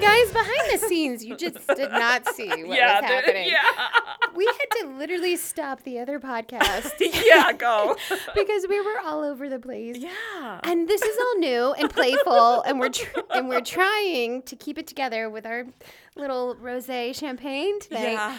Guys, 0.00 0.30
behind 0.32 0.70
the 0.72 0.78
scenes, 0.86 1.24
you 1.24 1.34
just 1.36 1.66
did 1.66 1.90
not 1.90 2.26
see 2.34 2.48
what 2.48 2.76
yeah, 2.76 3.00
was 3.00 3.08
the- 3.08 3.14
happening. 3.14 3.48
yeah, 3.48 3.62
We 4.36 4.46
had 4.46 4.82
to 4.82 4.98
literally 4.98 5.36
stop 5.36 5.82
the 5.82 5.98
other 6.00 6.18
podcast 6.18 6.92
yeah. 7.00 7.52
Go. 7.52 7.96
because 8.34 8.66
we 8.68 8.80
were 8.80 8.98
all 9.04 9.22
over 9.22 9.48
the 9.48 9.58
place. 9.58 9.96
yeah. 9.98 10.60
And 10.64 10.88
this 10.88 11.02
is 11.02 11.16
all 11.18 11.38
new 11.38 11.72
and 11.74 11.88
playful, 11.90 12.62
and 12.62 12.80
we're 12.80 12.88
tr- 12.88 13.20
and 13.32 13.48
we're 13.48 13.60
trying 13.60 14.42
to 14.42 14.56
keep 14.56 14.76
it 14.78 14.86
together 14.86 15.30
with 15.30 15.46
our 15.46 15.66
little 16.16 16.56
rosé 16.56 17.14
champagne 17.14 17.78
today. 17.80 18.12
Yeah. 18.14 18.36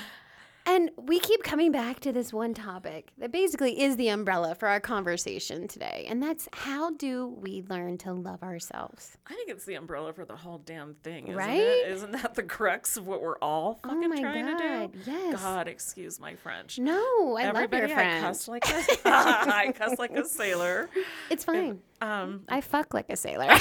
And 0.68 0.90
we 0.98 1.20
keep 1.20 1.44
coming 1.44 1.72
back 1.72 2.00
to 2.00 2.12
this 2.12 2.34
one 2.34 2.56
topic 2.56 3.12
that 3.20 3.32
basically 3.32 3.82
is 3.84 3.98
the 3.98 4.08
umbrella 4.08 4.56
for 4.56 4.68
our 4.68 4.80
conversation 4.80 5.68
today, 5.68 6.08
and 6.10 6.24
that's 6.24 6.50
how 6.54 6.90
do 6.92 7.28
we 7.40 7.64
learn 7.70 8.00
to 8.00 8.12
love 8.14 8.42
ourselves? 8.42 9.16
I 9.28 9.36
think 9.36 9.50
it's 9.52 9.66
the 9.66 9.76
umbrella 9.76 10.12
for 10.12 10.26
the 10.26 10.36
whole 10.36 10.58
damn 10.58 10.96
thing, 10.96 11.26
isn't 11.28 11.36
Right? 11.38 11.60
it? 11.60 11.90
Isn't 11.92 12.14
that 12.14 12.34
the 12.34 12.42
crux 12.42 12.98
of 12.98 13.06
what 13.06 13.22
we're 13.22 13.38
all 13.44 13.80
Oh 13.84 13.90
fucking 13.90 14.10
my 14.10 14.20
trying 14.20 14.46
God, 14.46 14.58
to 14.94 14.98
do? 14.98 15.12
yes. 15.12 15.40
God, 15.42 15.68
excuse 15.68 16.20
my 16.20 16.34
French. 16.36 16.80
No, 16.80 17.36
I 17.38 17.44
Everybody, 17.44 17.82
love 17.84 17.90
your 17.92 18.00
I 18.00 18.02
friend. 18.02 18.26
cuss 18.26 18.48
like 18.48 18.68
a, 18.68 18.74
I 19.06 19.72
cuss 19.76 20.00
like 20.00 20.18
a 20.18 20.26
sailor. 20.26 20.90
It's 21.30 21.44
fine. 21.46 21.80
Um, 22.02 22.42
I 22.50 22.62
fuck 22.62 22.92
like 22.96 23.12
a 23.12 23.16
sailor. 23.16 23.46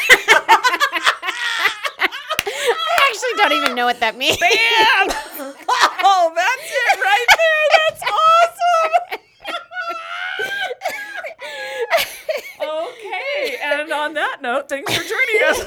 I 2.06 3.10
actually 3.10 3.34
don't 3.36 3.52
even 3.52 3.74
know 3.76 3.84
what 3.84 4.00
that 4.00 4.16
means. 4.16 4.36
bam! 4.38 4.50
oh, 6.06 6.32
that's 6.34 6.70
it 6.70 7.00
right 7.00 7.26
there. 7.38 7.64
That's 7.88 8.02
awesome. 8.02 9.20
okay, 12.60 13.56
and 13.62 13.83
on 13.94 14.14
that 14.14 14.38
note, 14.42 14.68
thanks 14.68 14.92
for 14.94 15.02
joining 15.02 15.42
us. 15.48 15.66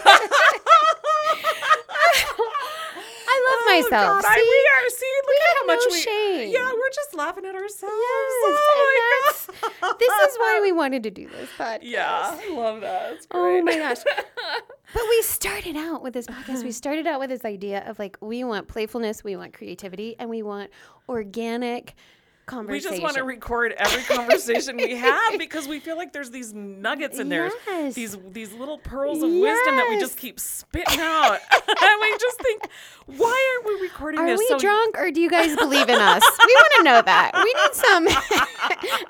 I 3.30 3.44
love 3.46 3.60
Oh, 3.60 3.66
myself. 3.70 4.22
God, 4.24 4.26
I, 4.26 4.36
See? 4.36 4.42
we 4.42 4.70
are. 4.74 4.90
See, 4.90 5.12
look 5.18 5.28
We 5.28 5.36
at 5.36 5.48
have 5.48 5.58
how 5.58 5.66
much 5.68 5.80
no 5.88 5.94
we. 5.94 6.02
shame. 6.02 6.54
Yeah, 6.54 6.72
we're 6.72 6.90
just 6.94 7.14
laughing 7.16 7.46
at 7.46 7.56
ourselves. 7.56 7.96
Yes, 7.96 8.34
oh 8.46 9.50
my 9.82 9.90
god. 9.90 9.96
this 10.00 10.10
is 10.32 10.38
why 10.38 10.60
we 10.62 10.72
wanted 10.82 11.04
to 11.04 11.12
do 11.12 11.28
this 11.30 11.50
podcast. 11.58 11.80
Yeah, 11.82 12.08
I 12.42 12.50
love 12.54 12.82
that. 12.82 13.14
It's 13.14 13.26
great. 13.26 13.60
Oh 13.60 13.64
my 13.64 13.76
gosh. 13.78 13.98
But 14.94 15.04
we 15.10 15.22
started 15.24 15.76
out 15.76 16.02
with 16.02 16.14
this 16.14 16.28
podcast. 16.28 16.64
We 16.64 16.72
started 16.84 17.06
out 17.08 17.20
with 17.20 17.30
this 17.30 17.44
idea 17.46 17.84
of 17.88 18.00
like 18.00 18.18
we 18.22 18.44
want 18.44 18.68
playfulness, 18.70 19.24
we 19.24 19.36
want 19.36 19.54
creativity, 19.54 20.16
and 20.20 20.30
we 20.30 20.42
want 20.42 20.72
organic 21.10 21.96
we 22.68 22.80
just 22.80 23.02
want 23.02 23.16
to 23.16 23.24
record 23.24 23.74
every 23.78 24.04
conversation 24.04 24.78
we 24.78 24.96
have 24.96 25.34
because 25.38 25.68
we 25.68 25.80
feel 25.80 25.98
like 25.98 26.14
there's 26.14 26.32
these 26.32 26.54
nuggets 26.54 27.20
in 27.20 27.30
there, 27.30 27.52
Yes. 27.68 27.94
these 27.96 28.18
these 28.32 28.54
little 28.54 28.78
pearls 28.78 29.22
of 29.22 29.30
wisdom 29.30 29.76
that 29.76 29.88
we 29.90 30.00
just 30.00 30.18
keep 30.18 30.40
spitting 30.40 31.00
out, 31.00 31.40
and 31.54 32.02
we 32.02 32.18
just 32.20 32.42
think, 32.42 32.70
why 33.06 33.62
aren't 33.66 33.80
we 33.80 33.88
recording 33.88 34.20
Are 34.22 34.28
this? 34.28 34.40
Are 34.40 34.44
we 34.44 34.48
so 34.48 34.60
drunk 34.60 34.98
or 34.98 35.12
do 35.12 35.20
you 35.22 35.30
guys 35.30 35.56
believe 35.56 35.90
in 35.90 36.00
us? 36.00 36.24
we 36.46 36.54
want 36.56 36.74
to 36.78 36.84
know 36.84 37.02
that. 37.02 37.32
We 37.36 37.54
need 37.54 37.74
some 37.74 38.08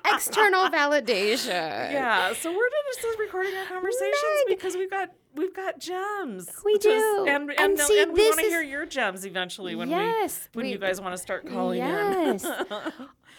external 0.13 0.69
validation. 0.69 1.91
Yeah, 1.91 2.33
so 2.33 2.51
we're 2.51 2.69
just 2.93 3.19
recording 3.19 3.55
our 3.55 3.65
conversations 3.65 4.15
because 4.47 4.75
we've 4.75 4.89
got 4.89 5.11
we've 5.35 5.55
got 5.55 5.79
gems. 5.79 6.49
We 6.65 6.77
do. 6.79 7.25
and 7.29 7.49
and, 7.51 7.59
And 7.59 7.79
see, 7.79 8.01
and 8.01 8.13
we 8.13 8.25
want 8.27 8.39
to 8.39 8.45
is- 8.45 8.51
hear 8.51 8.61
your 8.63 8.85
gems 8.85 9.25
eventually 9.25 9.75
when 9.75 9.89
Yes, 9.89 10.49
we 10.53 10.59
when 10.59 10.65
we- 10.67 10.71
you 10.71 10.77
guys 10.79 10.99
want 10.99 11.13
to 11.13 11.17
start 11.21 11.47
calling 11.47 11.77
Yes. 11.79 12.43
in. 12.43 12.51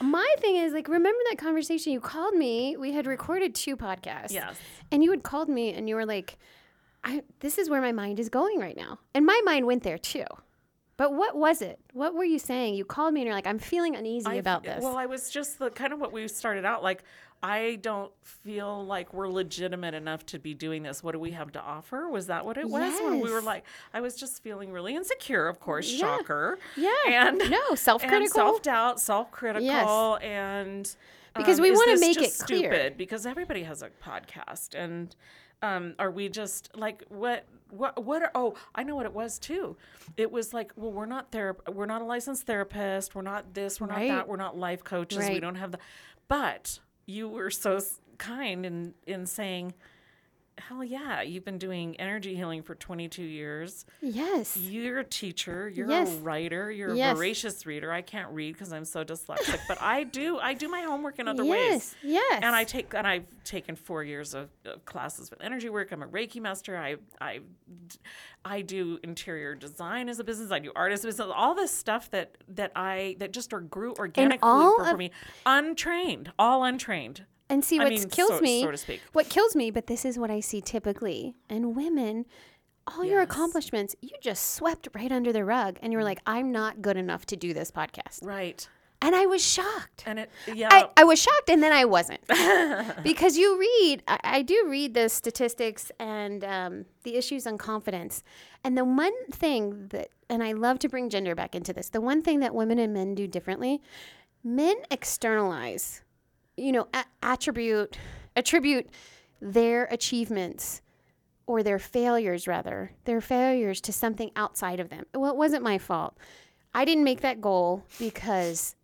My 0.01 0.35
thing 0.39 0.57
is 0.57 0.73
like 0.73 0.89
remember 0.89 1.19
that 1.31 1.39
conversation 1.39 1.93
you 1.93 2.01
called 2.01 2.35
me? 2.35 2.77
We 2.77 2.93
had 2.93 3.07
recorded 3.07 3.55
two 3.55 3.77
podcasts. 3.77 4.33
yes. 4.33 4.57
And 4.91 5.03
you 5.03 5.11
had 5.11 5.23
called 5.23 5.49
me 5.49 5.73
and 5.73 5.89
you 5.89 5.95
were 5.95 6.07
like, 6.07 6.39
I, 7.05 7.23
this 7.41 7.59
is 7.59 7.71
where 7.71 7.81
my 7.81 7.93
mind 7.93 8.19
is 8.19 8.29
going 8.29 8.59
right 8.59 8.77
now. 8.77 8.99
And 9.15 9.25
my 9.25 9.41
mind 9.45 9.67
went 9.67 9.83
there 9.83 9.99
too. 9.99 10.25
But 10.97 11.15
what 11.15 11.37
was 11.37 11.63
it? 11.63 11.79
What 11.93 12.15
were 12.15 12.25
you 12.25 12.41
saying? 12.41 12.75
You 12.75 12.85
called 12.85 13.15
me 13.15 13.21
and 13.21 13.27
you're 13.27 13.35
like, 13.35 13.47
I'm 13.47 13.61
feeling 13.61 13.95
uneasy 13.95 14.29
I- 14.29 14.35
about 14.35 14.65
this. 14.65 14.83
Well, 14.83 14.97
I 14.97 15.07
was 15.07 15.31
just 15.31 15.59
the 15.59 15.71
kind 15.71 15.93
of 15.93 16.01
what 16.01 16.13
we 16.13 16.27
started 16.29 16.65
out 16.65 16.83
like. 16.83 17.05
I 17.43 17.79
don't 17.83 18.11
feel 18.23 18.85
like 18.85 19.15
we're 19.15 19.29
legitimate 19.29 19.95
enough 19.95 20.27
to 20.27 20.39
be 20.39 20.55
doing 20.55 20.83
this. 20.83 21.03
What 21.03 21.13
do 21.13 21.19
we 21.21 21.31
have 21.33 21.53
to 21.53 21.61
offer? 21.61 22.09
Was 22.09 22.27
that 22.27 22.45
what 22.45 22.57
it 22.59 22.69
was? 22.69 22.93
When 23.01 23.21
we 23.21 23.31
were 23.31 23.41
like, 23.43 23.65
I 23.95 24.01
was 24.01 24.17
just 24.17 24.43
feeling 24.43 24.73
really 24.73 24.97
insecure. 24.97 25.47
Of 25.47 25.61
course, 25.61 25.89
Yeah. 25.91 25.99
shocker. 26.19 26.59
yeah. 26.77 26.91
And 27.07 27.39
no, 27.51 27.75
self 27.77 28.03
critical. 28.03 28.35
self 28.35 28.63
doubt, 28.63 29.01
self 29.01 29.31
critical, 29.31 29.67
Yes. 29.67 30.19
and 30.23 30.97
Because 31.37 31.59
um, 31.59 31.63
we 31.63 31.71
wanna 31.71 31.99
make 31.99 32.19
just 32.19 32.43
it 32.43 32.47
clear. 32.47 32.73
Stupid 32.73 32.97
because 32.99 33.25
everybody 33.27 33.63
has 33.63 33.83
a 33.83 33.91
podcast, 34.05 34.75
and 34.75 35.15
um, 35.63 35.95
are 35.99 36.11
we 36.11 36.29
just 36.29 36.71
like 36.77 37.05
what? 37.09 37.45
What? 37.71 38.03
What? 38.03 38.23
Are, 38.23 38.31
oh, 38.35 38.55
I 38.75 38.83
know 38.83 38.97
what 38.97 39.07
it 39.07 39.13
was 39.13 39.39
too. 39.39 39.77
It 40.17 40.33
was 40.33 40.55
like, 40.55 40.73
well, 40.77 40.91
we're 40.91 41.05
not 41.07 41.31
there. 41.33 41.57
We're 41.71 41.87
not 41.87 42.01
a 42.01 42.05
licensed 42.05 42.47
therapist. 42.47 43.15
We're 43.15 43.23
not 43.23 43.55
this. 43.55 43.81
We're 43.81 43.89
not 43.89 43.97
Right. 43.99 44.09
that. 44.09 44.27
We're 44.27 44.37
not 44.37 44.57
life 44.57 44.83
coaches. 44.83 45.29
We 45.29 45.39
don't 45.41 45.57
have 45.57 45.73
the. 45.73 45.79
But 46.29 46.79
you 47.09 47.29
were 47.29 47.51
so 47.51 47.81
kind 48.19 48.65
in 48.65 48.95
in 49.07 49.27
saying. 49.27 49.75
Hell 50.59 50.83
yeah, 50.85 51.23
you've 51.23 51.45
been 51.45 51.59
doing 51.59 51.95
energy 52.01 52.35
healing 52.35 52.63
for 52.63 52.75
22 52.75 53.23
years. 53.23 53.87
yes. 54.01 54.57
You're 54.57 54.99
a 54.99 55.05
teacher. 55.05 55.69
You're 55.69 55.89
Yes. 55.89 56.15
a 56.17 56.21
writer. 56.21 56.71
You're 56.71 56.95
Yes. 56.95 57.13
a 57.13 57.15
voracious 57.17 57.65
reader. 57.67 57.93
I 57.93 58.03
can't 58.03 58.31
read 58.33 58.53
because 58.55 58.73
I'm 58.73 58.85
so 58.85 59.05
dyslexic, 59.05 59.61
but 59.69 59.81
I 59.81 60.05
do. 60.05 60.39
I 60.39 60.55
do 60.55 60.69
my 60.69 60.81
homework 60.83 61.19
in 61.19 61.29
other 61.29 61.45
yes. 61.45 61.71
ways. 61.71 61.97
Yes. 62.03 62.25
Yes. 62.31 62.41
And 62.43 62.55
I 62.57 62.65
take 62.65 62.93
and 62.95 63.07
I've 63.07 63.27
taken 63.45 63.77
four 63.77 64.03
years 64.05 64.35
of, 64.35 64.51
of 64.65 64.85
classes 64.85 65.31
with 65.31 65.41
energy 65.41 65.69
work. 65.71 65.93
I'm 65.93 66.03
a 66.03 66.07
Reiki 66.09 66.41
master. 66.41 66.77
I 66.77 66.97
I 67.21 67.41
I 68.45 68.61
do 68.63 68.99
interior 69.03 69.55
design 69.55 70.09
as 70.09 70.19
a 70.19 70.25
business. 70.25 70.51
I 70.51 70.59
do 70.59 70.73
art 70.75 70.93
as 70.93 71.05
a 71.05 71.09
business. 71.09 71.29
All 71.35 71.55
this 71.55 71.71
stuff 71.73 72.11
that 72.11 72.37
that 72.49 72.73
I 72.77 73.17
that 73.21 73.33
just 73.33 73.53
or 73.53 73.61
grew 73.61 73.95
organically 73.99 74.41
all 74.43 74.77
for, 74.79 74.85
for 74.85 74.91
of- 74.93 74.99
me, 74.99 75.11
untrained, 75.47 76.33
all 76.39 76.65
untrained. 76.65 77.25
And 77.51 77.65
see 77.65 77.79
I 77.81 77.85
what 77.85 77.93
mean, 77.93 78.09
kills 78.11 78.31
so- 78.31 78.41
me, 78.41 78.63
so 78.63 78.71
to 78.71 78.77
speak. 78.77 79.01
what 79.13 79.29
kills 79.29 79.57
me, 79.57 79.71
but 79.71 79.87
this 79.87 80.05
is 80.05 80.19
what 80.19 80.31
I 80.31 80.41
see 80.41 80.61
typically 80.61 81.35
in 81.49 81.75
women. 81.75 82.27
All 82.87 83.05
your 83.05 83.21
accomplishments, 83.21 83.95
you 84.01 84.13
just 84.23 84.55
swept 84.55 84.89
right 84.95 85.13
under 85.13 85.31
the 85.33 85.45
rug, 85.45 85.79
and 85.83 85.93
you 85.93 85.99
were 85.99 86.05
like, 86.05 86.21
"I'm 86.27 86.51
not 86.53 86.81
good 86.81 86.97
enough 86.97 87.27
to 87.27 87.37
do 87.37 87.53
this 87.53 87.71
podcast," 87.71 88.25
Right. 88.25 88.67
and 89.03 89.15
I 89.15 89.27
was 89.27 89.45
shocked. 89.47 90.05
And 90.07 90.19
it 90.19 90.31
yeah. 90.55 90.69
I, 90.71 90.89
I 90.97 91.05
was 91.05 91.21
shocked, 91.21 91.51
and 91.51 91.63
then 91.63 91.71
I 91.73 91.85
wasn't 91.85 92.27
because 93.03 93.37
you 93.37 93.59
read. 93.59 94.03
I, 94.09 94.19
I 94.25 94.43
do 94.43 94.65
read 94.69 94.95
the 94.95 95.11
statistics 95.11 95.93
and 96.01 96.43
um, 96.45 96.87
the 97.03 97.17
issues 97.17 97.47
on 97.47 97.59
confidence, 97.59 98.23
and 98.65 98.77
the 98.77 98.87
one 98.87 99.13
thing 99.31 99.89
that, 99.89 100.09
and 100.31 100.43
I 100.43 100.53
love 100.53 100.79
to 100.79 100.89
bring 100.89 101.11
gender 101.11 101.35
back 101.35 101.55
into 101.55 101.75
this. 101.75 101.91
The 101.91 102.01
one 102.01 102.23
thing 102.23 102.41
that 102.41 102.55
women 102.55 102.79
and 102.79 102.95
men 102.95 103.15
do 103.15 103.27
differently, 103.27 103.83
men 104.43 104.77
externalize, 104.91 106.01
you 106.59 106.73
know, 106.73 106.87
a- 106.95 107.05
attribute 107.23 107.97
attribute 108.37 108.89
their 109.41 109.85
achievements 109.87 110.81
or 111.47 111.63
their 111.63 111.79
failures 111.79 112.47
rather 112.47 112.93
their 113.05 113.21
failures 113.21 113.81
to 113.81 113.93
something 113.93 114.31
outside 114.37 114.81
of 114.81 114.91
them 114.91 115.05
well 115.15 115.31
it 115.31 115.37
wasn't 115.37 115.63
my 115.63 115.79
fault 115.79 116.17
i 116.75 116.85
didn't 116.85 117.05
make 117.05 117.21
that 117.23 117.41
goal 117.41 117.83
because 117.99 118.75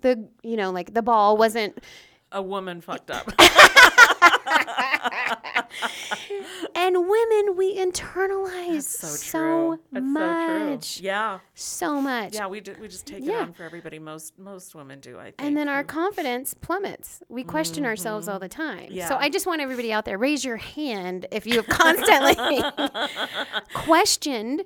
the 0.00 0.26
you 0.42 0.56
know 0.56 0.70
like 0.70 0.94
the 0.94 1.02
ball 1.02 1.36
wasn't 1.36 1.76
a 2.32 2.42
woman 2.42 2.80
fucked 2.80 3.10
up. 3.10 3.30
and 6.74 6.96
women 6.96 7.56
we 7.56 7.76
internalize 7.76 8.82
so 8.82 9.08
so, 9.08 9.78
much 9.90 10.84
so. 10.84 11.02
Yeah. 11.02 11.38
so 11.54 12.00
much 12.00 12.34
Yeah, 12.34 12.46
we 12.46 12.60
do, 12.60 12.74
we 12.80 12.88
just 12.88 13.06
take 13.06 13.24
Yeah. 13.24 13.40
it 13.40 13.42
on 13.42 13.52
for 13.52 13.64
everybody. 13.64 13.98
Most 13.98 14.38
most 14.38 14.74
women 14.74 15.00
do, 15.00 15.18
I 15.18 15.24
think. 15.24 15.36
and 15.38 15.56
then 15.56 15.68
our 15.68 15.84
confidence 15.84 16.54
plummets. 16.54 17.22
We 17.28 17.44
question 17.44 17.84
ourselves 17.84 18.28
all 18.28 18.38
the 18.38 18.48
time. 18.48 18.84
Mm-hmm. 18.84 18.94
Yeah. 18.94 19.08
So 19.08 19.16
I 19.16 19.28
just 19.28 19.46
want 19.46 19.60
everybody 19.60 19.92
out 19.92 20.04
there 20.04 20.18
raise 20.18 20.44
your 20.44 20.56
hand 20.56 21.26
if 21.32 21.46
you 21.46 21.56
have 21.56 21.66
constantly 21.66 22.62
questioned 23.74 24.64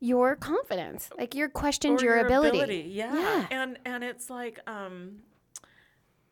your 0.00 0.36
confidence. 0.36 1.10
Like 1.16 1.34
you're 1.34 1.48
questioned 1.48 2.00
or 2.02 2.04
your, 2.04 2.18
ability. 2.18 2.90
Yeah. 2.92 3.14
Yeah. 3.14 3.46
And 3.50 3.78
and 3.84 4.04
it's 4.04 4.28
like 4.28 4.60
um 4.66 5.20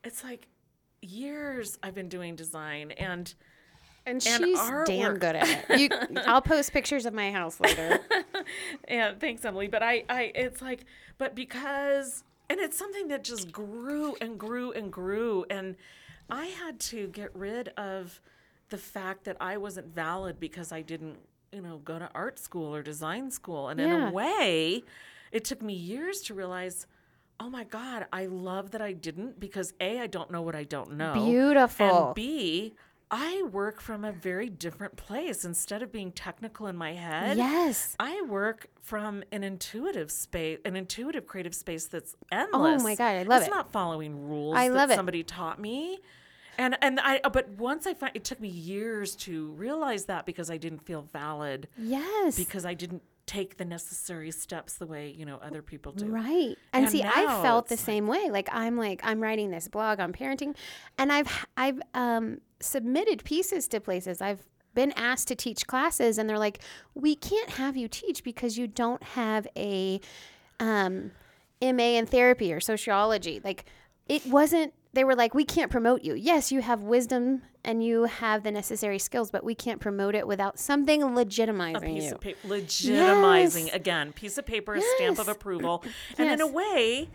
it's 0.04 0.22
like 0.24 0.48
years 1.00 1.78
I've 1.82 1.94
been 1.94 2.08
doing 2.08 2.36
design 2.36 2.92
and 2.92 3.32
And 4.04 4.16
And 4.26 4.44
she's 4.44 4.58
damn 4.86 5.12
work- 5.12 5.20
good 5.20 5.36
at 5.36 5.70
it. 5.70 5.80
You, 5.80 5.88
I'll 6.26 6.42
post 6.42 6.72
pictures 6.72 7.06
of 7.06 7.14
my 7.14 7.30
house 7.30 7.60
later. 7.60 8.00
and 8.88 9.20
thanks 9.20 9.44
Emily, 9.44 9.68
but 9.68 9.82
I 9.82 10.04
I 10.08 10.32
it's 10.34 10.60
like 10.60 10.84
but 11.18 11.34
because 11.34 12.24
and 12.50 12.58
it's 12.58 12.76
something 12.76 13.08
that 13.08 13.24
just 13.24 13.52
grew 13.52 14.16
and 14.20 14.38
grew 14.38 14.72
and 14.72 14.92
grew 14.92 15.44
and 15.48 15.76
I 16.28 16.46
had 16.46 16.80
to 16.80 17.08
get 17.08 17.34
rid 17.34 17.68
of 17.76 18.20
the 18.70 18.78
fact 18.78 19.24
that 19.24 19.36
I 19.40 19.56
wasn't 19.56 19.94
valid 19.94 20.40
because 20.40 20.72
I 20.72 20.82
didn't 20.82 21.18
you 21.52 21.60
know, 21.60 21.78
go 21.84 21.98
to 21.98 22.08
art 22.14 22.38
school 22.38 22.74
or 22.74 22.82
design 22.82 23.30
school. 23.30 23.68
And 23.68 23.78
in 23.78 23.90
a 23.90 24.10
way, 24.10 24.82
it 25.30 25.44
took 25.44 25.60
me 25.60 25.74
years 25.74 26.22
to 26.22 26.34
realize, 26.34 26.86
oh 27.38 27.50
my 27.50 27.64
God, 27.64 28.06
I 28.12 28.26
love 28.26 28.70
that 28.70 28.80
I 28.80 28.92
didn't 28.92 29.38
because 29.38 29.74
A, 29.78 30.00
I 30.00 30.06
don't 30.06 30.30
know 30.30 30.40
what 30.40 30.56
I 30.56 30.64
don't 30.64 30.92
know. 30.96 31.12
Beautiful. 31.12 32.06
And 32.06 32.14
B, 32.14 32.74
I 33.14 33.42
work 33.52 33.80
from 33.82 34.04
a 34.06 34.10
very 34.12 34.48
different 34.48 34.96
place. 34.96 35.44
Instead 35.44 35.82
of 35.82 35.92
being 35.92 36.12
technical 36.12 36.66
in 36.66 36.76
my 36.76 36.94
head, 36.94 37.36
yes. 37.36 37.94
I 38.00 38.22
work 38.22 38.68
from 38.80 39.22
an 39.30 39.44
intuitive 39.44 40.10
space, 40.10 40.58
an 40.64 40.76
intuitive 40.76 41.26
creative 41.26 41.54
space 41.54 41.86
that's 41.86 42.16
endless. 42.32 42.80
Oh 42.80 42.84
my 42.84 42.94
God, 42.94 43.10
I 43.16 43.22
love 43.24 43.42
it's 43.42 43.48
it. 43.48 43.54
not 43.54 43.70
following 43.70 44.28
rules 44.28 44.56
I 44.56 44.68
that 44.68 44.74
love 44.74 44.90
it. 44.90 44.94
somebody 44.94 45.22
taught 45.22 45.60
me. 45.60 45.98
And 46.58 46.76
and 46.82 47.00
I 47.00 47.20
but 47.30 47.48
once 47.50 47.86
I 47.86 47.94
find 47.94 48.12
it 48.16 48.24
took 48.24 48.40
me 48.40 48.48
years 48.48 49.14
to 49.16 49.52
realize 49.52 50.06
that 50.06 50.24
because 50.26 50.50
I 50.50 50.56
didn't 50.56 50.80
feel 50.86 51.02
valid 51.12 51.68
Yes. 51.78 52.36
because 52.36 52.64
I 52.64 52.74
didn't 52.74 53.02
take 53.24 53.56
the 53.56 53.64
necessary 53.64 54.30
steps 54.30 54.74
the 54.74 54.86
way, 54.86 55.08
you 55.10 55.24
know, 55.24 55.36
other 55.42 55.62
people 55.62 55.92
do. 55.92 56.06
Right. 56.06 56.56
And, 56.72 56.84
And 56.84 56.90
see, 56.90 57.02
I 57.02 57.40
felt 57.42 57.68
the 57.68 57.74
it's 57.74 57.82
same 57.82 58.06
way. 58.06 58.30
Like 58.30 58.48
I'm 58.52 58.76
like 58.76 59.00
I'm 59.04 59.20
writing 59.20 59.50
this 59.50 59.68
blog 59.68 60.00
on 60.00 60.12
parenting 60.12 60.54
and 60.98 61.12
I've 61.12 61.46
I've 61.56 61.80
um 61.94 62.40
submitted 62.62 63.24
pieces 63.24 63.68
to 63.68 63.80
places. 63.80 64.20
I've 64.22 64.42
been 64.74 64.92
asked 64.92 65.28
to 65.28 65.34
teach 65.34 65.66
classes 65.66 66.16
and 66.18 66.28
they're 66.30 66.38
like, 66.38 66.60
"We 66.94 67.14
can't 67.14 67.50
have 67.50 67.76
you 67.76 67.88
teach 67.88 68.24
because 68.24 68.56
you 68.56 68.66
don't 68.66 69.02
have 69.02 69.46
a 69.56 70.00
um 70.60 71.10
MA 71.60 71.96
in 71.98 72.06
therapy 72.06 72.52
or 72.52 72.60
sociology." 72.60 73.40
Like 73.44 73.64
it 74.08 74.24
wasn't 74.26 74.72
they 74.94 75.04
were 75.04 75.14
like, 75.14 75.34
"We 75.34 75.44
can't 75.44 75.70
promote 75.70 76.02
you. 76.02 76.14
Yes, 76.14 76.52
you 76.52 76.60
have 76.62 76.82
wisdom 76.82 77.42
and 77.64 77.82
you 77.84 78.04
have 78.04 78.42
the 78.42 78.50
necessary 78.50 78.98
skills, 78.98 79.30
but 79.30 79.42
we 79.44 79.54
can't 79.54 79.80
promote 79.80 80.14
it 80.14 80.26
without 80.26 80.58
something 80.58 81.00
legitimizing 81.00 81.94
piece 81.94 82.04
you." 82.04 82.12
of 82.12 82.20
paper 82.20 82.48
legitimizing 82.48 83.66
Yes. 83.66 83.74
again 83.74 84.12
piece 84.12 84.36
of 84.38 84.44
paper 84.46 84.74
a 84.74 84.80
stamp 84.82 85.18
of 85.18 85.26
Yes. 85.28 85.36
approval 85.36 85.84
and 86.18 86.28
in 86.30 86.40
a 86.40 86.46
way 86.46 87.08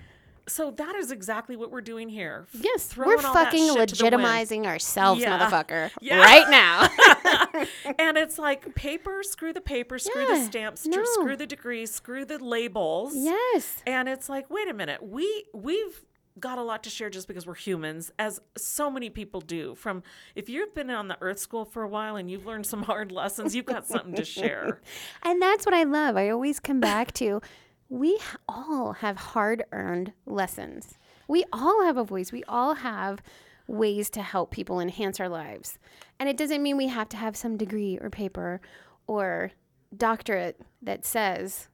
so 0.48 0.72
that 0.72 0.96
is 0.96 1.12
exactly 1.12 1.56
what 1.56 1.72
we're 1.72 1.82
doing 1.82 2.10
here 2.10 2.48
Yes, 2.54 2.86
throwing 2.86 3.18
we're 3.18 3.22
fucking 3.22 3.74
shit 3.76 3.90
to 3.90 3.96
the 3.96 4.04
wind. 4.04 4.24
legitimizing 4.26 4.66
ourselves, 4.66 5.22
Yeah. 5.22 5.38
motherfucker, 5.40 5.92
Yeah. 6.02 6.20
right 6.20 6.50
now. 6.50 7.66
and 8.00 8.18
it's 8.18 8.38
like 8.40 8.74
paper 8.76 9.22
screw 9.24 9.54
the 9.54 9.62
paper 9.62 10.00
screw 10.00 10.26
the 10.26 10.44
stamps 10.46 10.86
no. 10.86 11.04
screw 11.04 11.36
the 11.36 11.48
degrees 11.48 11.94
screw 11.94 12.26
the 12.26 12.38
labels 12.44 13.14
yes, 13.16 13.82
and 13.86 14.08
it's 14.10 14.30
like 14.30 14.50
wait 14.50 14.68
a 14.70 14.74
minute 14.74 15.02
we 15.04 15.46
we've 15.54 16.04
got 16.40 16.60
a 16.60 16.62
lot 16.62 16.84
to 16.84 16.90
share 16.90 17.10
just 17.10 17.28
because 17.28 17.48
we're 17.48 17.56
humans 17.56 18.12
as 18.20 18.40
so 18.56 18.92
many 18.92 19.10
people 19.10 19.42
do 19.42 19.74
from 19.74 20.04
if 20.36 20.48
you've 20.50 20.74
been 20.76 20.90
on 20.92 21.08
the 21.08 21.18
earth 21.20 21.40
school 21.40 21.66
for 21.66 21.82
a 21.82 21.88
while 21.88 22.16
and 22.16 22.30
you've 22.30 22.46
learned 22.46 22.66
some 22.66 22.84
hard 22.92 23.12
lessons 23.12 23.56
you've 23.56 23.66
got 23.66 23.88
something 23.88 24.14
to 24.14 24.24
share 24.24 24.80
and 25.24 25.42
that's 25.42 25.66
what 25.66 25.74
I 25.74 25.84
love. 25.84 26.16
I 26.16 26.30
always 26.30 26.60
come 26.60 26.80
back 26.80 27.12
to 27.14 27.42
we 27.90 28.20
all 28.48 28.94
have 28.94 29.18
hard 29.18 29.64
earned 29.72 30.14
lessons. 30.26 30.98
We 31.28 31.46
all 31.52 31.84
have 31.84 31.98
a 31.98 32.04
voice. 32.04 32.32
We 32.32 32.44
all 32.46 32.76
have 32.76 33.22
ways 33.68 34.10
to 34.12 34.22
help 34.22 34.52
people 34.52 34.80
enhance 34.80 35.20
our 35.20 35.30
lives. 35.30 35.78
And 36.20 36.30
it 36.30 36.38
doesn't 36.38 36.64
mean 36.64 36.78
we 36.78 36.88
have 36.88 37.10
to 37.10 37.18
have 37.18 37.36
some 37.36 37.58
degree 37.58 37.98
or 38.02 38.10
paper 38.10 38.62
or 39.08 39.52
doctorate 39.96 40.60
that 40.82 41.06
says, 41.06 41.68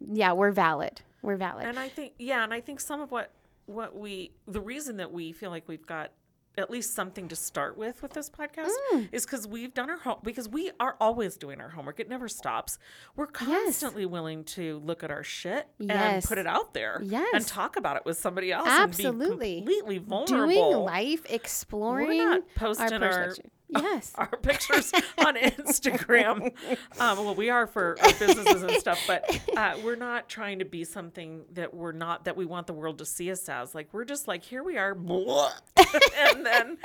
yeah, 0.00 0.32
we're 0.32 0.52
valid. 0.52 1.00
We're 1.22 1.36
valid. 1.36 1.66
And 1.66 1.78
I 1.78 1.88
think 1.88 2.12
yeah, 2.18 2.44
and 2.44 2.54
I 2.54 2.60
think 2.60 2.80
some 2.80 3.00
of 3.00 3.10
what 3.10 3.32
what 3.66 3.96
we 3.96 4.32
the 4.46 4.60
reason 4.60 4.96
that 4.98 5.12
we 5.12 5.32
feel 5.32 5.50
like 5.50 5.66
we've 5.66 5.86
got 5.86 6.12
at 6.58 6.70
least 6.70 6.94
something 6.94 7.28
to 7.28 7.36
start 7.36 7.78
with 7.78 8.02
with 8.02 8.12
this 8.12 8.28
podcast 8.28 8.68
Mm. 8.92 9.08
is 9.12 9.24
because 9.24 9.46
we've 9.46 9.72
done 9.72 9.88
our 9.90 9.96
home 9.98 10.18
because 10.22 10.48
we 10.48 10.70
are 10.80 10.96
always 11.00 11.36
doing 11.36 11.60
our 11.60 11.68
homework. 11.70 12.00
It 12.00 12.08
never 12.08 12.28
stops. 12.28 12.78
We're 13.16 13.26
constantly 13.26 14.04
willing 14.06 14.44
to 14.44 14.78
look 14.84 15.02
at 15.04 15.10
our 15.10 15.22
shit 15.22 15.68
and 15.78 16.22
put 16.24 16.38
it 16.38 16.46
out 16.46 16.74
there 16.74 17.00
and 17.34 17.46
talk 17.46 17.76
about 17.76 17.96
it 17.96 18.04
with 18.04 18.18
somebody 18.18 18.50
else 18.52 18.68
Absolutely. 18.68 19.58
and 19.58 19.66
be 19.66 19.72
completely 19.74 19.98
vulnerable. 19.98 20.46
Doing 20.72 20.84
life, 20.84 21.24
exploring 21.30 22.08
We're 22.08 22.24
not 22.30 22.54
posting 22.54 23.02
our-. 23.02 23.34
Yes. 23.68 24.12
our 24.14 24.28
pictures 24.28 24.92
on 25.18 25.34
Instagram. 25.36 26.52
Um, 26.98 27.18
well, 27.18 27.34
we 27.34 27.50
are 27.50 27.66
for 27.66 27.96
our 28.00 28.12
businesses 28.18 28.62
and 28.62 28.72
stuff, 28.72 28.98
but 29.06 29.40
uh, 29.56 29.76
we're 29.84 29.96
not 29.96 30.28
trying 30.28 30.58
to 30.60 30.64
be 30.64 30.84
something 30.84 31.42
that 31.52 31.74
we're 31.74 31.92
not 31.92 32.24
that 32.24 32.36
we 32.36 32.46
want 32.46 32.66
the 32.66 32.72
world 32.72 32.98
to 32.98 33.04
see 33.04 33.30
us 33.30 33.48
as. 33.48 33.74
Like 33.74 33.88
we're 33.92 34.04
just 34.04 34.26
like 34.26 34.42
here 34.42 34.62
we 34.64 34.78
are, 34.78 34.94
and 36.16 36.46
then 36.46 36.78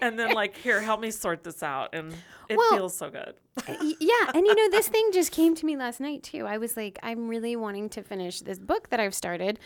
and 0.00 0.18
then 0.18 0.32
like 0.32 0.56
here, 0.56 0.80
help 0.80 1.00
me 1.00 1.10
sort 1.10 1.44
this 1.44 1.62
out, 1.62 1.94
and 1.94 2.12
it 2.48 2.56
Well, 2.56 2.70
feels 2.70 2.96
so 2.96 3.10
good. 3.10 3.34
Yeah 3.68 4.30
and 4.34 4.46
you 4.46 4.54
know 4.54 4.70
this 4.70 4.88
thing 4.88 5.10
just 5.12 5.32
came 5.32 5.54
to 5.56 5.66
me 5.66 5.76
last 5.76 6.00
night 6.00 6.22
too 6.22 6.46
i 6.46 6.56
was 6.56 6.76
like 6.76 6.98
i'm 7.02 7.28
really 7.28 7.56
wanting 7.56 7.88
to 7.90 8.02
finish 8.02 8.40
this 8.40 8.58
book 8.58 8.88
that 8.88 9.00
i've 9.00 9.14
started 9.14 9.58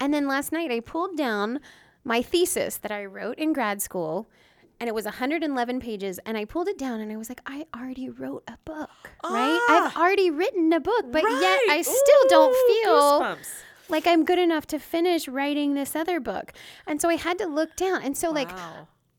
and 0.00 0.12
then 0.12 0.26
last 0.26 0.52
night 0.52 0.70
i 0.70 0.80
pulled 0.80 1.16
down 1.16 1.60
my 2.04 2.20
thesis 2.20 2.76
that 2.76 2.90
i 2.92 3.04
wrote 3.04 3.38
in 3.38 3.52
grad 3.54 3.80
school 3.80 4.28
and 4.80 4.88
it 4.88 4.94
was 4.94 5.04
111 5.04 5.80
pages 5.80 6.18
and 6.26 6.36
i 6.36 6.44
pulled 6.44 6.68
it 6.68 6.78
down 6.78 7.00
and 7.00 7.10
i 7.12 7.16
was 7.16 7.28
like 7.28 7.40
i 7.46 7.66
already 7.76 8.08
wrote 8.08 8.44
a 8.48 8.56
book 8.64 8.90
right 9.24 9.60
i've 9.70 9.92
Ah. 9.96 10.00
already 10.00 10.30
written 10.30 10.72
a 10.72 10.80
book 10.80 11.06
but 11.10 11.22
yet 11.22 11.60
i 11.70 11.80
still 11.82 12.28
don't 12.28 12.54
feel 12.68 13.20
goosebumps. 13.20 13.48
like 13.88 14.06
i'm 14.06 14.24
good 14.24 14.38
enough 14.38 14.66
to 14.68 14.78
finish 14.78 15.26
writing 15.28 15.74
this 15.74 15.94
other 15.96 16.20
book 16.20 16.52
and 16.86 17.00
so 17.00 17.08
i 17.08 17.16
had 17.16 17.38
to 17.38 17.46
look 17.46 17.74
down 17.76 18.02
and 18.02 18.16
so 18.16 18.30
like 18.30 18.50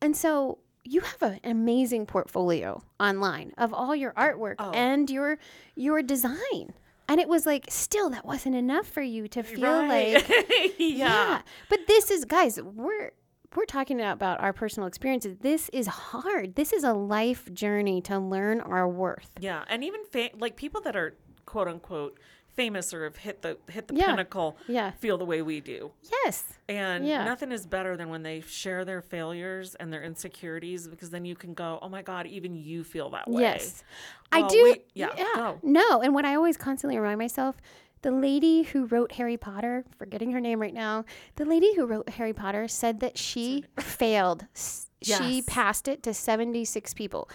and 0.02 0.16
so 0.16 0.60
you 0.86 1.02
have 1.02 1.22
an 1.22 1.40
amazing 1.44 2.06
portfolio 2.06 2.82
online 3.00 3.54
of 3.58 3.74
all 3.74 3.96
your 3.96 4.12
artwork 4.14 4.56
Oh. 4.60 4.72
and 4.72 5.10
your 5.10 5.38
your 5.76 6.02
design. 6.02 6.74
And 7.08 7.20
it 7.20 7.28
was 7.28 7.46
like 7.46 7.66
still 7.70 8.10
that 8.12 8.24
wasn't 8.26 8.56
enough 8.56 8.88
for 8.88 9.02
you 9.02 9.28
to 9.30 9.44
feel 9.44 9.62
Right. 9.82 10.14
like 10.30 10.76
yeah. 10.80 11.42
But 11.70 11.82
this 11.88 12.10
is 12.10 12.24
guys, 12.26 12.60
we're 12.62 13.12
we're 13.56 13.66
talking 13.66 14.00
about 14.01 14.40
our 14.42 14.54
personal 14.54 14.88
experiences. 14.88 15.38
This 15.42 15.69
is 15.69 15.88
hard. 15.88 16.56
This 16.56 16.72
is 16.74 16.84
a 16.84 16.94
life 16.94 17.51
journey 17.54 18.01
to 18.04 18.19
learn 18.19 18.62
our 18.62 18.88
worth. 18.88 19.30
Yeah, 19.40 19.63
and 19.68 19.84
even 19.84 20.04
fa- 20.06 20.30
like 20.38 20.56
people 20.56 20.81
that 20.81 20.96
are 20.96 21.16
quote 21.46 21.68
unquote 21.68 22.19
famous 22.54 22.94
or 22.94 23.06
have 23.06 23.16
hit 23.16 23.42
the 23.42 23.57
hit 23.69 23.88
the 23.88 23.96
Yeah. 23.96 24.07
pinnacle 24.07 24.57
Yeah. 24.68 24.92
feel 24.92 25.18
the 25.18 25.24
way 25.25 25.42
we 25.42 25.62
do. 25.62 25.92
Yes. 26.25 26.44
And 26.68 27.06
Yeah. 27.07 27.24
nothing 27.24 27.51
is 27.54 27.66
better 27.66 27.96
than 27.96 28.10
when 28.10 28.22
they 28.24 28.42
share 28.42 28.84
their 28.84 29.01
failures 29.01 29.75
and 29.75 29.94
their 29.94 30.04
insecurities 30.04 30.88
because 30.88 31.10
then 31.10 31.24
you 31.25 31.36
can 31.36 31.54
go, 31.54 31.80
"Oh 31.81 31.88
my 31.90 32.02
god, 32.02 32.28
even 32.28 32.56
you 32.56 32.84
feel 32.84 33.10
that 33.12 33.30
way." 33.30 33.42
Yes. 33.44 33.84
I 34.31 34.45
do. 34.48 34.62
we- 34.63 34.81
yeah, 34.94 35.10
go. 35.36 35.60
No. 35.63 36.02
And 36.02 36.13
what 36.13 36.25
I 36.25 36.36
always 36.36 36.57
constantly 36.57 36.98
remind 37.00 37.18
myself 37.18 37.56
the 38.01 38.12
lady 38.12 38.63
who 38.63 38.85
wrote 38.85 39.14
Harry 39.14 39.38
Potter, 39.38 39.83
forgetting 39.97 40.31
her 40.31 40.40
name 40.40 40.59
right 40.62 40.74
now, 40.74 41.06
the 41.35 41.45
lady 41.45 41.74
who 41.76 41.85
wrote 41.85 42.09
Harry 42.09 42.33
Potter 42.33 42.68
said 42.68 43.00
that 43.02 43.18
she 43.18 43.66
failed. 43.80 44.45
S- 44.56 44.88
She 45.02 45.42
passed 45.42 45.88
it 45.88 46.04
to 46.04 46.14
76 46.14 46.94
people. 46.94 47.30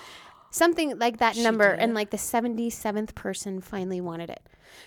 Something 0.51 0.99
like 0.99 1.19
that 1.19 1.37
number. 1.37 1.65
And 1.67 1.95
like 1.95 2.11
the 2.11 2.17
77th 2.17 3.15
person 3.15 3.61
finally 3.61 4.01
wanted 4.01 4.31
it. 4.31 4.41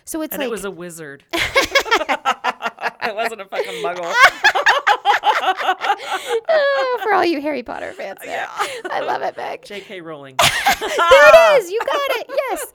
So 0.06 0.22
it's 0.22 0.34
And 0.34 0.40
like, 0.40 0.48
it 0.48 0.52
was 0.52 0.64
a 0.66 0.72
wizard. 0.72 1.24
it 1.34 3.16
wasn't 3.16 3.42
a 3.42 3.46
fucking 3.46 3.84
muggle. 3.84 4.14
oh, 6.50 7.00
for 7.04 7.14
all 7.14 7.26
you 7.26 7.42
Harry 7.42 7.64
Potter 7.64 7.94
fans. 7.94 8.20
there. 8.24 8.48
I 8.90 9.02
love 9.02 9.22
it, 9.22 9.36
Meg. 9.38 9.64
J.K. 9.66 10.02
Rowling. 10.02 10.36
there 10.38 10.90
it 10.90 11.62
is. 11.62 11.72
You 11.72 11.80
got 11.80 12.12
it. 12.20 12.28
Yes. 12.30 12.74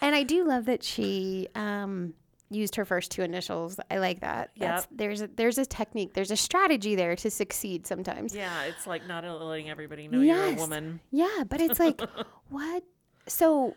And 0.00 0.14
I 0.14 0.22
do 0.22 0.44
love 0.46 0.66
that 0.66 0.82
she 0.82 1.48
um, 1.54 2.14
used 2.50 2.76
her 2.76 2.84
first 2.84 3.10
two 3.10 3.22
initials. 3.22 3.78
I 3.90 3.98
like 3.98 4.20
that. 4.20 4.50
That's, 4.56 4.86
There's 4.90 5.22
a, 5.22 5.28
there's 5.28 5.58
a 5.58 5.66
technique. 5.66 6.14
There's 6.14 6.30
a 6.30 6.36
strategy 6.36 6.94
there 6.94 7.14
to 7.16 7.30
succeed 7.30 7.86
sometimes. 7.86 8.34
yeah, 8.34 8.64
it's 8.64 8.86
like 8.86 9.06
not 9.06 9.24
letting 9.24 9.68
everybody 9.70 10.08
know 10.08 10.20
you're 10.20 10.44
a 10.44 10.54
woman. 10.54 11.00
Yeah, 11.10 11.44
but 11.48 11.60
it's 11.60 11.78
like, 11.78 12.00
what? 12.48 12.82
So, 13.26 13.76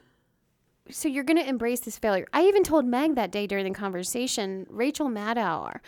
so 0.90 1.08
you're 1.08 1.24
gonna 1.24 1.42
embrace 1.44 1.82
this 1.82 1.98
failure. 1.98 2.28
I 2.34 2.44
even 2.46 2.64
told 2.64 2.86
Meg 2.86 3.16
that 3.16 3.32
day 3.32 3.48
during 3.48 3.66
the 3.66 3.78
conversation, 3.78 4.66
Rachel 4.70 5.08
Maddow. 5.10 5.80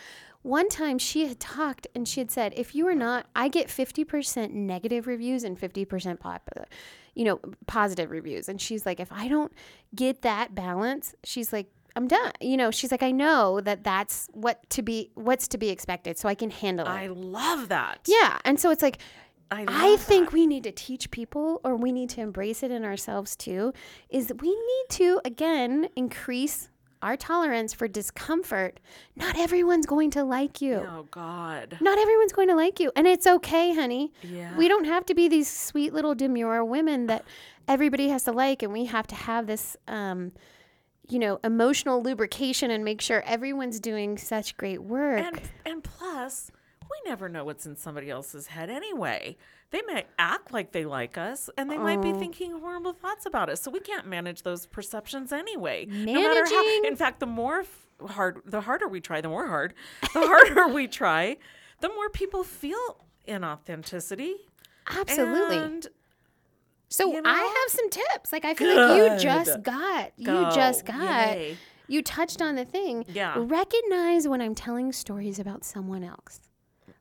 One 0.42 0.68
time 0.68 0.98
she 0.98 1.26
had 1.26 1.40
talked 1.40 1.86
and 1.94 2.06
she 2.06 2.20
had 2.20 2.30
said, 2.30 2.52
if 2.54 2.74
you 2.74 2.86
are 2.86 2.94
not, 2.94 3.24
I 3.34 3.48
get 3.48 3.68
50% 3.68 4.50
negative 4.50 5.06
reviews 5.06 5.42
and 5.42 5.58
50% 5.58 6.20
popular, 6.20 6.66
you 7.14 7.24
know, 7.24 7.40
positive 7.66 8.10
reviews. 8.10 8.50
And 8.50 8.60
she's 8.60 8.84
like, 8.84 9.00
if 9.00 9.10
I 9.10 9.26
don't 9.28 9.50
get 9.94 10.20
that 10.20 10.54
balance, 10.54 11.14
she's 11.24 11.50
like, 11.50 11.68
I'm 11.96 12.08
done. 12.08 12.32
You 12.40 12.56
know, 12.56 12.70
she's 12.70 12.90
like, 12.90 13.02
I 13.02 13.10
know 13.12 13.60
that 13.60 13.84
that's 13.84 14.28
what 14.32 14.68
to 14.70 14.82
be, 14.82 15.10
what's 15.14 15.46
to 15.48 15.58
be 15.58 15.68
expected. 15.70 16.18
So 16.18 16.28
I 16.28 16.34
can 16.34 16.50
handle 16.50 16.86
it. 16.86 16.90
I 16.90 17.06
love 17.06 17.68
that. 17.68 18.00
yeah. 18.06 18.38
And 18.44 18.58
so 18.58 18.70
it's 18.70 18.82
like, 18.82 18.98
I, 19.50 19.64
I 19.68 19.96
think 19.98 20.32
we 20.32 20.46
need 20.46 20.64
to 20.64 20.72
teach 20.72 21.10
people, 21.10 21.60
or 21.62 21.76
we 21.76 21.92
need 21.92 22.10
to 22.10 22.20
embrace 22.20 22.62
it 22.62 22.70
in 22.70 22.84
ourselves 22.84 23.36
too, 23.36 23.72
is 24.08 24.26
that 24.28 24.40
we 24.40 24.48
need 24.48 24.84
to, 24.90 25.20
again, 25.24 25.88
increase 25.94 26.70
our 27.02 27.16
tolerance 27.16 27.74
for 27.74 27.86
discomfort. 27.86 28.80
Not 29.14 29.38
everyone's 29.38 29.84
going 29.84 30.10
to 30.12 30.24
like 30.24 30.62
you. 30.62 30.76
Oh 30.76 31.06
God. 31.10 31.76
Not 31.80 31.98
everyone's 31.98 32.32
going 32.32 32.48
to 32.48 32.56
like 32.56 32.80
you. 32.80 32.90
And 32.96 33.06
it's 33.06 33.26
okay, 33.26 33.74
honey. 33.74 34.10
Yeah. 34.22 34.56
We 34.56 34.66
don't 34.68 34.86
have 34.86 35.04
to 35.06 35.14
be 35.14 35.28
these 35.28 35.48
sweet 35.48 35.92
little 35.92 36.14
demure 36.14 36.64
women 36.64 37.06
that 37.06 37.24
everybody 37.68 38.08
has 38.08 38.24
to 38.24 38.32
like 38.32 38.62
and 38.62 38.72
we 38.72 38.86
have 38.86 39.06
to 39.08 39.14
have 39.14 39.46
this 39.46 39.76
um 39.86 40.32
you 41.08 41.18
know 41.18 41.38
emotional 41.44 42.02
lubrication 42.02 42.70
and 42.70 42.84
make 42.84 43.00
sure 43.00 43.22
everyone's 43.26 43.80
doing 43.80 44.16
such 44.18 44.56
great 44.56 44.82
work 44.82 45.20
And 45.20 45.40
and 45.66 45.84
plus, 45.84 46.50
we 46.82 47.08
never 47.10 47.28
know 47.28 47.44
what's 47.44 47.66
in 47.66 47.76
somebody 47.76 48.10
else's 48.10 48.48
head 48.48 48.70
anyway. 48.70 49.36
They 49.70 49.82
may 49.86 50.04
act 50.18 50.52
like 50.52 50.70
they 50.72 50.84
like 50.84 51.18
us, 51.18 51.50
and 51.58 51.68
they 51.70 51.78
might 51.78 52.00
be 52.00 52.10
Oh. 52.12 52.18
thinking 52.18 52.60
horrible 52.60 52.92
thoughts 52.92 53.26
about 53.26 53.48
us. 53.50 53.60
So 53.60 53.70
we 53.72 53.80
can't 53.80 54.06
manage 54.06 54.42
those 54.42 54.66
perceptions 54.66 55.32
anyway. 55.32 55.86
No 55.86 56.12
matter 56.14 56.44
how. 56.44 56.62
Managing- 56.62 56.84
In 56.84 56.96
fact, 56.96 57.18
the 57.20 57.26
more 57.26 57.60
f- 57.60 57.86
hard, 58.10 58.42
the 58.44 58.60
harder 58.60 58.86
we 58.86 59.00
try, 59.00 59.20
the 59.20 59.28
more 59.28 59.48
hard, 59.48 59.74
the 60.00 60.08
harder 60.26 60.68
we 60.68 60.86
try, 60.86 61.38
the 61.80 61.88
more 61.88 62.08
people 62.10 62.44
feel 62.44 63.04
inauthenticity. 63.26 64.34
absolutely 64.86 65.56
And 65.58 65.86
so 66.88 67.12
you 67.12 67.22
i 67.24 67.38
have 67.64 67.72
some 67.72 67.90
tips 67.90 68.32
like 68.32 68.44
i 68.44 68.54
feel 68.54 68.74
like 68.76 68.96
you 68.96 69.18
just 69.18 69.62
got 69.62 70.12
you 70.16 70.46
just 70.54 70.84
got 70.84 71.36
Yay. 71.36 71.56
you 71.88 72.02
touched 72.02 72.40
on 72.42 72.54
the 72.56 72.64
thing 72.64 73.04
Yeah. 73.12 73.34
recognize 73.38 74.28
when 74.28 74.40
i'm 74.40 74.54
telling 74.54 74.92
stories 74.92 75.38
about 75.38 75.64
someone 75.64 76.04
else 76.04 76.40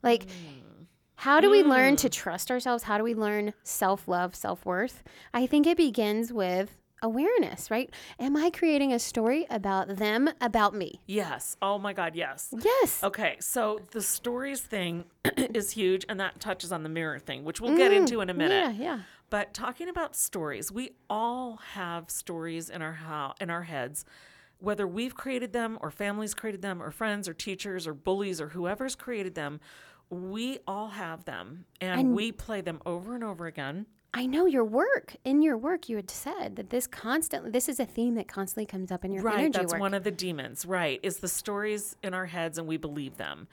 like 0.02 0.26
Mm. 0.26 0.86
how 1.16 1.40
do 1.40 1.50
we 1.50 1.64
learn 1.64 1.96
to 1.98 2.10
trust 2.10 2.50
ourselves 2.52 2.84
how 2.84 2.98
do 2.98 3.04
we 3.04 3.14
learn 3.14 3.54
self-love 3.64 4.36
self-worth 4.36 5.04
i 5.34 5.46
think 5.46 5.68
it 5.68 5.78
begins 5.78 6.32
with 6.34 6.78
awareness 7.02 7.70
right 7.70 7.94
am 8.20 8.36
i 8.38 8.50
creating 8.50 8.94
a 8.94 9.00
story 9.00 9.46
about 9.50 9.98
them 9.98 10.30
about 10.40 10.74
me 10.74 11.02
Yes. 11.06 11.58
Oh 11.62 11.78
my 11.78 11.92
God. 11.92 12.16
Yes. 12.16 12.54
yes 12.64 13.04
Okay, 13.04 13.36
so 13.42 13.80
the 13.92 14.02
stories 14.02 14.62
thing 14.62 15.04
is 15.38 15.72
huge, 15.72 16.06
and 16.08 16.18
that 16.22 16.40
touches 16.40 16.72
on 16.72 16.84
the 16.84 16.90
mirror 16.90 17.20
thing, 17.20 17.44
which 17.44 17.60
we'll 17.60 17.76
get 17.76 17.92
into 17.92 18.22
in 18.22 18.30
a 18.30 18.34
minute. 18.34 18.66
Mm, 18.76 18.80
yeah 18.80 18.84
yeah 18.86 19.00
But 19.34 19.52
talking 19.52 19.90
about 19.90 20.16
stories, 20.16 20.72
we 20.72 20.92
all 21.10 21.56
have 21.72 22.12
stories 22.12 22.70
in 22.70 22.84
our 22.84 22.94
how 22.94 23.34
in 23.42 23.50
our 23.50 23.64
heads, 23.64 24.06
whether 24.60 24.86
we've 24.86 25.16
created 25.16 25.54
them 25.54 25.80
or 25.82 25.90
families 25.90 26.36
created 26.36 26.62
them 26.62 26.84
or 26.84 26.92
friends 26.92 27.28
or 27.28 27.34
teachers 27.34 27.88
or 27.88 27.96
bullies 27.96 28.40
or 28.40 28.50
whoever's 28.50 28.94
created 28.96 29.34
them. 29.34 29.60
We 30.12 30.60
all 30.68 30.90
have 30.90 31.26
them, 31.26 31.66
and, 31.82 32.00
And- 32.00 32.16
we 32.16 32.32
play 32.32 32.62
them 32.62 32.80
over 32.86 33.16
and 33.16 33.24
over 33.24 33.48
again. 33.48 33.88
I 34.14 34.28
know 34.28 34.46
your 34.46 34.64
work. 34.66 35.16
In 35.26 35.42
your 35.42 35.58
work, 35.58 35.90
you 35.90 35.96
had 35.96 36.12
said 36.12 36.56
that 36.58 36.70
this 36.70 36.86
constantly, 36.86 37.50
this 37.50 37.68
is 37.68 37.80
a 37.80 37.86
theme 37.88 38.14
that 38.14 38.28
constantly 38.28 38.68
comes 38.68 38.92
up 38.92 39.04
in 39.04 39.12
your 39.12 39.24
head. 39.24 39.26
right, 39.26 39.40
energy 39.40 39.58
that's 39.58 39.74
work. 39.74 39.82
one 39.82 39.96
of 39.96 40.04
the 40.04 40.12
demons. 40.12 40.64
Right, 40.64 41.00
is 41.02 41.18
the 41.18 41.28
stories 41.28 41.96
in 42.04 42.14
our 42.14 42.28
heads 42.28 42.60
and 42.60 42.68
we 42.68 42.78
believe 42.78 43.18
them. 43.18 43.48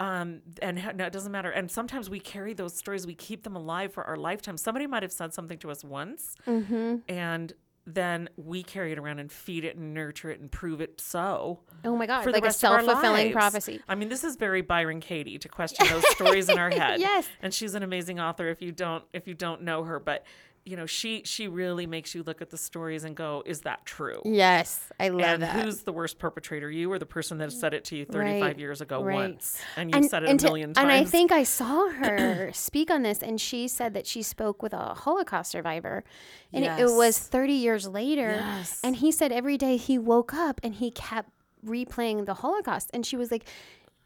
Um, 0.00 0.40
and 0.62 0.78
ha- 0.78 0.92
no, 0.94 1.04
it 1.06 1.12
doesn't 1.12 1.30
matter. 1.30 1.50
And 1.50 1.70
sometimes 1.70 2.08
we 2.10 2.18
carry 2.20 2.54
those 2.54 2.74
stories, 2.74 3.06
we 3.06 3.14
keep 3.14 3.42
them 3.44 3.54
alive 3.54 3.92
for 3.92 4.02
our 4.04 4.16
lifetime. 4.16 4.56
Somebody 4.56 4.86
might 4.86 5.02
have 5.02 5.12
said 5.12 5.32
something 5.34 5.58
to 5.58 5.70
us 5.70 5.84
once, 5.84 6.34
Mm-hmm. 6.46 6.96
and 7.08 7.52
then 7.86 8.28
we 8.36 8.62
carry 8.62 8.92
it 8.92 8.98
around 8.98 9.18
and 9.18 9.32
feed 9.32 9.64
it 9.64 9.74
and 9.76 9.92
nurture 9.94 10.30
it 10.30 10.38
and 10.38 10.52
prove 10.52 10.80
it 10.80 11.00
so 11.00 11.60
oh 11.84 11.96
my 11.96 12.06
God, 12.06 12.22
for 12.22 12.30
like 12.30 12.40
the 12.42 12.46
a 12.46 12.48
rest 12.48 12.62
of 12.62 12.70
our 12.72 12.80
self 12.84 12.92
fulfilling 12.92 13.24
lives. 13.26 13.32
prophecy. 13.34 13.80
I 13.88 13.94
mean, 13.94 14.08
this 14.08 14.22
is 14.22 14.36
very 14.36 14.60
Byron 14.62 15.00
Katie 15.00 15.38
to 15.38 15.48
question 15.48 15.86
those 15.88 16.06
stories 16.10 16.48
in 16.48 16.58
our 16.58 16.70
head. 16.80 17.00
Yes. 17.00 17.26
and 17.42 17.52
she's 17.52 17.74
an 17.74 17.82
amazing 17.82 18.20
author. 18.20 18.48
If 18.48 18.62
you 18.62 18.70
don't, 18.72 19.02
if 19.12 19.26
you 19.26 19.34
don't 19.34 19.62
know 19.62 19.82
her, 19.84 19.98
but 19.98 20.24
you 20.66 20.76
know, 20.76 20.86
she 20.86 21.22
she 21.24 21.48
really 21.48 21.86
makes 21.86 22.14
you 22.14 22.22
look 22.22 22.42
at 22.42 22.50
the 22.50 22.56
stories 22.58 23.04
and 23.04 23.16
go, 23.16 23.42
"Is 23.46 23.62
that 23.62 23.86
true?" 23.86 24.20
Yes, 24.24 24.80
I 25.00 25.08
love 25.08 25.22
and 25.22 25.42
that. 25.42 25.64
who's 25.64 25.82
the 25.82 25.92
worst 25.92 26.18
perpetrator? 26.18 26.70
You 26.70 26.92
or 26.92 26.98
the 26.98 27.06
person 27.06 27.38
that 27.38 27.50
said 27.52 27.72
it 27.74 27.84
to 27.86 27.96
you 27.96 28.04
35 28.04 28.42
Right, 28.42 28.58
years 28.58 28.80
ago 28.80 29.02
right. 29.02 29.14
once, 29.14 29.58
and 29.76 29.94
you've 29.94 30.06
said 30.10 30.22
it 30.24 30.30
a 30.30 30.36
to- 30.36 30.44
million 30.46 30.74
times. 30.74 30.82
And 30.82 30.92
I 30.92 31.04
think 31.04 31.32
I 31.32 31.42
saw 31.44 31.88
her 32.02 32.50
speak 32.52 32.90
on 32.90 33.02
this, 33.02 33.22
and 33.22 33.40
she 33.40 33.68
said 33.68 33.94
that 33.94 34.06
she 34.06 34.22
spoke 34.22 34.62
with 34.62 34.72
a 34.74 34.94
Holocaust 34.94 35.50
survivor, 35.50 36.04
and 36.52 36.64
it, 36.64 36.78
it 36.80 36.90
was 36.90 37.18
30 37.18 37.52
years 37.54 37.88
later. 37.88 38.32
Yes. 38.40 38.80
And 38.84 38.96
he 38.96 39.10
said 39.10 39.32
every 39.32 39.56
day 39.56 39.76
he 39.78 39.98
woke 39.98 40.34
up 40.34 40.60
and 40.62 40.74
he 40.74 40.90
kept 40.90 41.30
replaying 41.64 42.26
the 42.26 42.34
Holocaust, 42.34 42.90
and 42.92 43.04
she 43.06 43.16
was 43.16 43.30
like, 43.30 43.44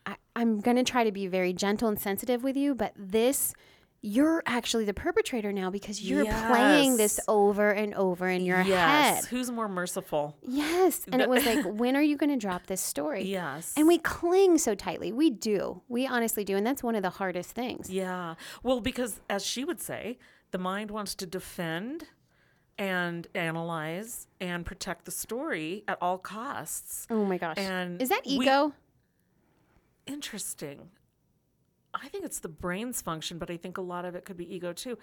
I, 0.06 0.16
"I'm 0.36 0.60
gonna 0.60 0.84
try 0.84 1.02
to 1.04 1.12
be 1.12 1.26
very 1.26 1.52
gentle 1.52 1.88
and 1.88 2.00
sensitive 2.00 2.44
with 2.44 2.56
you, 2.56 2.74
but 2.76 2.92
this." 2.96 3.54
You're 4.06 4.42
actually 4.44 4.84
the 4.84 4.92
perpetrator 4.92 5.50
now 5.50 5.70
because 5.70 6.02
you're 6.02 6.26
playing 6.26 6.98
this 6.98 7.16
Yes. 7.16 7.24
over 7.26 7.70
and 7.70 7.94
over 7.94 8.28
in 8.28 8.44
your 8.44 8.60
yes, 8.60 9.14
head. 9.16 9.24
who's 9.30 9.50
more 9.50 9.66
merciful? 9.66 10.36
Yes. 10.42 11.00
And 11.10 11.22
it 11.22 11.28
was 11.30 11.46
like, 11.46 11.64
when 11.64 11.96
are 11.96 12.02
you 12.02 12.18
going 12.18 12.28
to 12.28 12.36
drop 12.36 12.66
this 12.66 12.82
story? 12.82 13.22
Yes, 13.24 13.72
And 13.78 13.88
we 13.88 13.96
cling 13.96 14.58
so 14.58 14.74
tightly. 14.74 15.10
We 15.10 15.30
do. 15.30 15.80
We 15.88 16.06
honestly 16.06 16.44
do. 16.44 16.54
And 16.54 16.66
that's 16.66 16.82
one 16.82 16.94
of 16.96 17.02
the 17.02 17.08
hardest 17.08 17.52
things. 17.52 17.88
yeah. 17.88 18.34
Well, 18.62 18.82
because 18.82 19.20
as 19.30 19.42
she 19.42 19.64
would 19.64 19.80
say, 19.80 20.18
the 20.50 20.58
mind 20.58 20.90
wants 20.90 21.14
to 21.14 21.26
defend 21.26 22.04
and 22.76 23.26
analyze 23.34 24.26
and 24.38 24.66
protect 24.66 25.06
the 25.06 25.12
story 25.12 25.82
at 25.88 25.96
all 26.02 26.18
costs. 26.18 27.06
Oh 27.08 27.24
my 27.24 27.38
gosh. 27.38 27.56
And 27.56 28.02
Is 28.02 28.10
that 28.10 28.26
we- 28.26 28.32
ego? 28.32 28.74
Interesting. 30.06 30.90
I 31.94 32.08
think 32.08 32.24
it's 32.24 32.40
the 32.40 32.48
brain's 32.48 33.00
function, 33.00 33.38
but 33.38 33.50
I 33.50 33.56
think 33.56 33.78
a 33.78 33.82
lot 33.82 34.04
of 34.04 34.14
it 34.14 34.24
could 34.24 34.36
be 34.36 34.52
ego 34.54 34.72
too. 34.72 34.98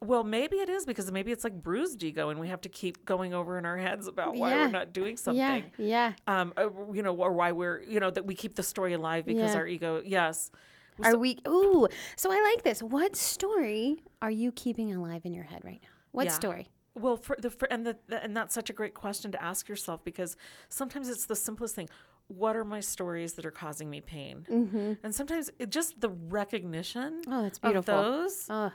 Well, 0.00 0.24
maybe 0.24 0.56
it 0.56 0.68
is 0.68 0.84
because 0.84 1.10
maybe 1.10 1.32
it's 1.32 1.44
like 1.44 1.54
bruised 1.62 2.02
ego, 2.02 2.28
and 2.28 2.38
we 2.38 2.48
have 2.48 2.60
to 2.62 2.68
keep 2.68 3.04
going 3.04 3.32
over 3.34 3.58
in 3.58 3.64
our 3.64 3.76
heads 3.78 4.06
about 4.06 4.34
why 4.34 4.50
Yeah. 4.50 4.64
we're 4.66 4.70
not 4.72 4.92
doing 4.92 5.16
something. 5.16 5.40
yeah. 5.78 6.12
Yeah. 6.26 6.40
Um, 6.40 6.52
uh, 6.56 6.68
you 6.92 7.02
know, 7.02 7.14
or 7.16 7.32
why 7.32 7.52
we're, 7.52 7.80
you 7.82 8.00
know, 8.00 8.10
that 8.10 8.26
we 8.26 8.34
keep 8.34 8.54
the 8.56 8.62
story 8.62 8.92
alive 8.92 9.24
because 9.24 9.52
Yeah. 9.52 9.58
our 9.58 9.66
ego. 9.66 10.02
Yes. 10.04 10.50
Are 11.02 11.16
we? 11.16 11.38
Ooh. 11.48 11.88
So 12.16 12.30
I 12.30 12.40
like 12.54 12.62
this. 12.62 12.82
What 12.82 13.16
story 13.16 14.02
are 14.22 14.30
you 14.30 14.52
keeping 14.52 14.94
alive 14.94 15.22
in 15.24 15.32
your 15.32 15.44
head 15.44 15.64
right 15.64 15.80
now? 15.82 15.88
What 16.12 16.26
Yeah. 16.26 16.32
story? 16.32 16.68
Well, 16.96 17.16
for 17.16 17.36
the 17.40 17.50
for, 17.50 17.66
and 17.72 17.84
the, 17.84 17.96
the 18.06 18.22
and 18.22 18.36
that's 18.36 18.54
such 18.54 18.70
a 18.70 18.72
great 18.72 18.94
question 18.94 19.32
to 19.32 19.42
ask 19.42 19.68
yourself 19.68 20.04
because 20.04 20.36
sometimes 20.68 21.08
it's 21.08 21.26
the 21.26 21.34
simplest 21.34 21.74
thing. 21.74 21.88
What 22.28 22.56
are 22.56 22.64
my 22.64 22.80
stories 22.80 23.34
that 23.34 23.44
are 23.44 23.50
causing 23.50 23.90
me 23.90 24.00
pain? 24.00 24.46
Mm-hmm. 24.50 24.92
And 25.02 25.14
sometimes 25.14 25.50
it, 25.58 25.70
just 25.70 26.00
the 26.00 26.08
recognition 26.08 27.22
Oh, 27.28 27.42
that's 27.42 27.58
of 27.62 27.84
those 27.84 28.46
Oh, 28.48 28.72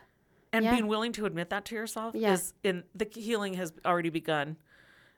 and 0.54 0.66
yeah. 0.66 0.72
being 0.74 0.88
willing 0.88 1.12
to 1.14 1.26
admit 1.26 1.50
that 1.50 1.66
to 1.66 1.76
yourself 1.76 2.16
Yeah. 2.16 2.34
is 2.34 2.54
in 2.64 2.84
the 2.96 3.08
healing 3.12 3.56
has 3.56 3.74
already 3.86 4.10
begun 4.10 4.58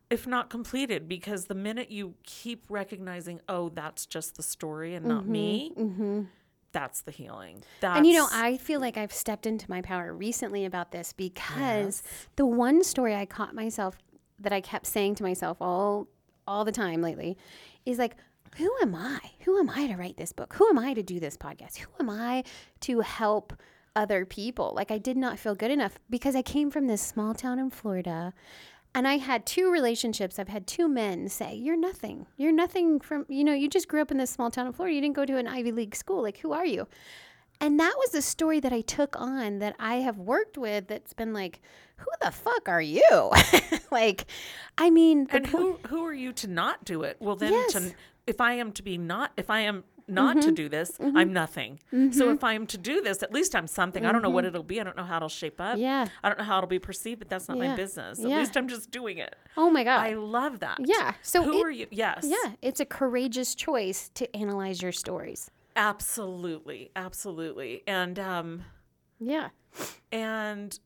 if 0.10 0.28
not 0.28 0.50
completed 0.50 1.08
because 1.08 1.46
the 1.46 1.56
minute 1.56 1.90
you 1.90 2.16
keep 2.24 2.66
recognizing 2.70 3.40
oh 3.48 3.70
that's 3.70 4.06
just 4.06 4.36
the 4.36 4.44
story 4.44 4.94
and 4.94 5.06
not 5.06 5.26
me 5.26 5.72
that's 6.74 7.02
the 7.02 7.12
healing 7.12 7.64
that's, 7.80 7.98
And 7.98 8.06
you 8.08 8.14
know, 8.14 8.28
I 8.32 8.58
feel 8.58 8.80
like 8.80 8.98
I've 8.98 9.14
stepped 9.14 9.46
into 9.46 9.70
my 9.70 9.82
power 9.82 10.14
recently 10.14 10.64
about 10.66 10.92
this 10.92 11.12
because 11.14 12.02
the 12.38 12.46
one 12.46 12.84
story 12.84 13.14
I 13.16 13.26
caught 13.26 13.54
myself 13.56 13.98
that 14.40 14.52
I 14.54 14.62
kept 14.62 14.86
saying 14.86 15.16
to 15.16 15.24
myself 15.24 15.58
all 15.62 16.08
all 16.48 16.66
the 16.66 16.72
time 16.72 17.02
lately 17.02 17.38
is 17.86 17.98
like 17.98 18.16
who 18.58 18.70
am 18.82 18.94
I? 18.96 19.20
Who 19.46 19.58
am 19.60 19.70
I 19.70 19.88
to 19.88 19.96
write 19.96 20.18
this 20.18 20.34
book? 20.34 20.56
Who 20.56 20.68
am 20.68 20.78
I 20.78 20.94
to 20.94 21.02
do 21.02 21.20
this 21.20 21.38
podcast? 21.38 21.78
Who 21.78 21.90
am 22.02 22.10
I 22.10 22.44
to 22.82 23.00
help 23.00 23.54
other 23.96 24.26
people? 24.26 24.74
Like 24.76 24.92
I 24.92 24.98
did 24.98 25.16
not 25.16 25.40
feel 25.40 25.56
good 25.56 25.72
enough 25.72 25.98
because 26.10 26.36
I 26.36 26.42
came 26.42 26.70
from 26.70 26.88
this 26.88 27.02
small 27.02 27.34
town 27.34 27.60
in 27.60 27.70
Florida 27.70 28.34
and 28.94 29.08
I 29.08 29.18
had 29.18 29.46
two 29.46 29.72
relationships. 29.72 30.38
I've 30.38 30.50
had 30.50 30.68
two 30.68 30.90
men 30.90 31.30
say, 31.30 31.56
You're 31.56 31.78
nothing. 31.78 32.28
You're 32.36 32.52
nothing 32.52 33.00
from, 33.00 33.26
you 33.30 33.44
know, 33.44 33.54
you 33.54 33.70
just 33.70 33.88
grew 33.88 34.02
up 34.02 34.12
in 34.12 34.18
this 34.18 34.32
small 34.32 34.52
town 34.52 34.68
in 34.68 34.74
Florida. 34.74 34.96
You 34.96 35.02
didn't 35.02 35.16
go 35.16 35.26
to 35.26 35.38
an 35.38 35.48
Ivy 35.48 35.72
League 35.72 35.96
school. 35.96 36.22
Like, 36.22 36.38
who 36.38 36.52
are 36.52 36.66
you? 36.66 36.88
And 37.62 37.80
that 37.80 37.94
was 37.98 38.10
the 38.10 38.22
story 38.22 38.60
that 38.60 38.74
I 38.74 38.82
took 38.82 39.16
on 39.20 39.60
that 39.60 39.76
I 39.80 39.96
have 39.98 40.18
worked 40.18 40.58
with 40.58 40.88
that's 40.88 41.14
been 41.14 41.32
like, 41.34 41.62
Who 41.98 42.08
the 42.22 42.32
fuck 42.32 42.68
are 42.68 42.82
you? 42.82 43.32
like, 43.92 44.26
I 44.78 44.90
mean, 44.90 45.28
and 45.30 45.46
who 45.48 45.78
who 45.88 46.04
are 46.06 46.14
you 46.14 46.34
to 46.34 46.48
not 46.48 46.84
do 46.86 47.04
it 47.04 47.18
well 47.20 47.36
then 47.36 47.54
Yes. 47.54 47.74
to 47.74 47.94
if 48.28 48.40
i 48.42 48.54
am 48.54 48.72
to 48.74 48.84
be 48.84 48.98
not 48.98 49.32
if 49.38 49.50
i 49.50 49.62
am 49.62 49.84
not 50.08 50.36
Mm-hmm. 50.38 50.50
to 50.50 50.52
do 50.52 50.68
this 50.70 50.92
i'm 51.16 51.32
nothing 51.34 51.80
so 52.12 52.32
if 52.32 52.44
i'm 52.44 52.66
to 52.68 52.78
do 52.78 53.02
this 53.02 53.24
at 53.24 53.32
least 53.34 53.56
i'm 53.56 53.66
something 53.68 54.06
i 54.06 54.12
don't 54.12 54.22
know 54.22 54.30
what 54.30 54.46
it'll 54.46 54.62
be 54.64 54.80
i 54.82 54.84
don't 54.84 54.98
know 54.98 55.04
how 55.04 55.18
it'll 55.18 55.30
shape 55.30 55.60
up 55.62 55.74
Mm-hmm. 55.74 55.82
Yeah. 55.82 56.08
i 56.24 56.28
don't 56.30 56.38
know 56.38 56.44
how 56.44 56.58
it'll 56.58 56.68
be 56.68 56.80
perceived 56.80 57.20
but 57.20 57.30
that's 57.30 57.48
not 57.48 57.58
my 57.58 57.76
business 57.76 58.20
at 58.20 58.30
Yeah. 58.30 58.40
least 58.40 58.56
i'm 58.58 58.68
just 58.68 58.92
doing 58.92 59.18
it 59.20 59.36
oh 59.58 59.70
my 59.70 59.84
God. 59.84 60.00
i 60.06 60.14
love 60.14 60.60
that 60.60 60.78
yeah. 60.80 61.14
So, 61.22 61.44
who 61.44 61.60
it- 61.60 61.66
are 61.66 61.72
you 61.72 61.88
yes 61.92 62.26
yeah, 62.28 62.52
it's 62.62 62.80
a 62.80 62.86
courageous 62.86 63.56
choice 63.56 64.10
to 64.16 64.34
analyze 64.36 64.82
your 64.82 64.92
stories. 64.92 65.50
Absolutely 65.76 66.92
absolutely 66.96 67.84
and 67.88 68.18
um 68.20 68.64
Yeah. 69.20 69.50
and 70.12 70.78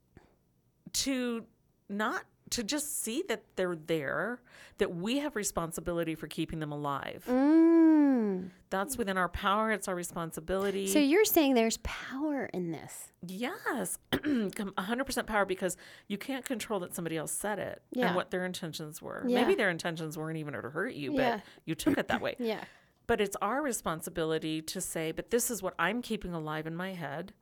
to 0.93 1.45
not 1.89 2.23
to 2.51 2.63
just 2.63 3.01
see 3.03 3.23
that 3.27 3.43
they're 3.55 3.75
there 3.75 4.39
that 4.77 4.93
we 4.95 5.17
have 5.19 5.35
responsibility 5.35 6.13
for 6.15 6.27
keeping 6.27 6.59
them 6.59 6.71
alive 6.71 7.25
Mm. 7.27 8.49
that's 8.69 8.97
within 8.97 9.17
our 9.17 9.27
power 9.29 9.71
it's 9.71 9.87
our 9.87 9.95
responsibility 9.95 10.87
So 10.87 10.99
you're 10.99 11.25
saying 11.25 11.53
there's 11.55 11.77
power 11.77 12.45
in 12.53 12.71
this. 12.71 13.11
yes 13.25 13.97
100% 14.11 15.25
power 15.27 15.45
because 15.45 15.75
you 16.07 16.17
can't 16.17 16.45
control 16.45 16.79
that 16.81 16.93
somebody 16.95 17.17
else 17.17 17.31
said 17.31 17.59
it 17.59 17.81
Yeah. 17.91 18.07
and 18.07 18.15
what 18.15 18.31
their 18.31 18.45
intentions 18.45 19.01
were 19.01 19.23
Yeah. 19.27 19.41
maybe 19.41 19.55
their 19.55 19.69
intentions 19.69 20.17
weren't 20.17 20.37
even 20.37 20.53
to 20.53 20.61
hurt 20.61 20.93
you 20.93 21.11
but 21.11 21.17
Yeah. 21.17 21.39
you 21.65 21.75
took 21.75 21.97
it 21.97 22.07
that 22.09 22.21
way 22.21 22.35
Yeah. 22.39 22.63
But 23.07 23.21
it's 23.21 23.35
our 23.41 23.61
responsibility 23.61 24.61
to 24.61 24.79
say 24.81 25.11
but 25.11 25.29
this 25.31 25.49
is 25.51 25.61
what 25.61 25.73
i'm 25.79 26.01
keeping 26.01 26.33
alive 26.33 26.67
in 26.67 26.75
my 26.75 26.93
head 26.93 27.33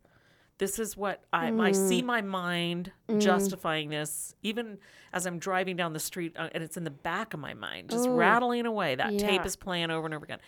this 0.60 0.78
is 0.80 0.96
what 0.96 1.24
I, 1.34 1.52
I 1.60 1.72
see 1.72 2.02
my 2.02 2.22
mind 2.22 2.92
justifying 3.20 3.90
this, 3.90 4.36
even 4.44 4.78
as 5.12 5.26
I'm 5.26 5.40
driving 5.40 5.76
down 5.76 5.94
the 5.94 6.00
street 6.00 6.36
uh, 6.38 6.50
and 6.54 6.64
it's 6.64 6.78
in 6.78 6.84
the 6.84 6.92
back 6.92 7.34
of 7.34 7.40
my 7.40 7.54
mind, 7.54 7.90
just 7.90 8.08
rattling 8.08 8.66
away. 8.66 8.96
That 8.96 9.18
tape 9.18 9.46
is 9.46 9.56
playing 9.56 9.90
over 9.92 10.06
and 10.06 10.14
over 10.14 10.24
again. 10.24 10.40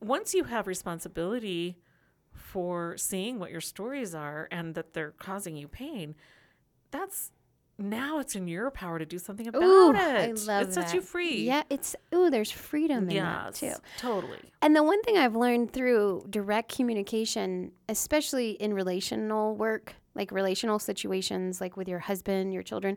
Once 0.00 0.34
you 0.34 0.44
have 0.44 0.66
responsibility 0.66 1.78
for 2.32 2.96
seeing 2.98 3.38
what 3.38 3.50
your 3.50 3.62
stories 3.62 4.14
are 4.14 4.46
and 4.50 4.74
that 4.74 4.92
they're 4.92 5.12
causing 5.12 5.56
you 5.56 5.68
pain, 5.68 6.14
that's 6.90 7.32
now 7.78 8.18
it's 8.18 8.34
in 8.34 8.48
your 8.48 8.70
power 8.70 8.98
to 8.98 9.04
do 9.04 9.18
something 9.18 9.46
about 9.46 9.62
Ooh, 9.62 9.90
it. 9.92 9.96
I 9.96 10.32
love 10.32 10.68
it 10.68 10.72
sets 10.72 10.94
you 10.94 11.00
free. 11.02 11.42
Yeah, 11.42 11.62
it's 11.68 11.94
ooh, 12.14 12.30
there's 12.30 12.50
freedom 12.50 13.08
in 13.10 13.16
that 13.16 13.54
too. 13.54 13.74
totally. 13.98 14.38
And 14.62 14.74
the 14.74 14.82
one 14.82 15.02
thing 15.02 15.18
I've 15.18 15.36
learned 15.36 15.72
through 15.72 16.26
direct 16.30 16.74
communication, 16.74 17.72
especially 17.88 18.52
in 18.52 18.72
relational 18.72 19.54
work, 19.54 19.94
like 20.14 20.32
relational 20.32 20.78
situations, 20.78 21.60
like 21.60 21.76
with 21.76 21.88
your 21.88 21.98
husband, 21.98 22.54
your 22.54 22.62
children, 22.62 22.96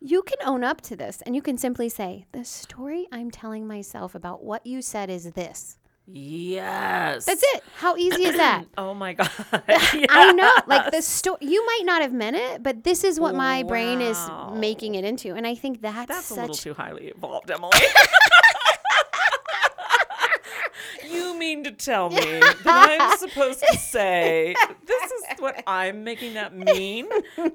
you 0.00 0.22
can 0.22 0.38
own 0.46 0.62
up 0.62 0.80
to 0.82 0.96
this 0.96 1.22
and 1.22 1.34
you 1.34 1.42
can 1.42 1.58
simply 1.58 1.88
say, 1.88 2.26
The 2.32 2.44
story 2.44 3.08
I'm 3.10 3.30
telling 3.30 3.66
myself 3.66 4.14
about 4.14 4.44
what 4.44 4.64
you 4.66 4.80
said 4.82 5.10
is 5.10 5.32
this. 5.32 5.78
Yes. 6.06 7.24
That's 7.24 7.42
it. 7.54 7.64
How 7.76 7.96
easy 7.96 8.24
is 8.24 8.36
that? 8.36 8.64
Oh 8.76 8.92
my 8.92 9.14
god. 9.14 9.30
I 9.68 10.32
know. 10.36 10.52
Like 10.66 10.90
the 10.92 11.00
story, 11.00 11.38
you 11.40 11.64
might 11.64 11.82
not 11.84 12.02
have 12.02 12.12
meant 12.12 12.36
it, 12.36 12.62
but 12.62 12.84
this 12.84 13.04
is 13.04 13.18
what 13.18 13.34
my 13.34 13.62
brain 13.62 14.00
is 14.00 14.18
making 14.52 14.96
it 14.96 15.04
into. 15.04 15.34
And 15.34 15.46
I 15.46 15.54
think 15.54 15.80
that's, 15.80 16.06
That's 16.08 16.30
a 16.30 16.34
such. 16.34 16.38
little 16.40 16.56
too 16.56 16.74
highly 16.74 17.06
evolved, 17.08 17.50
Emily. 17.50 17.70
you 21.10 21.38
mean 21.38 21.64
to 21.64 21.70
tell 21.70 22.10
me 22.10 22.16
that 22.40 22.56
I'm 22.66 23.16
supposed 23.18 23.62
to 23.68 23.76
say 23.78 24.54
this 24.86 25.02
is 25.10 25.22
what 25.38 25.62
I'm 25.66 26.04
making 26.04 26.34
that 26.34 26.54
mean? 26.54 27.06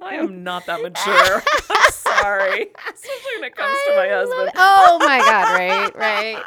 I 0.02 0.16
am 0.16 0.44
not 0.44 0.66
that 0.66 0.82
mature. 0.82 1.44
I'm 1.70 1.92
sorry. 1.92 2.68
Especially 2.94 3.36
when 3.36 3.44
it 3.46 3.56
comes 3.56 3.78
to 3.88 3.96
my 3.96 4.08
husband. 4.10 4.48
it. 4.48 4.54
Oh 4.56 4.98
my 5.00 5.20
God, 5.20 5.54
right, 5.58 5.96
right. 5.96 6.44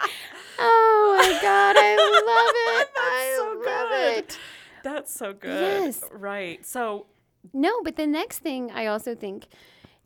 Oh 0.64 1.18
my 1.18 1.38
God, 1.42 1.76
I 1.78 1.96
love 1.96 2.54
it. 2.80 2.88
I 2.96 3.34
so 3.36 3.44
love 3.64 3.88
good. 3.90 4.18
it. 4.24 4.38
That's 4.82 5.12
so 5.12 5.32
good. 5.32 5.60
Yes. 5.84 6.02
Right. 6.12 6.64
So 6.66 7.06
No, 7.52 7.82
but 7.82 7.96
the 7.96 8.06
next 8.06 8.38
thing 8.40 8.70
I 8.70 8.86
also 8.86 9.14
think 9.14 9.46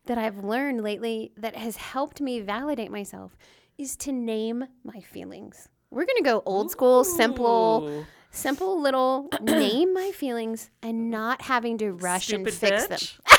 that 0.07 0.19
I've 0.19 0.45
learned 0.45 0.83
lately 0.83 1.33
that 1.37 1.57
has 1.57 1.77
helped 1.77 2.21
me 2.21 2.41
validate 2.41 2.91
myself 2.91 3.37
is 3.79 3.97
to 3.99 4.13
name 4.13 4.65
my 4.85 5.01
feelings. 5.01 5.69
We're 5.91 6.05
going 6.07 6.19
to 6.19 6.23
go 6.25 6.43
old 6.47 6.71
school, 6.71 7.05
simple, 7.05 7.89
Ooh. 7.89 8.07
simple 8.31 8.81
little 8.81 9.29
name 9.41 9.93
my 9.95 10.11
feelings 10.13 10.71
and 10.83 11.11
not 11.11 11.43
having 11.43 11.79
to 11.79 11.93
rush 11.93 12.27
Stupid 12.27 12.49
and 12.49 12.55
fix 12.55 12.87
them. 12.87 12.99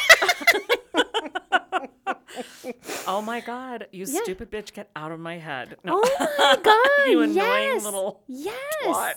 oh 3.07 3.21
my 3.21 3.39
god, 3.41 3.87
you 3.91 4.05
Yeah. 4.07 4.21
stupid 4.23 4.51
bitch, 4.51 4.73
get 4.73 4.89
out 4.95 5.11
of 5.11 5.19
my 5.19 5.37
head. 5.37 5.77
No. 5.83 6.01
Oh 6.03 6.35
my 6.39 6.57
God. 6.63 7.11
you 7.11 7.21
annoying 7.21 7.35
yes. 7.35 7.83
little 7.83 8.21
Yes. 8.27 8.53
twat. 8.83 9.15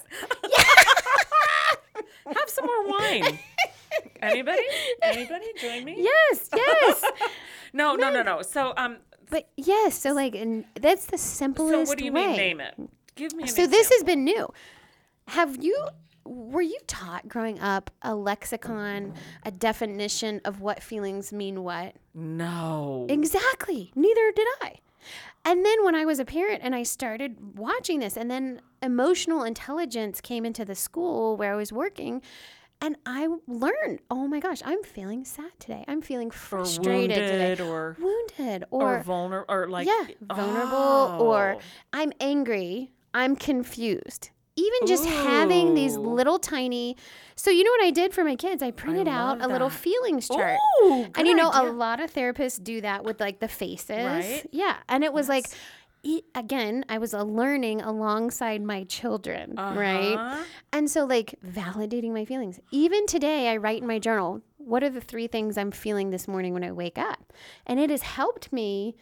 Have 2.37 2.49
some 2.49 2.67
more 2.67 2.87
wine. 2.89 3.39
Anybody? 4.23 4.63
Anybody 5.03 5.47
join 5.61 5.85
me? 5.85 5.97
Yes, 5.99 6.49
yes. 6.55 7.05
No, 7.73 7.95
no, 7.97 8.11
no, 8.11 8.23
no. 8.23 8.43
So 8.43 8.73
um 8.77 8.99
but 9.31 9.49
yes, 9.57 9.99
so 9.99 10.13
like 10.13 10.35
and 10.35 10.65
that's 10.81 11.07
the 11.07 11.19
so 11.19 11.25
simplest 11.45 11.89
what 11.89 11.99
do 11.99 12.05
you 12.05 12.13
way. 12.13 12.27
mean 12.29 12.37
name 12.37 12.61
it? 12.61 12.75
Give 13.17 13.33
me 13.35 13.47
So 13.47 13.67
this 13.67 13.89
has 13.91 14.05
been 14.05 14.25
new. 14.25 14.49
Have 15.29 15.63
you 15.63 15.77
were 16.25 16.63
you 16.63 16.79
taught 16.87 17.29
growing 17.29 17.59
up 17.61 17.91
a 18.03 18.15
lexicon, 18.15 19.15
a 19.45 19.51
definition 19.51 20.41
of 20.45 20.61
what 20.61 20.83
feelings 20.83 21.33
mean 21.33 21.63
what? 21.63 21.97
No. 22.15 23.07
Exactly. 23.09 23.93
Neither 23.95 24.33
did 24.33 24.47
I. 24.61 24.75
And 25.45 25.65
then 25.65 25.85
when 25.85 25.95
I 25.95 26.05
was 26.05 26.19
a 26.19 26.25
parent 26.25 26.61
and 26.63 26.75
I 26.75 26.83
started 26.83 27.57
watching 27.57 28.01
this 28.01 28.17
and 28.17 28.31
then 28.31 28.61
emotional 28.83 29.43
intelligence 29.45 30.21
came 30.21 30.45
into 30.45 30.65
the 30.65 30.75
school 30.75 31.37
where 31.37 31.53
I 31.55 31.57
was 31.57 31.73
working 31.73 32.21
and 32.83 32.97
I 33.05 33.29
learned, 33.47 34.01
oh 34.11 34.27
my 34.27 34.41
gosh, 34.41 34.63
I'm 34.65 34.83
feeling 34.83 35.25
sad 35.25 35.51
today. 35.59 35.85
I'm 35.89 36.01
feeling 36.03 36.29
or 36.29 36.33
frustrated 36.33 37.17
today. 37.17 37.49
wounded 37.49 37.61
or 37.61 37.97
Wounded 38.01 38.65
or, 38.71 38.97
or, 38.97 39.03
vulnerable 39.03 39.55
or 39.55 39.69
like 39.69 39.87
yeah, 39.87 40.07
vulnerable 40.23 41.23
or 41.23 41.57
Oh. 41.59 41.61
I'm 41.93 42.13
angry, 42.21 42.93
I'm 43.15 43.37
confused. 43.37 44.31
Even 44.61 44.87
just 44.87 45.05
having 45.07 45.75
these 45.75 45.97
little 45.97 46.39
tiny 46.39 46.97
So 47.37 47.51
you 47.51 47.65
know 47.65 47.71
what 47.71 47.85
I 47.85 47.91
did 47.91 48.13
for 48.13 48.23
my 48.25 48.37
kids? 48.37 48.63
I 48.63 48.71
printed 48.71 49.09
out 49.09 49.39
love 49.39 49.49
a 49.51 49.53
little 49.53 49.71
feelings 49.71 50.29
chart. 50.29 50.59
Ooh, 50.85 51.07
and 51.17 51.27
you 51.27 51.35
know, 51.35 51.51
idea. 51.51 51.71
a 51.71 51.73
lot 51.73 52.01
of 52.01 52.13
therapists 52.13 52.63
do 52.63 52.81
that 52.83 53.03
with 53.05 53.19
like 53.21 53.41
the 53.41 53.49
faces. 53.49 53.89
Right. 53.91 54.47
Yeah. 54.53 54.77
And 54.89 55.03
it 55.05 55.13
was 55.13 55.29
like 55.29 55.47
Yes. 55.47 55.57
e- 56.03 56.23
again, 56.35 56.85
I 56.89 56.99
was 56.99 57.13
a 57.15 57.25
learning 57.25 57.81
alongside 57.81 58.63
my 58.63 58.85
children, 58.85 59.55
right? 59.57 60.15
Uh-huh. 60.17 60.45
And 60.73 60.91
so, 60.91 61.05
like, 61.05 61.35
validating 61.47 62.13
my 62.13 62.25
feelings. 62.25 62.61
Even 62.71 63.07
today, 63.07 63.49
I 63.49 63.57
write 63.57 63.83
in 63.83 63.89
my 63.89 63.99
journal, 63.99 64.41
what 64.59 64.83
are 64.85 64.91
the 64.91 65.01
three 65.01 65.27
things 65.27 65.59
I'm 65.59 65.71
feeling 65.73 66.11
this 66.11 66.27
morning 66.29 66.53
when 66.55 66.65
I 66.65 66.73
wake 66.73 66.99
up? 66.99 67.33
And 67.67 67.79
it 67.81 67.91
has 67.91 68.03
helped 68.03 68.53
me 68.53 68.95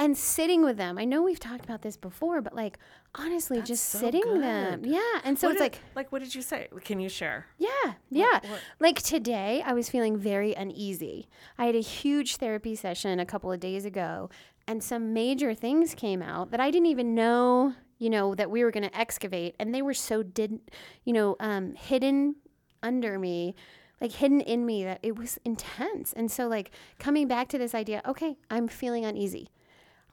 and 0.00 0.16
sitting 0.16 0.64
with 0.64 0.76
them. 0.76 0.98
I 0.98 1.04
know 1.04 1.22
we've 1.22 1.38
talked 1.38 1.64
about 1.64 1.82
this 1.82 1.96
before, 1.96 2.40
but 2.40 2.54
like, 2.56 2.78
honestly, 3.14 3.60
just 3.62 3.84
so 3.90 3.98
sitting 3.98 4.40
them. 4.40 4.82
Yeah. 4.84 5.00
And 5.22 5.38
so 5.38 5.46
What 5.48 5.52
it's 5.56 5.62
did- 5.62 5.72
like, 5.72 5.80
like 5.94 6.12
what 6.12 6.22
did 6.22 6.34
you 6.34 6.42
say? 6.42 6.68
Can 6.84 6.98
you 6.98 7.08
share? 7.08 7.46
yeah, 7.58 7.94
yeah. 8.10 8.40
what- 8.48 8.60
Like 8.80 9.02
today, 9.02 9.62
I 9.64 9.72
was 9.74 9.88
feeling 9.88 10.16
very 10.16 10.54
uneasy. 10.54 11.28
I 11.58 11.66
had 11.66 11.76
a 11.76 11.80
huge 11.80 12.36
therapy 12.36 12.74
session 12.74 13.20
a 13.20 13.26
couple 13.26 13.52
of 13.52 13.60
days 13.60 13.84
ago, 13.84 14.30
and 14.66 14.82
some 14.82 15.12
major 15.12 15.54
things 15.54 15.94
came 15.94 16.22
out 16.22 16.50
that 16.50 16.60
I 16.60 16.70
didn't 16.70 16.86
even 16.86 17.14
know, 17.14 17.74
you 17.98 18.08
know, 18.10 18.34
that 18.34 18.50
we 18.50 18.64
were 18.64 18.70
going 18.70 18.88
to 18.88 18.96
excavate, 18.98 19.54
and 19.60 19.74
they 19.74 19.82
were 19.82 19.94
so 19.94 20.22
did, 20.22 20.60
you 21.04 21.12
know, 21.12 21.36
um, 21.40 21.74
hidden 21.74 22.36
under 22.82 23.18
me. 23.18 23.54
Like 24.00 24.12
hidden 24.12 24.40
in 24.40 24.64
me 24.64 24.82
that 24.84 25.00
it 25.02 25.18
was 25.18 25.38
intense. 25.44 26.14
And 26.14 26.30
so, 26.30 26.48
like, 26.48 26.70
coming 26.98 27.28
back 27.28 27.48
to 27.48 27.58
this 27.58 27.74
idea, 27.74 28.00
okay, 28.06 28.38
I'm 28.50 28.66
feeling 28.66 29.04
uneasy. 29.04 29.48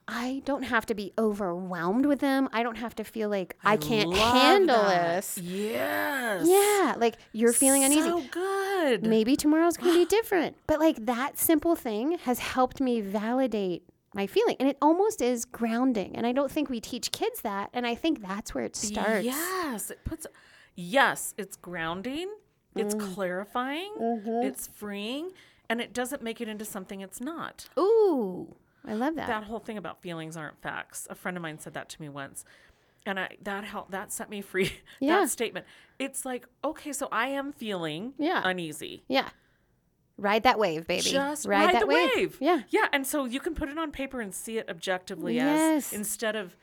I 0.07 0.41
don't 0.45 0.63
have 0.63 0.85
to 0.87 0.95
be 0.95 1.11
overwhelmed 1.17 2.05
with 2.05 2.19
them. 2.19 2.47
I 2.53 2.63
don't 2.63 2.77
have 2.77 2.95
to 2.95 3.03
feel 3.03 3.27
like 3.29 3.55
I, 3.63 3.75
can't 3.77 4.13
handle 4.15 4.77
that. 4.77 5.15
this. 5.17 5.37
Yes. 5.37 6.45
Yeah, 6.47 6.95
like 6.97 7.15
you're 7.33 7.51
feeling 7.53 7.83
uneasy 7.83 8.01
So 8.07 8.23
good. 8.31 9.03
maybe 9.05 9.35
tomorrow's 9.35 9.75
going 9.77 9.91
to 9.93 9.99
be 9.99 10.05
different. 10.09 10.55
But 10.65 10.79
like 10.79 11.05
that 11.07 11.37
simple 11.37 11.75
thing 11.75 12.17
has 12.19 12.39
helped 12.39 12.79
me 12.79 13.01
validate 13.01 13.83
my 14.13 14.27
feeling. 14.27 14.55
And 14.59 14.69
it 14.69 14.77
almost 14.81 15.21
is 15.21 15.43
grounding. 15.43 16.15
And 16.15 16.25
I 16.25 16.31
don't 16.31 16.49
think 16.49 16.69
we 16.69 16.79
teach 16.79 17.11
kids 17.11 17.41
that. 17.41 17.69
And 17.73 17.85
I 17.85 17.93
think 17.93 18.21
that's 18.21 18.55
where 18.55 18.63
it 18.63 18.75
starts. 18.77 19.25
Yes, 19.25 19.91
it 19.91 19.99
puts. 20.05 20.25
Yes, 20.75 21.33
it's 21.37 21.57
grounding. 21.57 22.29
It's 22.75 22.95
Mm. 22.95 23.13
clarifying. 23.13 23.91
Mm-hmm. 23.99 24.45
It's 24.47 24.67
freeing, 24.67 25.31
and 25.67 25.81
it 25.81 25.93
doesn't 25.93 26.21
make 26.21 26.39
it 26.39 26.47
into 26.47 26.63
something 26.63 27.01
it's 27.01 27.19
not. 27.19 27.67
Ooh, 27.77 28.55
I 28.87 28.93
love 28.93 29.15
that. 29.15 29.27
That 29.27 29.43
whole 29.43 29.59
thing 29.59 29.77
about 29.77 30.01
feelings 30.01 30.37
aren't 30.37 30.61
facts. 30.61 31.07
A 31.09 31.15
friend 31.15 31.35
of 31.37 31.43
mine 31.43 31.59
said 31.59 31.73
that 31.73 31.89
to 31.89 32.01
me 32.01 32.07
once, 32.09 32.45
and 33.05 33.19
I 33.19 33.37
that 33.43 33.63
helped. 33.65 33.91
That 33.91 34.11
set 34.11 34.29
me 34.29 34.41
free. 34.41 34.71
Yeah. 34.99 35.19
That 35.21 35.29
statement. 35.29 35.65
It's 35.99 36.25
like 36.25 36.47
okay, 36.63 36.93
so 36.93 37.07
I 37.11 37.27
am 37.27 37.51
feeling 37.51 38.13
Yeah. 38.17 38.41
uneasy. 38.45 39.03
yeah. 39.07 39.29
Ride 40.19 40.41
that 40.43 40.57
wave, 40.57 40.87
baby. 40.87 41.03
Just 41.11 41.45
ride, 41.45 41.65
ride, 41.65 41.75
that 41.75 41.79
the 41.81 41.85
wave. 41.87 42.37
Yeah. 42.39 42.61
Yeah, 42.69 42.87
and 42.91 43.05
so 43.05 43.25
you 43.25 43.39
can 43.39 43.53
put 43.53 43.69
it 43.69 43.77
on 43.77 43.91
paper 43.91 44.19
and 44.19 44.33
see 44.33 44.57
it 44.57 44.67
objectively 44.67 45.35
Yes. 45.35 45.91
as 45.91 45.93
instead 45.93 46.35
of, 46.35 46.57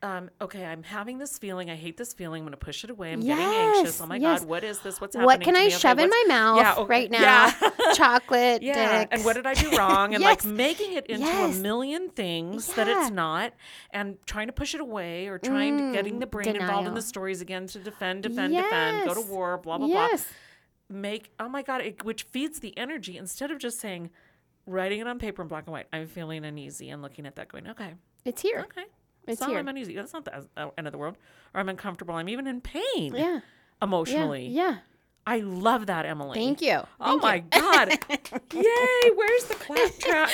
um, 0.00 0.30
okay, 0.40 0.64
I'm 0.64 0.84
having 0.84 1.18
this 1.18 1.38
feeling. 1.38 1.70
I 1.70 1.74
hate 1.74 1.96
this 1.96 2.12
feeling. 2.14 2.42
I'm 2.42 2.46
going 2.46 2.52
to 2.52 2.56
push 2.64 2.84
it 2.84 2.90
away. 2.90 3.12
I'm 3.12 3.20
Yes, 3.20 3.36
getting 3.38 3.52
anxious. 3.78 4.00
Oh 4.00 4.06
my 4.06 4.16
yes. 4.16 4.40
God, 4.40 4.48
what 4.48 4.62
is 4.62 4.78
this? 4.78 5.00
What's 5.00 5.16
happening? 5.16 5.26
What 5.26 5.40
can 5.40 5.56
I? 5.56 5.62
Okay, 5.66 5.70
shove 5.70 5.98
in 5.98 6.08
my 6.08 6.24
mouth 6.28 6.56
Yeah, 6.58 6.74
okay, 6.76 6.88
right 6.88 7.10
now? 7.10 7.20
Yeah. 7.60 7.70
Chocolate, 7.94 8.62
Yeah, 8.62 9.00
dicks. 9.00 9.08
and 9.12 9.24
what 9.24 9.34
did 9.34 9.46
I 9.46 9.54
do 9.54 9.76
wrong? 9.76 10.14
And 10.14 10.22
like 10.22 10.44
making 10.44 10.92
it 10.92 11.06
into 11.06 11.26
Yes. 11.26 11.58
a 11.58 11.60
million 11.60 12.10
things 12.10 12.72
that 12.74 12.86
it's 12.86 13.10
not, 13.10 13.54
and 13.90 14.18
trying 14.24 14.46
to 14.46 14.52
push 14.52 14.74
it 14.74 14.80
away, 14.80 15.26
or 15.26 15.38
trying 15.38 15.76
to 15.78 15.92
getting 15.92 16.20
the 16.20 16.26
brain 16.26 16.54
involved 16.54 16.86
in 16.86 16.92
Mm, 16.92 16.96
the 16.96 17.02
stories 17.02 17.40
again 17.40 17.66
to 17.66 17.78
defend, 17.80 18.22
defend, 18.22 18.54
defend, 18.54 19.04
go 19.04 19.14
to 19.14 19.20
war, 19.20 19.58
blah 19.58 19.78
blah 19.78 19.88
blah 19.88 20.06
yes. 20.10 20.26
make 20.88 21.32
oh 21.40 21.48
my 21.48 21.62
god 21.62 21.80
it, 21.82 22.04
which 22.04 22.22
feeds 22.22 22.60
the 22.60 22.76
energy 22.78 23.18
instead 23.18 23.50
of 23.50 23.58
just 23.58 23.78
saying 23.80 24.10
writing 24.66 25.00
it 25.00 25.06
on 25.06 25.18
paper 25.18 25.42
in 25.42 25.48
black 25.48 25.64
and 25.66 25.72
white 25.72 25.86
i'm 25.92 26.06
feeling 26.06 26.44
uneasy 26.44 26.88
and 26.88 27.02
looking 27.02 27.26
at 27.26 27.36
that 27.36 27.48
going 27.48 27.66
okay 27.68 27.92
It's 28.24 28.40
here. 28.42 28.60
okay 28.60 28.84
It's 29.28 29.40
so 29.40 29.48
here. 29.48 29.58
i'm 29.58 29.68
uneasy 29.68 29.94
that's 29.94 30.12
not 30.12 30.24
the 30.24 30.46
uh, 30.56 30.70
end 30.78 30.86
of 30.86 30.92
the 30.92 30.98
world 30.98 31.16
or 31.54 31.60
i'm 31.60 31.68
uncomfortable 31.68 32.14
i'm 32.14 32.28
even 32.28 32.46
in 32.46 32.60
pain 32.60 33.14
Yeah. 33.14 33.18
Yeah. 33.20 33.40
emotionally 33.82 34.46
Yeah. 34.48 34.78
i 35.26 35.38
love 35.40 35.86
that 35.86 36.06
emily 36.06 36.38
Thank 36.38 36.60
you. 36.62 36.80
oh 37.00 37.20
Thank 37.20 37.22
my 37.22 37.34
you. 37.36 37.42
god 37.50 37.88
yay 38.54 39.10
where's 39.14 39.44
the 39.44 39.54
clap 39.54 39.98
track 39.98 40.30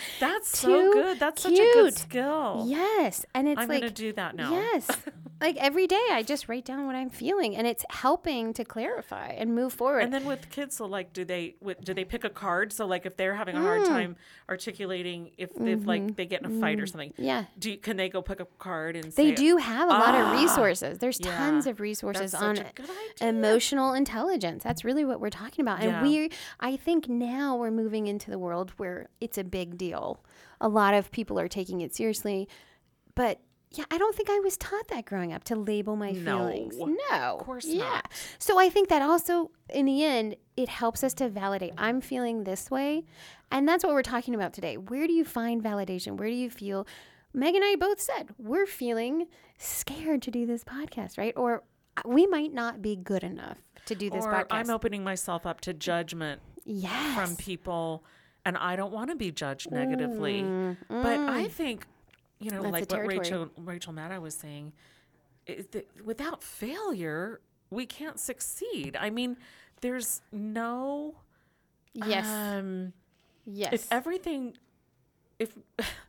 that's 0.20 0.58
so 0.58 0.92
good 0.92 1.18
that's 1.18 1.42
such 1.42 1.52
a 1.52 1.56
good 1.74 1.96
skill 1.96 2.64
Yes. 2.66 3.24
And 3.34 3.48
it's 3.48 3.60
i'm 3.60 3.68
like 3.68 3.80
gonna 3.80 3.90
do 3.92 4.12
that 4.14 4.34
now 4.36 4.50
Yes. 4.52 4.88
like 5.40 5.56
every 5.56 5.86
day 5.86 6.06
I 6.10 6.22
just 6.22 6.48
write 6.48 6.64
down 6.64 6.86
what 6.86 6.94
I'm 6.94 7.10
feeling 7.10 7.56
and 7.56 7.66
it's 7.66 7.84
helping 7.90 8.52
to 8.54 8.64
clarify 8.64 9.28
and 9.28 9.54
move 9.54 9.72
forward. 9.72 10.00
And 10.00 10.12
then 10.12 10.24
with 10.24 10.50
kids, 10.50 10.76
so 10.76 10.86
like, 10.86 11.12
do 11.12 11.24
they 11.24 11.56
what, 11.60 11.84
do 11.84 11.94
they 11.94 12.04
pick 12.04 12.24
a 12.24 12.30
card? 12.30 12.72
So 12.72 12.86
like, 12.86 13.06
if 13.06 13.16
they're 13.16 13.34
having 13.34 13.56
a 13.56 13.60
hard 13.60 13.82
hmm. 13.82 13.88
time 13.88 14.16
articulating, 14.48 15.30
if 15.38 15.50
if 15.60 15.86
like 15.86 16.02
mm-hmm. 16.02 16.14
they 16.14 16.26
get 16.26 16.42
in 16.42 16.56
a 16.56 16.60
fight 16.60 16.78
or 16.78 16.82
mm-hmm. 16.82 16.90
something, 16.90 17.14
yeah. 17.16 17.44
do 17.58 17.70
you, 17.70 17.78
can 17.78 17.96
they 17.96 18.08
go 18.08 18.22
pick 18.22 18.40
a 18.40 18.46
card 18.58 18.96
and 18.96 19.12
They 19.12 19.32
do 19.32 19.56
have 19.56 19.88
a 19.88 19.92
lot 19.92 20.14
of 20.14 20.26
Ah, 20.26 20.40
resources. 20.42 20.98
There's 20.98 21.18
yeah. 21.20 21.36
tons 21.36 21.66
of 21.66 21.80
resources 21.80 22.34
on 22.34 22.56
such 22.56 22.64
a 22.64 22.68
it. 22.68 22.74
good 22.74 22.90
idea. 22.90 23.28
Emotional 23.28 23.94
intelligence. 23.94 24.62
That's 24.62 24.84
really 24.84 25.04
what 25.04 25.20
we're 25.20 25.30
talking 25.30 25.62
about. 25.62 25.80
And 25.80 25.90
Yeah. 25.90 26.02
we 26.02 26.30
I 26.60 26.76
think 26.76 27.08
now 27.08 27.56
we're 27.56 27.70
moving 27.70 28.06
into 28.06 28.30
the 28.30 28.38
world 28.38 28.72
where 28.76 29.08
it's 29.20 29.38
a 29.38 29.44
big 29.44 29.78
deal. 29.78 30.22
A 30.60 30.68
lot 30.68 30.94
of 30.94 31.10
people 31.10 31.38
are 31.40 31.48
taking 31.48 31.80
it 31.80 31.94
seriously. 31.94 32.48
But 33.14 33.40
yeah, 33.72 33.84
I 33.90 33.98
don't 33.98 34.14
think 34.14 34.28
I 34.30 34.40
was 34.40 34.56
taught 34.56 34.88
that 34.88 35.04
growing 35.04 35.32
up 35.32 35.44
to 35.44 35.56
label 35.56 35.94
my 35.94 36.12
feelings. 36.12 36.76
No. 36.76 36.86
No. 36.86 37.36
Of 37.38 37.46
course 37.46 37.66
yeah. 37.66 37.84
not. 37.84 38.12
So 38.38 38.58
I 38.58 38.68
think 38.68 38.88
that 38.88 39.02
also 39.02 39.50
in 39.68 39.86
the 39.86 40.04
end 40.04 40.36
it 40.56 40.68
helps 40.68 41.04
us 41.04 41.14
to 41.14 41.28
validate 41.28 41.72
I'm 41.78 42.00
feeling 42.00 42.44
this 42.44 42.70
way. 42.70 43.04
And 43.52 43.68
that's 43.68 43.84
what 43.84 43.92
we're 43.92 44.02
talking 44.02 44.34
about 44.34 44.52
today. 44.52 44.76
Where 44.76 45.06
do 45.06 45.12
you 45.12 45.24
find 45.24 45.62
validation? 45.62 46.16
Where 46.16 46.28
do 46.28 46.34
you 46.34 46.50
feel 46.50 46.86
Meg 47.32 47.54
and 47.54 47.64
I 47.64 47.76
both 47.76 48.00
said 48.00 48.30
we're 48.38 48.66
feeling 48.66 49.28
scared 49.58 50.22
to 50.22 50.30
do 50.30 50.46
this 50.46 50.64
podcast, 50.64 51.16
right? 51.16 51.34
Or 51.36 51.62
uh, 51.96 52.02
we 52.04 52.26
might 52.26 52.52
not 52.52 52.82
be 52.82 52.96
good 52.96 53.22
enough 53.22 53.58
to 53.86 53.94
do 53.94 54.10
this 54.10 54.24
or 54.24 54.32
podcast. 54.32 54.46
I'm 54.50 54.70
opening 54.70 55.04
myself 55.04 55.46
up 55.46 55.60
to 55.62 55.74
judgment 55.74 56.40
yes. 56.64 57.14
from 57.14 57.36
people, 57.36 58.04
and 58.44 58.56
I 58.56 58.76
don't 58.76 58.92
want 58.92 59.10
to 59.10 59.16
be 59.16 59.30
judged 59.30 59.70
negatively. 59.70 60.42
Mm, 60.42 60.76
but 60.88 61.18
I 61.18 61.44
mm. 61.44 61.50
think, 61.50 61.86
you 62.40 62.50
know, 62.50 62.62
That's 62.62 62.72
like 62.72 62.90
what. 62.90 63.06
Rachel 63.06 63.48
Rachel 63.56 63.92
Maddow 63.92 64.20
was 64.20 64.34
saying, 64.34 64.72
is 65.46 65.66
that 65.68 65.88
without 66.04 66.42
failure, 66.42 67.40
we 67.70 67.86
can't 67.86 68.18
succeed. 68.18 68.96
I 68.98 69.10
mean, 69.10 69.36
there's 69.80 70.22
no 70.32 71.14
yes. 71.92 72.26
um, 72.26 72.92
yes. 73.46 73.72
if 73.72 73.92
everything 73.92 74.54
if 75.38 75.56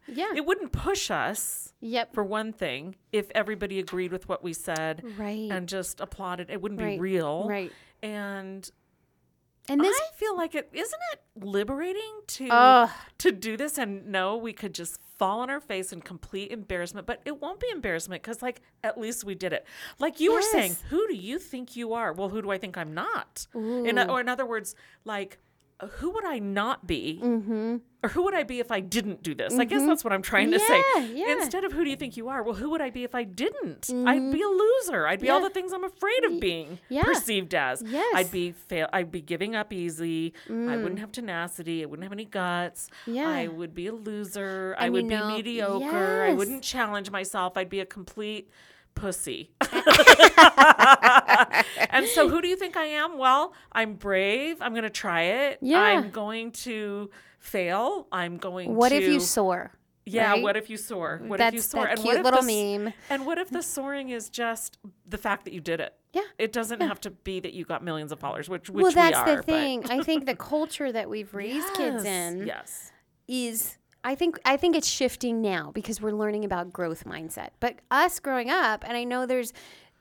yeah. 0.08 0.32
it 0.36 0.46
wouldn't 0.46 0.72
push 0.72 1.10
us 1.10 1.74
yep. 1.80 2.14
for 2.14 2.24
one 2.24 2.52
thing 2.54 2.96
if 3.12 3.32
everybody 3.34 3.80
agreed 3.80 4.12
with 4.12 4.28
what 4.28 4.44
we 4.44 4.54
said 4.54 5.04
Right. 5.18 5.50
and 5.50 5.68
just 5.68 6.02
applauded 6.02 6.50
it 6.50 6.62
wouldn't 6.62 6.82
Right. 6.82 6.98
be 6.98 7.00
real 7.00 7.48
right. 7.48 7.72
and 8.04 8.70
And 9.70 9.80
this 9.80 9.98
I 9.98 10.16
feel 10.16 10.36
like 10.36 10.54
it 10.54 10.70
isn't 10.74 11.00
it 11.14 11.22
liberating 11.46 12.22
to 12.28 12.48
Ugh. 12.50 12.90
to 13.20 13.32
do 13.32 13.56
this 13.56 13.78
and 13.78 14.08
know 14.08 14.36
we 14.36 14.52
could 14.54 14.74
just 14.74 15.00
fall 15.22 15.42
on 15.42 15.52
our 15.52 15.60
face 15.60 15.94
in 15.94 16.02
complete 16.02 16.50
embarrassment, 16.52 17.06
but 17.06 17.22
it 17.26 17.40
won't 17.40 17.60
be 17.60 17.68
embarrassment 17.72 18.24
because 18.24 18.42
like 18.42 18.60
at 18.84 19.00
least 19.00 19.24
we 19.24 19.36
did 19.36 19.54
it. 19.54 19.68
Like 20.00 20.20
you 20.20 20.34
were 20.34 20.42
saying, 20.42 20.76
who 20.90 21.08
do 21.08 21.14
you 21.14 21.38
think 21.38 21.76
you 21.76 21.94
are? 21.94 22.12
Well, 22.12 22.30
who 22.30 22.42
do 22.42 22.50
I 22.50 22.58
think 22.58 22.76
I'm 22.76 22.96
not? 22.96 23.46
In 23.86 24.00
or 24.00 24.20
in 24.20 24.28
other 24.28 24.48
words, 24.48 24.74
like 25.06 25.38
who 25.88 26.12
would 26.12 26.26
I 26.26 26.40
not 26.40 26.88
be? 26.88 27.20
Mm-hmm. 27.24 27.78
Or 28.04 28.10
who 28.10 28.24
would 28.24 28.34
I 28.34 28.42
be 28.42 28.60
if 28.60 28.72
I 28.72 28.80
didn't 28.80 29.22
do 29.22 29.36
this? 29.36 29.54
I 29.60 29.66
guess 29.66 29.86
that's 29.86 30.04
what 30.04 30.12
I'm 30.12 30.24
trying 30.24 30.50
to 30.52 30.58
say. 30.60 30.84
Yeah, 30.96 31.02
yeah. 31.14 31.32
Instead 31.34 31.64
of 31.66 31.72
who 31.72 31.84
do 31.84 31.90
you 31.92 31.96
think 31.96 32.18
you 32.18 32.30
are? 32.30 32.42
Well, 32.42 32.56
who 32.56 32.72
would 32.72 32.82
I 32.82 32.90
be 32.90 33.04
if 33.04 33.14
I 33.14 33.24
didn't? 33.24 33.92
I'd 33.92 34.32
be 34.32 34.42
a 34.42 34.48
loser. 34.48 35.06
I'd 35.06 35.20
be 35.20 35.30
all 35.30 35.38
Mm-hmm. 35.40 35.44
The 35.48 35.54
things 35.54 35.72
I'm 35.74 35.84
afraid 35.84 36.24
of 36.26 36.40
being 36.40 36.80
yeah. 36.90 37.04
perceived 37.04 37.54
as. 37.54 37.84
Yes. 37.86 38.12
I'd 38.16 38.32
be 38.32 38.54
fail. 38.54 38.88
I'd 38.92 39.12
be 39.12 39.22
giving 39.22 39.56
up 39.56 39.72
easy. 39.72 40.34
I 40.50 40.78
wouldn't 40.78 41.00
have 41.00 41.12
tenacity. 41.12 41.84
I 41.84 41.86
wouldn't 41.86 42.04
have 42.04 42.12
any 42.12 42.26
guts. 42.26 42.90
Mm. 43.08 43.16
Yeah. 43.16 43.28
I 43.30 43.48
would 43.48 43.76
be 43.76 43.86
a 43.88 43.94
loser. 43.94 44.76
I 44.80 44.90
would 44.90 45.04
you 45.04 45.10
be 45.10 45.16
know- 45.16 45.28
mediocre. 45.36 46.24
I 46.24 46.34
wouldn't 46.34 46.64
challenge 46.64 47.12
myself. 47.12 47.56
I'd 47.56 47.70
be 47.70 47.82
a 47.82 47.86
complete 47.86 48.50
pussy. 48.96 49.52
and 51.90 52.08
so 52.08 52.30
who 52.30 52.42
do 52.42 52.48
you 52.48 52.56
think 52.56 52.78
I 52.78 52.86
am? 52.86 53.18
Well, 53.18 53.54
I'm 53.72 53.94
brave. 53.96 54.62
I'm 54.62 54.72
going 54.74 54.84
to 54.84 54.90
try 54.90 55.22
it. 55.24 55.60
Yeah. 55.62 55.80
I'm 55.82 56.10
going 56.12 56.52
to 56.52 57.10
fail. 57.40 58.08
I'm 58.12 58.38
going 58.38 58.76
What 58.76 58.90
to 58.90 58.96
What 58.96 59.04
if 59.04 59.10
you 59.10 59.20
soar? 59.20 59.72
Yeah, 60.06 60.32
right? 60.32 60.42
what 60.42 60.58
if 60.58 60.70
you 60.70 60.78
soar? 60.78 61.22
What 61.26 61.38
That's 61.38 61.50
if 61.50 61.54
you 61.56 61.62
soar? 61.62 61.84
that 61.86 61.98
what 62.00 62.04
cute 62.04 62.18
if 62.18 62.24
little 62.24 62.42
the 62.42 62.78
meme. 62.80 62.94
And 63.10 63.26
what 63.26 63.38
if 63.38 63.50
the 63.50 63.62
soaring 63.62 64.10
is 64.10 64.30
just 64.30 64.80
the 65.08 65.18
fact 65.18 65.46
that 65.46 65.54
you 65.54 65.62
did 65.62 65.80
it? 65.80 65.94
Yeah. 66.12 66.22
It 66.40 66.52
doesn't 66.52 66.82
have 66.82 67.00
to 67.02 67.12
be 67.12 67.40
that 67.40 67.54
you 67.54 67.66
got 67.66 67.84
millions 67.84 68.12
of 68.12 68.20
followers, 68.20 68.50
which 68.50 68.70
which 68.70 68.84
well, 68.84 68.92
that's 68.92 69.24
we 69.26 69.32
are, 69.32 69.36
the 69.38 69.44
thing. 69.44 69.86
I 69.90 70.02
think 70.02 70.26
the 70.26 70.36
culture 70.36 70.92
that 70.92 71.08
we've 71.10 71.34
raised 71.34 71.74
kids 71.76 72.04
in 72.18 72.48
Yes. 72.48 72.92
is 73.28 73.78
I 74.04 74.16
think 74.16 74.40
I 74.46 74.58
think 74.58 74.76
it's 74.76 74.90
shifting 74.90 75.42
now 75.42 75.72
because 75.74 76.02
we're 76.02 76.12
learning 76.12 76.44
about 76.46 76.74
growth 76.74 77.06
mindset. 77.06 77.50
But 77.60 77.76
us 77.92 78.20
growing 78.20 78.50
up, 78.50 78.84
and 78.88 78.98
I 78.98 79.04
know 79.04 79.26
there's 79.26 79.54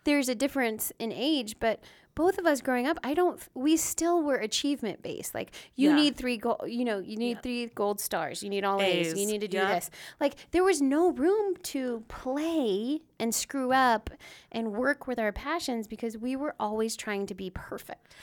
there's 0.05 0.29
a 0.29 0.35
difference 0.35 0.93
in 0.99 1.13
age, 1.13 1.57
but 1.61 1.81
both 2.21 2.37
of 2.39 2.45
us 2.47 2.61
growing 2.61 2.87
up, 2.87 2.99
I 3.03 3.15
don't 3.15 3.41
we 3.55 3.77
still 3.79 4.23
were 4.23 4.37
achievement 4.37 5.03
based. 5.03 5.35
Like 5.35 5.51
you 5.75 5.89
Yeah. 5.91 5.97
need 6.01 6.13
three 6.17 6.37
gold, 6.37 6.61
you 6.67 6.85
know, 6.85 6.99
you 7.11 7.17
need 7.17 7.43
three 7.43 7.67
gold 7.83 7.99
stars, 8.01 8.43
you 8.43 8.51
need 8.51 8.65
all 8.65 8.81
A's, 8.81 9.15
you 9.21 9.27
need 9.27 9.41
to 9.41 9.49
do 9.49 9.59
this. 9.75 9.91
Like 10.21 10.35
there 10.51 10.65
was 10.71 10.83
no 10.83 11.03
room 11.13 11.57
to 11.75 12.05
play 12.09 13.01
and 13.19 13.35
screw 13.35 13.73
up 13.73 14.11
and 14.53 14.73
work 14.73 15.07
with 15.07 15.19
our 15.19 15.33
passions 15.33 15.87
because 15.87 16.17
we 16.19 16.37
were 16.37 16.55
always 16.61 16.97
trying 16.97 17.25
to 17.27 17.35
be 17.35 17.49
perfect. 17.51 18.15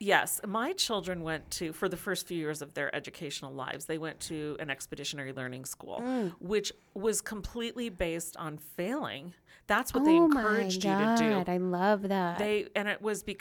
Yes, 0.00 0.40
my 0.46 0.72
children 0.72 1.22
went 1.22 1.50
to 1.58 1.72
for 1.72 1.88
the 1.88 1.96
first 1.96 2.26
few 2.26 2.38
years 2.38 2.62
of 2.62 2.72
their 2.74 2.94
educational 2.94 3.52
lives. 3.52 3.84
They 3.84 3.98
went 3.98 4.18
to 4.32 4.56
an 4.60 4.70
expeditionary 4.70 5.32
learning 5.32 5.64
school, 5.66 5.98
Mm. 6.00 6.32
which 6.40 6.72
was 6.94 7.20
completely 7.20 7.88
based 7.90 8.36
on 8.36 8.58
failing. 8.58 9.34
That's 9.66 9.94
what 9.94 10.04
they 10.04 10.12
oh 10.12 10.28
my 10.28 10.40
encouraged 10.40 10.84
you 10.84 10.90
to 10.90 11.14
do. 11.18 11.30
I 11.50 11.56
love 11.56 12.02
that. 12.08 12.38
They 12.38 12.66
and 12.76 12.86
it 12.88 13.00
was 13.00 13.22
because 13.22 13.33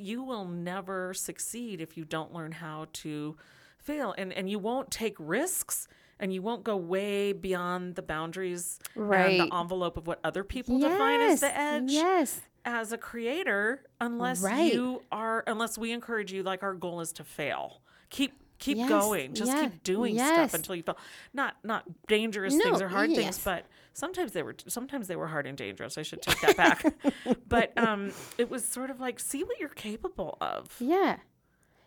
you 0.00 0.22
will 0.22 0.44
never 0.44 1.12
succeed 1.14 1.80
if 1.80 1.96
you 1.96 2.04
don't 2.04 2.32
learn 2.32 2.52
how 2.52 2.86
to 2.92 3.36
fail 3.78 4.14
and 4.18 4.32
and 4.32 4.48
you 4.50 4.58
won't 4.58 4.90
take 4.90 5.16
risks 5.18 5.88
and 6.18 6.32
you 6.34 6.42
won't 6.42 6.62
go 6.64 6.76
way 6.76 7.32
beyond 7.32 7.94
the 7.94 8.02
boundaries 8.02 8.78
and 8.94 9.40
the 9.40 9.48
envelope 9.54 9.96
of 9.96 10.06
what 10.06 10.20
other 10.22 10.44
people 10.44 10.78
define 10.78 11.20
as 11.22 11.40
the 11.40 11.58
edge 11.58 11.90
Yes. 11.90 12.40
as 12.64 12.92
a 12.92 12.98
creator 12.98 13.82
unless 14.00 14.42
Right. 14.42 14.72
you 14.74 15.02
are 15.10 15.42
unless 15.46 15.78
we 15.78 15.92
encourage 15.92 16.30
you 16.32 16.42
like 16.42 16.62
our 16.62 16.74
goal 16.74 17.00
is 17.00 17.12
to 17.14 17.24
fail 17.24 17.80
keep 18.10 18.32
keep 18.60 18.76
Yes, 18.78 18.88
going 18.88 19.34
just 19.34 19.50
yeah, 19.50 19.62
keep 19.62 19.82
doing 19.82 20.14
yes. 20.14 20.32
stuff 20.32 20.54
until 20.54 20.76
you 20.76 20.82
fail 20.84 20.96
not 21.34 21.56
not 21.64 21.84
dangerous 22.06 22.56
things 22.56 22.78
No, 22.80 22.86
or 22.86 22.88
hard 22.88 23.10
yes. 23.10 23.18
things 23.18 23.38
but 23.44 23.66
sometimes 23.94 24.30
they 24.32 24.42
were 24.44 24.54
sometimes 24.68 25.08
they 25.08 25.16
were 25.16 25.26
hard 25.26 25.46
and 25.46 25.58
dangerous 25.58 25.98
i 25.98 26.02
should 26.02 26.22
take 26.22 26.40
that 26.42 26.56
back 26.56 26.94
but 27.48 27.76
um 27.76 28.12
it 28.38 28.48
was 28.48 28.64
sort 28.64 28.90
of 28.90 29.00
like 29.00 29.18
see 29.18 29.42
what 29.42 29.58
you're 29.58 29.68
capable 29.70 30.38
of 30.40 30.74
Yeah. 30.78 31.16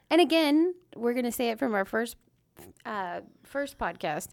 And 0.10 0.22
again, 0.22 0.76
we're 0.96 1.14
going 1.14 1.26
to 1.26 1.32
say 1.32 1.50
it 1.50 1.58
from 1.58 1.74
our 1.74 1.86
first 1.86 2.18
uh, 2.86 3.22
first 3.44 3.80
podcast. 3.80 4.28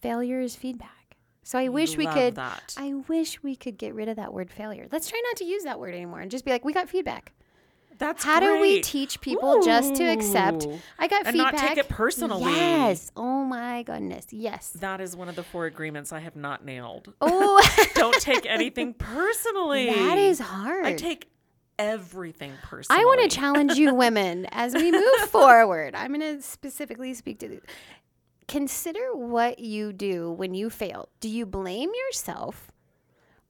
Failure 0.00 0.40
is 0.40 0.56
feedback. 0.56 1.16
So 1.42 1.58
I 1.58 1.68
wish 1.68 1.96
we 1.98 2.06
could 2.06 2.36
that. 2.36 2.74
I 2.78 2.94
wish 3.06 3.42
we 3.42 3.54
could 3.54 3.76
get 3.76 3.92
rid 3.94 4.08
of 4.08 4.16
that 4.16 4.32
word 4.32 4.50
failure. 4.50 4.86
Let's 4.90 5.10
try 5.10 5.20
not 5.26 5.36
to 5.36 5.44
use 5.44 5.64
that 5.64 5.78
word 5.78 5.94
anymore 5.94 6.20
and 6.20 6.30
just 6.30 6.44
be 6.46 6.50
like 6.52 6.64
we 6.64 6.72
got 6.72 6.88
feedback. 6.88 7.32
That's 8.00 8.24
How 8.24 8.40
do 8.40 8.60
we 8.60 8.80
teach 8.80 9.20
people 9.20 9.62
just 9.62 9.94
to 9.96 10.04
accept 10.04 10.66
I 10.98 11.06
got 11.06 11.26
feedback. 11.26 11.26
And 11.26 11.36
not 11.36 11.56
take 11.56 11.78
it 11.78 11.88
personally. 11.88 12.52
Yes. 12.52 13.12
Oh 13.16 13.44
my 13.44 13.84
goodness. 13.84 14.26
Yes. 14.30 14.70
that 14.80 15.00
is 15.00 15.14
one 15.14 15.28
of 15.28 15.36
the 15.36 15.44
four 15.44 15.66
agreements 15.66 16.12
i 16.12 16.18
have 16.18 16.34
not 16.34 16.64
nailed 16.64 17.12
Oh, 17.20 17.62
don't 17.94 18.20
take 18.20 18.44
anything 18.46 18.94
personally 18.94 19.86
that 19.86 20.18
is 20.18 20.40
hard. 20.40 20.86
I 20.86 20.94
take 20.94 21.28
everything 21.78 22.52
personally. 22.62 23.00
I 23.00 23.04
want 23.04 23.22
to 23.30 23.34
challenge 23.36 23.76
you 23.76 23.94
women 24.06 24.46
as 24.52 24.74
we 24.74 24.90
move 24.92 25.20
forward. 25.28 25.94
I'm 25.94 26.12
going 26.12 26.36
to 26.36 26.42
specifically 26.42 27.14
speak 27.14 27.38
to 27.40 27.48
this. 27.48 27.60
Consider 28.48 29.14
what 29.14 29.60
you 29.60 29.92
do 29.92 30.30
when 30.32 30.54
you 30.54 30.68
fail. 30.70 31.08
Do 31.20 31.28
you 31.28 31.46
blame 31.46 31.90
yourself 32.08 32.70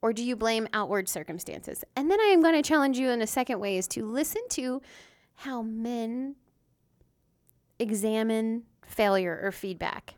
or 0.02 0.12
do 0.12 0.22
you 0.24 0.34
blame 0.36 0.66
outward 0.72 1.08
circumstances? 1.08 1.84
And 1.96 2.10
then 2.10 2.20
I 2.20 2.24
am 2.32 2.42
going 2.42 2.54
to 2.54 2.62
challenge 2.62 2.98
you 2.98 3.10
in 3.10 3.20
a 3.22 3.26
second 3.26 3.60
way 3.60 3.76
is 3.76 3.86
to 3.88 4.04
listen 4.04 4.42
to 4.50 4.80
how 5.36 5.62
men 5.62 6.36
examine 7.78 8.64
failure 8.86 9.38
or 9.42 9.52
feedback. 9.52 10.14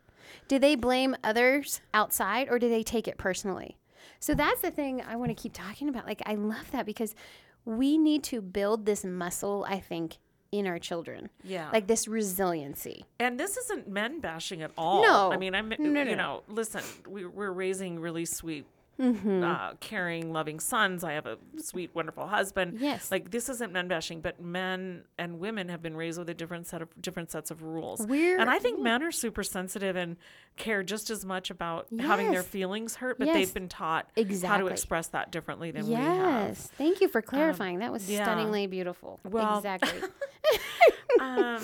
Do 0.49 0.59
they 0.59 0.75
blame 0.75 1.17
others 1.23 1.81
outside 1.95 2.49
or 2.51 2.59
do 2.59 2.69
they 2.69 2.83
take 2.83 3.07
it 3.07 3.19
personally? 3.19 3.77
So 4.21 4.35
that's 4.35 4.61
the 4.61 4.71
thing 4.71 5.03
I 5.07 5.17
want 5.17 5.31
to 5.31 5.41
keep 5.41 5.53
talking 5.53 5.89
about. 5.89 6.07
Like, 6.07 6.23
I 6.27 6.35
love 6.35 6.71
that 6.73 6.87
because 6.87 7.15
we 7.65 7.99
need 7.99 8.25
to 8.25 8.41
build 8.41 8.87
this 8.87 9.05
muscle, 9.05 9.65
I 9.69 9.79
think, 9.79 10.17
in 10.51 10.67
our 10.67 10.79
children. 10.79 11.31
Yeah. 11.45 11.71
Like 11.73 11.87
this 11.87 12.07
resiliency. 12.07 13.05
and 13.19 13.39
this 13.41 13.57
isn't 13.57 13.89
men 13.89 14.21
bashing 14.21 14.63
at 14.63 14.71
all. 14.77 15.03
No. 15.03 15.33
I 15.33 15.37
mean, 15.39 15.55
I'm, 15.55 15.69
No, 15.71 15.77
no, 15.79 16.03
you 16.03 16.11
no. 16.11 16.15
know, 16.15 16.43
listen, 16.49 16.83
we, 17.09 17.25
we're 17.25 17.53
raising 17.53 17.99
really 18.01 18.25
sweet 18.27 18.67
uh, 19.01 19.73
caring, 19.81 20.33
loving 20.33 20.61
sons. 20.61 21.03
I 21.03 21.13
have 21.13 21.27
a 21.27 21.39
sweet, 21.59 21.95
wonderful 21.95 22.27
husband. 22.27 22.79
Yes. 22.81 23.11
Like 23.11 23.31
this 23.31 23.49
isn't 23.49 23.73
men 23.73 23.89
bashing, 23.89 24.21
but 24.21 24.41
men 24.41 25.05
and 25.19 25.39
women 25.41 25.69
have 25.69 25.83
been 25.83 25.97
raised 25.97 26.19
with 26.19 26.29
a 26.29 26.35
different 26.35 26.67
set 26.67 26.83
of 26.83 26.89
different 27.01 27.31
sets 27.31 27.51
of 27.51 27.63
rules. 27.63 28.07
We're- 28.07 28.41
and 28.41 28.49
I 28.51 28.59
think 28.59 28.79
men 28.81 29.03
are 29.03 29.11
super 29.13 29.43
sensitive 29.43 29.97
and 29.97 30.17
care 30.57 30.83
just 30.83 31.11
as 31.11 31.25
much 31.25 31.51
about 31.51 31.87
having 31.99 32.31
their 32.31 32.43
feelings 32.43 32.97
hurt, 32.97 33.19
but 33.19 33.27
Yes. 33.27 33.35
they've 33.37 33.55
been 33.55 33.69
taught 33.69 34.11
exactly. 34.17 34.49
how 34.49 34.59
to 34.59 34.67
express 34.73 35.09
that 35.09 35.33
differently 35.33 35.71
than 35.71 35.87
we 35.89 35.95
have. 35.95 36.49
Yes. 36.49 36.71
Thank 36.77 37.01
you 37.01 37.09
for 37.09 37.23
clarifying. 37.23 37.79
that 37.79 37.91
was 37.93 38.09
yeah. 38.11 38.23
stunningly 38.25 38.67
beautiful. 38.67 39.21
Well- 39.25 39.59
exactly. 39.59 40.01
Um, 41.21 41.63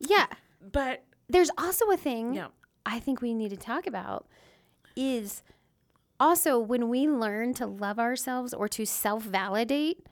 yeah. 0.00 0.26
but 0.72 1.02
There's 1.28 1.50
also 1.58 1.90
a 1.90 1.96
thing 1.96 2.34
yeah, 2.34 2.48
I 2.84 2.98
think 2.98 3.20
we 3.20 3.34
need 3.34 3.50
to 3.50 3.56
talk 3.56 3.86
about 3.86 4.26
is 4.96 5.42
also 6.20 6.58
when 6.58 6.88
we 6.88 7.08
learn 7.08 7.54
to 7.54 7.66
love 7.66 7.98
ourselves 7.98 8.52
or 8.54 8.68
to 8.68 8.84
self 8.86 9.22
validate, 9.24 10.06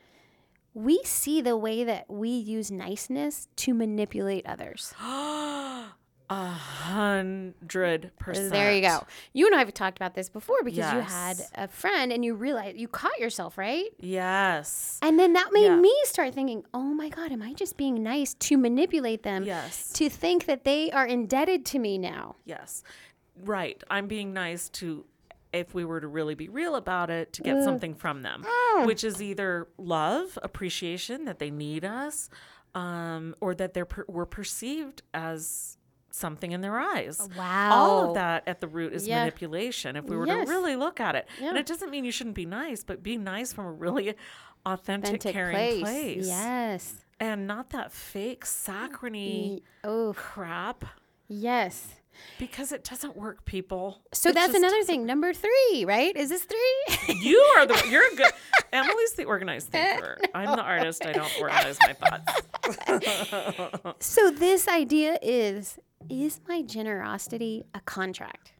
we 0.74 1.00
see 1.04 1.40
the 1.40 1.56
way 1.56 1.84
that 1.84 2.10
we 2.10 2.30
use 2.30 2.70
niceness 2.70 3.48
to 3.56 3.74
manipulate 3.74 4.46
others. 4.46 4.94
a 5.00 5.86
hundred 6.30 8.10
percent. 8.18 8.50
There 8.52 8.72
you 8.74 8.80
go. 8.80 9.06
You 9.34 9.46
and 9.46 9.54
I 9.54 9.58
have 9.58 9.74
talked 9.74 9.98
about 9.98 10.14
this 10.14 10.30
before 10.30 10.62
because 10.64 10.90
you 10.92 11.00
had 11.00 11.36
a 11.54 11.68
friend 11.68 12.10
and 12.10 12.24
you 12.24 12.34
realized 12.34 12.78
you 12.78 12.88
caught 12.88 13.18
yourself, 13.18 13.58
right? 13.58 13.84
Yes. 13.98 14.98
And 15.02 15.18
then 15.18 15.34
that 15.34 15.50
made 15.52 15.66
Yeah. 15.66 15.76
me 15.76 15.94
start 16.04 16.34
thinking, 16.34 16.64
oh 16.72 16.94
my 16.94 17.10
God, 17.10 17.32
am 17.32 17.42
I 17.42 17.52
just 17.52 17.76
being 17.76 18.02
nice 18.02 18.32
to 18.34 18.56
manipulate 18.56 19.22
them? 19.24 19.44
Yes. 19.44 19.92
To 19.94 20.08
think 20.08 20.46
that 20.46 20.64
they 20.64 20.90
are 20.90 21.06
indebted 21.06 21.66
to 21.66 21.78
me 21.78 21.98
now. 21.98 22.36
Yes. 22.46 22.82
Right. 23.44 23.82
I'm 23.90 24.06
being 24.06 24.32
nice 24.32 24.68
to, 24.70 25.04
if 25.52 25.74
we 25.74 25.84
were 25.84 26.00
to 26.00 26.08
really 26.08 26.34
be 26.34 26.48
real 26.48 26.74
about 26.76 27.10
it, 27.10 27.32
to 27.34 27.42
get 27.42 27.62
something 27.62 27.94
from 27.94 28.22
them, 28.22 28.44
Mm. 28.44 28.86
which 28.86 29.04
is 29.04 29.20
either 29.22 29.68
love, 29.78 30.38
appreciation 30.42 31.24
that 31.26 31.38
they 31.38 31.50
need 31.50 31.84
us, 31.84 32.30
um, 32.74 33.34
or 33.40 33.54
that 33.54 33.74
they're 33.74 33.84
per- 33.84 34.06
we're 34.08 34.24
perceived 34.26 35.02
as 35.12 35.76
something 36.10 36.52
in 36.52 36.60
their 36.60 36.78
eyes. 36.78 37.20
All 37.20 37.28
Wow. 37.36 38.08
of 38.08 38.14
that 38.14 38.46
at 38.46 38.60
the 38.60 38.68
root 38.68 38.92
is 38.92 39.06
Yeah. 39.08 39.20
manipulation. 39.20 39.96
If 39.96 40.04
we 40.04 40.16
were 40.16 40.26
Yes. 40.26 40.46
to 40.46 40.52
really 40.52 40.76
look 40.76 41.00
at 41.00 41.14
it, 41.14 41.26
Yeah. 41.40 41.50
and 41.50 41.58
it 41.58 41.66
doesn't 41.66 41.90
mean 41.90 42.04
you 42.04 42.12
shouldn't 42.12 42.36
be 42.36 42.46
nice, 42.46 42.84
but 42.84 43.02
be 43.02 43.16
nice 43.16 43.52
from 43.52 43.64
a 43.66 43.72
really 43.72 44.14
authentic, 44.66 45.08
Authentic 45.14 45.32
caring 45.32 45.54
place. 45.56 45.80
place, 45.82 46.26
Yes. 46.28 46.94
and 47.18 47.46
not 47.46 47.70
that 47.70 47.92
fake 47.92 48.44
saccharine 48.46 49.60
Oh, 49.84 50.12
crap. 50.16 50.84
yes. 51.28 52.00
Because 52.38 52.72
it 52.72 52.84
doesn't 52.84 53.16
work, 53.16 53.44
people. 53.44 54.00
So 54.12 54.30
It 54.30 54.34
that's 54.34 54.54
another 54.54 54.82
thing. 54.84 55.06
Number 55.06 55.32
three, 55.32 55.84
right? 55.86 56.14
Is 56.16 56.28
this 56.30 56.44
three? 56.44 56.58
You 57.22 57.38
are 57.56 57.66
the 57.66 57.82
you're 57.90 58.12
a 58.12 58.16
good. 58.16 58.32
Emily's 58.72 59.12
the 59.12 59.24
organized 59.24 59.68
thinker. 59.70 60.18
I'm 60.34 60.56
the 60.56 60.62
artist. 60.62 61.04
I 61.06 61.12
don't 61.12 61.32
organize 61.40 61.78
my 61.80 61.92
thoughts. 61.94 64.06
so 64.06 64.30
this 64.30 64.68
idea 64.68 65.18
is 65.22 65.78
is 66.10 66.40
my 66.48 66.62
generosity 66.62 67.64
a 67.74 67.80
contract? 67.80 68.51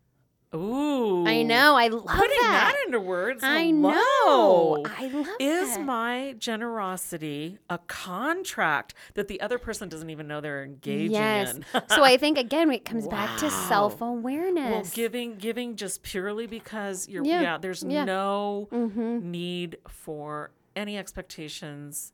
Ooh, 0.54 1.26
I 1.26 1.42
know. 1.42 1.76
I 1.76 1.88
love 1.88 2.04
Putting 2.04 2.36
that. 2.42 2.74
that 2.74 2.86
into 2.86 3.00
words. 3.00 3.42
I 3.42 3.64
hello. 3.64 3.90
know. 3.92 4.84
I 4.84 5.06
love 5.08 5.26
Is 5.40 5.76
that. 5.76 5.84
my 5.84 6.34
generosity 6.38 7.58
a 7.70 7.78
contract 7.78 8.94
that 9.14 9.28
the 9.28 9.40
other 9.40 9.58
person 9.58 9.88
doesn't 9.88 10.10
even 10.10 10.28
know 10.28 10.40
they're 10.42 10.62
engaging 10.62 11.12
yes. 11.12 11.54
in? 11.54 11.64
so 11.88 12.04
I 12.04 12.18
think 12.18 12.36
again 12.36 12.70
it 12.70 12.84
comes 12.84 13.08
back 13.08 13.38
to 13.38 13.50
self 13.50 14.00
awareness. 14.02 14.70
Well, 14.70 14.84
giving 14.92 15.36
giving 15.36 15.76
just 15.76 16.02
purely 16.02 16.46
because 16.46 17.08
you're 17.08 17.24
Yeah. 17.24 17.40
yeah, 17.40 17.58
there's 17.58 17.82
Yeah. 17.82 18.04
no 18.04 18.68
mm-hmm. 18.70 19.30
need 19.30 19.78
for 19.88 20.50
any 20.76 20.98
expectations 20.98 22.12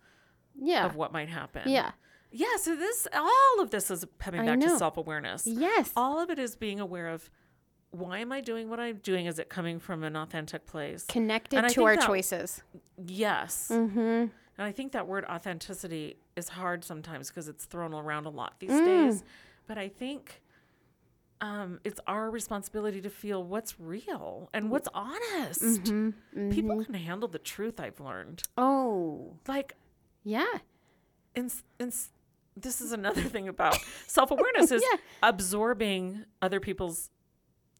Yeah. 0.56 0.86
of 0.86 0.94
what 0.94 1.12
might 1.12 1.28
happen. 1.28 1.62
Yeah. 1.66 1.92
Yeah, 2.30 2.56
so 2.60 2.76
this 2.76 3.08
all 3.12 3.60
of 3.60 3.70
this 3.70 3.90
is 3.90 4.04
coming 4.18 4.44
back 4.44 4.60
to 4.60 4.76
self-awareness. 4.76 5.46
Yes. 5.46 5.92
All 5.96 6.20
of 6.20 6.30
it 6.30 6.38
is 6.38 6.56
being 6.56 6.78
aware 6.78 7.08
of 7.08 7.30
why 7.90 8.18
am 8.18 8.32
I 8.32 8.40
doing 8.40 8.68
what 8.68 8.78
I'm 8.80 8.96
doing? 8.98 9.26
Is 9.26 9.38
it 9.38 9.48
coming 9.48 9.78
from 9.80 10.04
an 10.04 10.14
authentic 10.16 10.66
place? 10.66 11.04
Connected 11.08 11.58
And 11.64 11.68
to 11.70 11.84
our 11.84 11.96
that- 11.96 12.06
choices. 12.06 12.62
Yes. 13.06 13.68
Mm-hmm. 13.72 13.98
And 13.98 14.66
I 14.66 14.72
think 14.72 14.92
that 14.92 15.06
word 15.06 15.24
authenticity 15.26 16.16
is 16.36 16.48
hard 16.48 16.84
sometimes 16.84 17.28
because 17.28 17.48
it's 17.48 17.64
thrown 17.64 17.94
around 17.94 18.26
a 18.26 18.30
lot 18.30 18.54
these 18.58 18.70
Mm. 18.72 18.84
days. 18.84 19.24
But 19.66 19.78
I 19.78 19.88
think 19.88 20.42
um, 21.40 21.78
it's 21.84 22.00
our 22.08 22.30
responsibility 22.30 23.00
to 23.00 23.10
feel 23.10 23.44
what's 23.44 23.78
real 23.78 24.50
and 24.52 24.70
what's 24.70 24.88
honest. 24.92 25.62
Mm-hmm. 25.62 26.50
People 26.50 26.84
can 26.84 26.94
handle 26.94 27.28
the 27.28 27.38
truth, 27.38 27.78
I've 27.78 28.00
learned. 28.00 28.42
Oh. 28.56 29.36
Like, 29.46 29.74
Yeah. 30.24 30.46
And, 31.36 31.52
in, 31.78 31.92
this 32.56 32.80
is 32.80 32.90
another 32.90 33.22
thing 33.34 33.46
about 33.46 33.78
self-awareness 34.08 34.72
is 34.72 34.82
Yeah. 34.92 34.98
absorbing 35.22 36.24
other 36.42 36.58
people's 36.58 37.10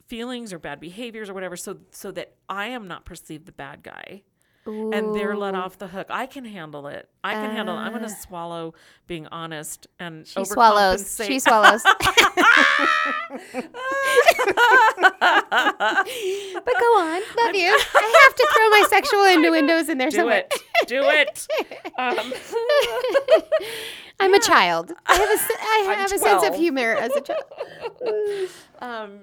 feelings 0.08 0.52
or 0.52 0.58
bad 0.58 0.80
behaviors 0.80 1.28
or 1.30 1.34
whatever 1.34 1.56
so 1.56 1.78
so 1.90 2.10
that 2.12 2.32
I 2.48 2.68
am 2.68 2.88
not 2.88 3.04
perceived 3.04 3.46
the 3.46 3.52
bad 3.52 3.82
guy 3.82 4.22
and 4.66 5.14
they're 5.14 5.34
let 5.34 5.54
off 5.54 5.78
the 5.78 5.88
hook. 5.88 6.08
I 6.10 6.26
can 6.26 6.44
handle 6.44 6.88
it. 6.88 7.08
I 7.24 7.32
can 7.32 7.52
handle 7.52 7.74
it. 7.74 7.78
I'm 7.78 7.92
going 7.92 8.04
Ah. 8.04 8.08
to 8.08 8.14
swallow 8.14 8.74
being 9.06 9.26
honest 9.28 9.86
and 9.98 10.26
She 10.26 10.44
swallows. 10.44 11.18
She 11.24 11.38
swallows. 11.38 11.82
but 11.82 11.98
go 16.80 16.86
on. 16.98 17.22
Love 17.44 17.54
you. 17.54 17.78
I 17.94 18.20
have 18.24 18.34
to 18.34 18.48
throw 18.54 18.68
my 18.70 18.84
sexual 18.88 19.24
innuendos 19.24 19.88
in 19.88 19.98
there 19.98 20.10
Do 20.10 20.16
somewhere. 20.16 20.44
it. 20.50 20.62
Do 20.86 21.00
it. 21.02 21.46
Um, 21.98 22.18
I'm 24.20 24.34
a 24.34 24.40
child. 24.40 24.92
I 25.06 25.14
have 25.14 25.30
a, 25.30 25.38
I 25.62 25.86
I'm 25.92 25.98
have 25.98 26.12
a 26.12 26.18
sense 26.18 26.42
of 26.46 26.54
humor 26.56 26.94
as 26.94 27.14
a 27.16 27.20
child. 27.20 27.44
um, 28.80 29.20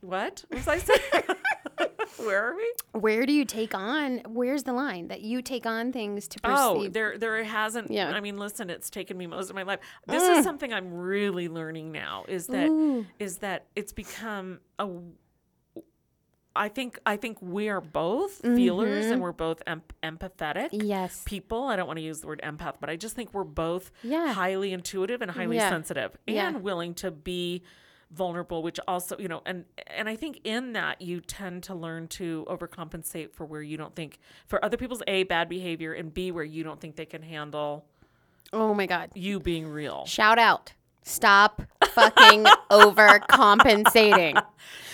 what 0.00 0.44
was 0.50 0.66
I 0.68 0.78
saying? 0.78 1.00
Where 2.16 2.48
are 2.50 2.56
we? 2.56 2.72
Where 2.92 3.26
do 3.26 3.32
you 3.32 3.44
take 3.44 3.74
on? 3.74 4.22
Where's 4.26 4.64
the 4.64 4.72
line 4.72 5.08
that 5.08 5.20
you 5.20 5.40
take 5.42 5.66
on 5.66 5.92
things 5.92 6.26
to 6.28 6.40
perceive? 6.40 6.56
Oh, 6.58 6.88
there 6.88 7.16
there 7.18 7.42
hasn't. 7.44 7.90
Yeah. 7.90 8.10
I 8.10 8.20
mean, 8.20 8.38
listen, 8.38 8.70
it's 8.70 8.90
taken 8.90 9.16
me 9.16 9.26
most 9.26 9.50
of 9.50 9.54
my 9.56 9.62
life. 9.62 9.78
This 10.06 10.22
is 10.22 10.44
something 10.44 10.72
I'm 10.72 10.92
really 10.92 11.48
learning 11.48 11.92
now. 11.92 12.24
Is 12.26 12.46
that 12.48 12.64
is 13.18 13.36
Ooh. 13.36 13.40
that 13.40 13.66
it's 13.76 13.92
become 13.92 14.60
a. 14.78 14.88
I 16.56 16.68
think 16.68 16.98
I 17.06 17.16
think 17.16 17.38
we 17.40 17.68
are 17.68 17.80
both 17.80 18.32
feelers 18.40 19.04
Mm-hmm. 19.04 19.12
and 19.12 19.22
we're 19.22 19.30
both 19.32 19.62
em- 19.66 19.82
empathetic 20.02 20.68
yes. 20.72 21.22
people. 21.24 21.64
I 21.64 21.76
don't 21.76 21.86
want 21.86 21.98
to 21.98 22.02
use 22.04 22.20
the 22.20 22.26
word 22.26 22.40
empath, 22.42 22.74
but 22.80 22.90
I 22.90 22.96
just 22.96 23.14
think 23.14 23.32
we're 23.32 23.44
both 23.44 23.92
Yeah. 24.02 24.32
highly 24.32 24.72
intuitive 24.72 25.22
and 25.22 25.30
highly 25.30 25.56
Yeah. 25.56 25.68
sensitive 25.70 26.16
Yeah. 26.26 26.48
and 26.48 26.62
willing 26.64 26.94
to 26.94 27.12
be 27.12 27.62
vulnerable 28.10 28.62
which 28.62 28.80
also 28.88 29.18
you 29.18 29.28
know 29.28 29.42
and 29.44 29.66
and 29.86 30.08
i 30.08 30.16
think 30.16 30.40
in 30.42 30.72
that 30.72 31.02
you 31.02 31.20
tend 31.20 31.62
to 31.62 31.74
learn 31.74 32.08
to 32.08 32.46
overcompensate 32.48 33.32
for 33.34 33.44
where 33.44 33.60
you 33.60 33.76
don't 33.76 33.94
think 33.94 34.18
for 34.46 34.64
other 34.64 34.78
people's 34.78 35.02
a 35.06 35.24
bad 35.24 35.46
behavior 35.48 35.92
and 35.92 36.14
b 36.14 36.32
where 36.32 36.42
you 36.44 36.64
don't 36.64 36.80
think 36.80 36.96
they 36.96 37.04
can 37.06 37.22
handle 37.22 37.84
Oh 38.50 38.72
my 38.72 38.86
God. 38.86 39.10
you 39.14 39.40
being 39.40 39.66
real 39.68 40.06
Shout 40.06 40.38
out. 40.38 40.72
Stop 41.02 41.60
fucking 41.92 42.44
overcompensating. 42.70 44.42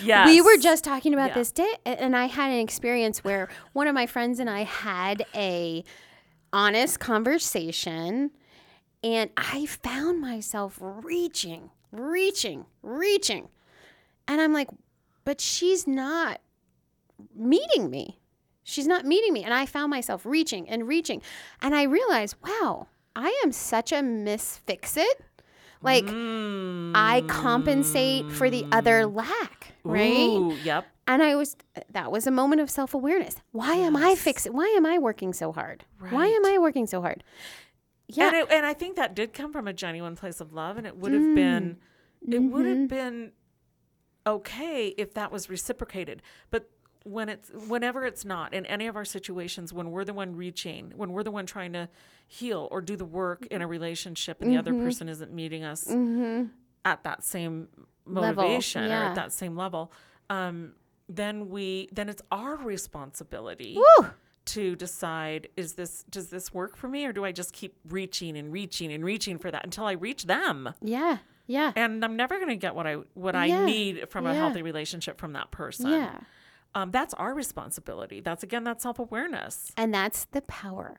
yes 0.03 0.27
We 0.27 0.41
were 0.41 0.57
just 0.57 0.85
talking 0.85 1.13
about 1.15 1.29
Yeah. 1.31 1.35
this 1.35 1.53
day, 1.53 1.73
and 1.85 2.17
I 2.17 2.27
had 2.27 2.51
an 2.51 2.59
experience 2.59 3.23
where 3.25 3.49
one 3.73 3.87
of 3.87 3.95
my 3.95 4.07
friends 4.07 4.39
and 4.41 4.49
I 4.51 4.65
had 4.65 5.25
a 5.35 5.85
honest 6.53 7.01
conversation, 7.01 8.31
and 9.03 9.31
I 9.37 9.67
found 9.67 10.21
myself 10.21 10.79
reaching, 10.81 11.71
reaching, 11.95 12.67
reaching, 12.83 13.49
and 14.29 14.41
I'm 14.41 14.53
like, 14.53 14.69
but 15.25 15.41
she's 15.41 15.87
not 15.87 16.41
meeting 17.35 17.91
me. 17.91 18.19
She's 18.63 18.87
not 18.87 19.05
meeting 19.05 19.33
me, 19.33 19.45
and 19.45 19.53
I 19.53 19.67
found 19.67 19.91
myself 19.91 20.25
reaching 20.25 20.69
and 20.69 20.89
reaching, 20.89 21.23
and 21.61 21.75
I 21.75 21.83
realized, 21.83 22.37
wow, 22.47 22.89
I 23.15 23.39
am 23.45 23.53
such 23.53 23.93
a 23.93 23.97
misfixit. 23.97 25.05
Like 25.83 26.07
I 26.09 27.23
compensate 27.27 28.33
for 28.33 28.49
the 28.49 28.65
other 28.73 29.05
lack, 29.05 29.75
right? 29.85 30.13
Mm. 30.15 30.53
Ooh, 30.53 30.57
yep 30.65 30.87
And 31.07 31.23
I 31.23 31.37
was 31.37 31.57
that 31.91 32.11
was 32.11 32.27
a 32.27 32.31
moment 32.31 32.63
of 32.63 32.71
self-awareness. 32.71 33.37
Why 33.53 33.75
am 33.75 33.95
I 33.95 34.15
fixing 34.15 34.55
why 34.55 34.69
am 34.69 34.87
I 34.87 34.97
working 34.99 35.35
so 35.35 35.53
hard? 35.53 35.85
Why 36.09 36.27
am 36.27 36.47
I 36.47 36.57
working 36.57 36.87
so 36.87 37.03
hard? 37.03 37.23
Yeah. 38.09 38.27
and, 38.27 38.37
it, 38.37 38.47
and 38.51 38.67
i 38.67 38.75
think 38.75 38.97
that 38.97 39.15
did 39.15 39.33
come 39.33 39.53
from 39.53 39.67
a 39.67 39.73
genuine 39.73 40.15
place 40.15 40.41
of 40.41 40.53
love 40.53 40.77
and 40.77 40.87
it 40.87 40.97
would 40.97 41.13
have 41.13 41.23
mm. 41.23 41.35
been 41.35 41.77
it 42.27 42.39
would 42.39 42.67
have 42.67 42.77
mm-hmm. 42.77 42.87
been 42.87 43.33
okay 44.27 44.89
if 44.97 45.15
that 45.15 45.31
was 45.31 45.51
reciprocated. 45.51 46.23
But 46.51 46.71
when 47.05 47.29
it's 47.29 47.51
whenever 47.69 48.07
it's 48.07 48.25
not 48.25 48.55
in 48.55 48.65
any 48.65 48.87
of 48.87 48.97
our 48.97 49.05
situations 49.05 49.75
when 49.75 49.91
we're 49.91 50.07
the 50.07 50.15
one 50.15 50.35
reaching 50.35 50.91
when 50.97 51.13
we're 51.13 51.23
the 51.23 51.31
one 51.31 51.45
trying 51.45 51.75
to 51.75 51.87
heal 52.27 52.67
or 52.71 52.81
do 52.81 52.97
the 52.97 53.05
work 53.05 53.47
in 53.51 53.61
a 53.61 53.67
relationship 53.67 54.41
and 54.41 54.51
the 54.51 54.57
other 54.57 54.73
mm-hmm. 54.73 54.87
person 54.87 55.11
isn't 55.11 55.31
meeting 55.31 55.65
us 55.65 55.85
mm-hmm. 55.85 56.45
at 56.87 57.05
that 57.05 57.23
same 57.23 57.69
motivation 58.07 58.91
or 58.91 59.05
at 59.05 59.15
that 59.17 59.35
same 59.35 59.55
level 59.55 59.93
um 60.31 60.73
then 61.07 61.51
we 61.51 61.91
then 61.93 62.09
it's 62.09 62.23
our 62.31 62.57
responsibility 62.57 63.77
Woo! 63.77 64.07
To 64.47 64.77
decide 64.77 65.49
is 65.57 65.75
this 65.75 66.05
does 66.11 66.29
this 66.29 66.53
work 66.53 66.77
for 66.77 66.89
me 66.89 67.07
or 67.07 67.13
do 67.13 67.25
I 67.25 67.33
just 67.33 67.53
keep 67.53 67.75
reaching 67.89 68.37
and 68.37 68.53
reaching 68.53 68.93
and 68.93 69.05
reaching 69.05 69.39
for 69.39 69.51
that 69.51 69.65
until 69.65 69.85
I 69.87 69.93
reach 69.93 70.25
them? 70.25 70.75
Yeah. 70.83 71.19
Yeah. 71.47 71.73
And 71.77 72.05
I'm 72.05 72.17
never 72.17 72.37
going 72.37 72.49
to 72.49 72.57
get 72.57 72.75
what 72.75 72.87
I 72.87 72.95
what 73.15 73.35
I 73.37 73.49
need 73.65 74.09
from 74.11 74.27
a 74.27 74.35
healthy 74.35 74.63
relationship 74.63 75.19
from 75.19 75.33
that 75.35 75.51
person. 75.51 75.91
Yeah. 75.91 76.19
Um, 76.75 76.91
that's 76.91 77.15
our 77.15 77.33
responsibility. 77.35 78.21
That's 78.21 78.43
again 78.43 78.65
that 78.65 78.83
self 78.83 78.99
awareness. 78.99 79.71
And 79.77 79.93
that's 79.95 80.25
the 80.27 80.43
power. 80.43 80.99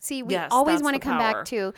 See, 0.00 0.22
we 0.22 0.34
Yes, 0.34 0.50
always 0.52 0.82
want 0.82 0.94
to 0.94 1.00
come 1.00 1.18
power. 1.18 1.32
back 1.34 1.44
to 1.46 1.72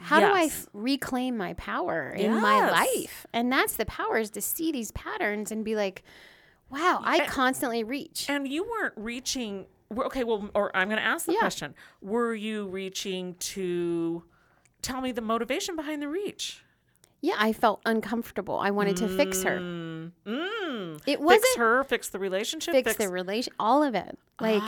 how 0.00 0.18
do 0.18 0.26
I 0.26 0.50
reclaim 0.72 1.36
my 1.36 1.52
power 1.54 2.08
in 2.10 2.40
my 2.40 2.70
life? 2.70 3.26
And 3.32 3.52
that's 3.52 3.74
the 3.76 3.84
power 3.86 4.16
is 4.18 4.30
to 4.30 4.40
see 4.40 4.72
these 4.72 4.90
patterns 4.92 5.52
and 5.52 5.64
be 5.64 5.76
like, 5.76 6.02
wow, 6.70 7.00
I 7.04 7.18
And- 7.18 7.28
constantly 7.28 7.84
reach. 7.84 8.26
And 8.28 8.48
you 8.48 8.64
weren't 8.68 8.94
reaching. 8.96 9.66
We're- 9.94 10.06
Okay, 10.06 10.24
well, 10.24 10.48
or 10.54 10.74
I'm 10.76 10.88
going 10.88 11.00
to 11.00 11.06
ask 11.06 11.26
the 11.26 11.32
Yeah. 11.32 11.38
question: 11.40 11.74
Were 12.02 12.34
you 12.34 12.66
reaching 12.68 13.34
to 13.36 14.24
tell 14.82 15.00
me 15.00 15.12
the 15.12 15.20
motivation 15.22 15.76
behind 15.76 16.02
the 16.02 16.08
reach? 16.08 16.60
yeah, 17.20 17.36
I 17.38 17.54
felt 17.54 17.80
uncomfortable. 17.86 18.58
I 18.58 18.70
wanted 18.70 18.98
to 18.98 19.08
fix 19.08 19.44
her. 19.44 19.58
Mm, 19.58 20.12
mm. 20.26 20.96
It 21.06 21.18
Fix 21.18 21.20
wasn't 21.20 21.56
her, 21.56 21.82
fix 21.84 22.10
the 22.10 22.18
relationship, 22.18 22.74
fix 22.74 22.96
the 22.96 23.08
relation, 23.08 23.50
all 23.58 23.82
of 23.82 23.94
it. 23.94 24.18
Like, 24.40 24.60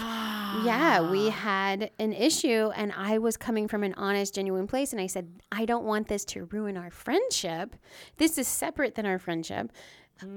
yeah, 0.64 1.00
Ah. 1.02 1.08
we 1.10 1.28
had 1.28 1.90
an 1.98 2.14
issue, 2.14 2.70
and 2.74 2.92
I 2.96 3.18
was 3.18 3.36
coming 3.36 3.68
from 3.68 3.82
an 3.82 3.92
honest, 3.98 4.34
genuine 4.36 4.66
place. 4.66 4.92
And 4.92 5.02
I 5.02 5.06
said, 5.06 5.28
I 5.52 5.66
don't 5.66 5.84
want 5.84 6.08
this 6.08 6.24
to 6.26 6.44
ruin 6.46 6.78
our 6.78 6.88
friendship. 6.90 7.76
This 8.16 8.38
is 8.38 8.48
separate 8.48 8.94
than 8.94 9.04
our 9.04 9.18
friendship. 9.18 9.70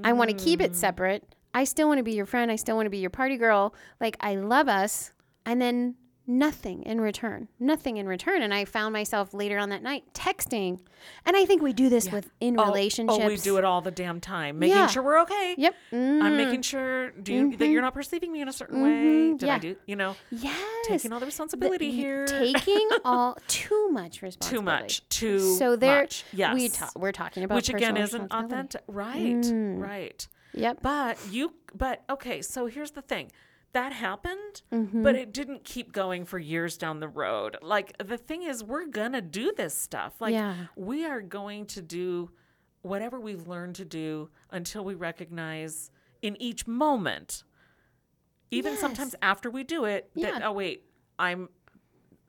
I 0.04 0.12
want 0.12 0.30
to 0.30 0.36
keep 0.36 0.60
Mm. 0.60 0.66
it 0.66 0.76
separate. 0.76 1.24
I 1.54 1.64
still 1.64 1.88
want 1.88 1.98
to 2.00 2.04
be 2.04 2.14
your 2.14 2.26
friend. 2.26 2.52
I 2.52 2.56
still 2.56 2.76
want 2.76 2.86
to 2.86 2.92
be 2.92 3.00
your 3.00 3.10
party 3.10 3.38
girl. 3.38 3.74
Like, 4.00 4.18
I 4.20 4.36
love 4.36 4.68
us. 4.68 5.12
And 5.46 5.62
then 5.62 5.96
nothing 6.28 6.84
in 6.84 7.02
return. 7.02 7.48
Nothing 7.60 7.98
in 7.98 8.08
return. 8.08 8.44
And 8.44 8.54
I 8.54 8.64
found 8.64 8.94
myself 8.94 9.34
later 9.34 9.58
on 9.58 9.70
that 9.70 9.82
night 9.82 10.04
texting. 10.14 10.80
And 11.26 11.36
I 11.36 11.46
think 11.46 11.64
we 11.64 11.74
do 11.74 11.90
this 11.90 12.12
with 12.12 12.30
in 12.40 12.60
Oh, 12.60 12.66
relationships. 12.68 13.20
Oh, 13.20 13.28
we 13.28 13.38
do 13.38 13.58
it 13.58 13.66
all 13.66 13.82
the 13.82 13.90
damn 13.90 14.20
time, 14.22 14.60
making 14.60 14.76
Yeah. 14.78 14.86
sure 14.88 15.02
we're 15.02 15.20
okay. 15.22 15.56
Yep. 15.58 15.76
I'm 15.92 15.98
Mm. 15.98 16.38
making 16.38 16.62
sure 16.62 17.10
do 17.12 17.34
you, 17.34 17.58
that 17.58 17.66
you're 17.66 17.80
mm-hmm. 17.80 17.86
not 17.86 17.94
perceiving 17.96 18.32
me 18.32 18.42
in 18.42 18.48
a 18.48 18.54
certain 18.54 18.78
mm-hmm. 18.78 19.32
way. 19.32 19.38
Did 19.38 19.50
I 19.50 19.58
do? 19.58 19.76
You 19.88 19.96
know, 19.96 20.16
Yes. 20.30 20.56
taking 20.88 21.12
all 21.12 21.20
the 21.20 21.26
responsibility 21.26 21.88
y- 21.90 21.96
here. 21.96 22.26
taking 22.28 22.90
all 23.04 23.36
too 23.48 23.90
much 23.90 24.22
responsibility. 24.22 24.56
too 24.56 24.62
much. 24.62 25.10
Too 25.10 25.56
So 25.56 25.76
there, 25.76 26.02
much. 26.02 26.26
Yes. 26.32 26.54
we 26.54 26.70
ta- 26.70 26.92
we're 26.96 27.12
talking 27.12 27.44
about 27.44 27.56
Which 27.56 27.70
again 27.70 27.98
isn't 27.98 28.32
authentic. 28.32 28.84
Right. 28.88 29.18
Mm. 29.42 29.80
Right. 29.82 30.28
Yep. 30.54 30.80
But 30.82 31.18
you. 31.30 31.54
But 31.76 32.04
okay. 32.10 32.42
So 32.42 32.66
here's 32.68 32.92
the 32.92 33.02
thing. 33.02 33.32
That 33.74 33.94
happened, 33.94 34.64
Mm-hmm. 34.72 35.04
but 35.04 35.16
it 35.16 35.32
didn't 35.32 35.64
keep 35.64 35.92
going 35.92 36.26
for 36.26 36.40
years 36.40 36.76
down 36.78 37.00
the 37.00 37.08
road. 37.08 37.56
Like 37.62 37.96
the 38.04 38.18
thing 38.18 38.42
is, 38.44 38.64
we're 38.64 38.88
gonna 38.88 39.22
do 39.22 39.54
this 39.56 39.76
stuff. 39.76 40.20
Like 40.20 40.34
Yeah. 40.34 40.56
we 40.76 41.06
are 41.06 41.22
going 41.22 41.66
to 41.68 41.82
do 41.82 42.32
whatever 42.82 43.20
we've 43.20 43.48
learned 43.48 43.76
to 43.76 43.86
do 43.86 44.30
until 44.50 44.84
we 44.84 44.96
recognize 44.96 45.92
in 46.22 46.36
each 46.42 46.66
moment, 46.66 47.44
even 48.52 48.72
Yes. 48.74 48.82
sometimes 48.82 49.16
after 49.22 49.50
we 49.52 49.64
do 49.64 49.86
it, 49.86 50.10
that 50.16 50.22
Yeah. 50.40 50.48
oh 50.48 50.54
wait, 50.54 50.86
I'm 51.20 51.50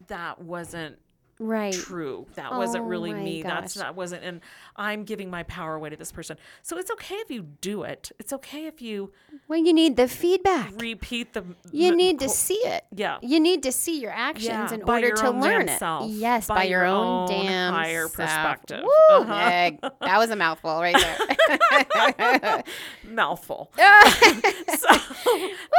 that 0.09 0.41
wasn't 0.43 0.99
Right. 1.41 1.73
true. 1.73 2.27
That 2.35 2.55
wasn't 2.55 2.85
Oh 2.85 2.89
really 2.89 3.13
my 3.13 3.23
me. 3.23 3.43
That's 3.43 3.75
that 3.75 3.97
wasn't 3.97 4.23
and 4.25 4.41
I'm 4.77 5.05
giving 5.05 5.31
my 5.31 5.43
power 5.45 5.75
away 5.75 5.89
to 5.91 5.97
this 5.97 6.13
person. 6.13 6.37
So 6.63 6.77
it's 6.79 6.91
okay 6.93 7.17
if 7.17 7.31
you 7.31 7.43
do 7.61 7.83
it. 7.83 8.13
It's 8.19 8.33
okay 8.35 8.67
if 8.67 8.81
you 8.83 9.13
Well, 9.49 9.59
you 9.59 9.73
need 9.73 9.97
the 9.97 10.07
feedback. 10.07 10.71
repeat 10.81 11.33
the 11.33 11.45
You 11.73 11.91
the 11.91 11.97
need 11.97 12.21
to 12.21 12.29
see 12.29 12.55
it. 12.55 12.85
Yeah. 12.95 13.19
You 13.23 13.41
need 13.41 13.63
to 13.65 13.73
see 13.73 14.01
your 14.01 14.13
actions 14.13 14.47
Yeah, 14.47 14.75
in 14.75 14.83
order 14.83 15.13
to 15.13 15.31
learn 15.31 15.69
it. 15.69 15.79
self. 15.79 16.11
Yes, 16.11 16.47
by, 16.47 16.55
By 16.57 16.65
your, 16.65 16.81
your 16.83 16.89
own, 16.89 17.29
damn 17.29 17.73
higher 17.75 18.03
self. 18.09 18.15
perspective. 18.17 18.83
Woo, 18.85 19.17
Uh-huh. 19.17 19.71
That 20.03 20.19
was 20.19 20.31
a 20.31 20.37
mouthful 20.37 20.79
right 20.81 20.95
there. 20.97 22.63
mouthful. 23.05 23.73
so, 24.79 24.89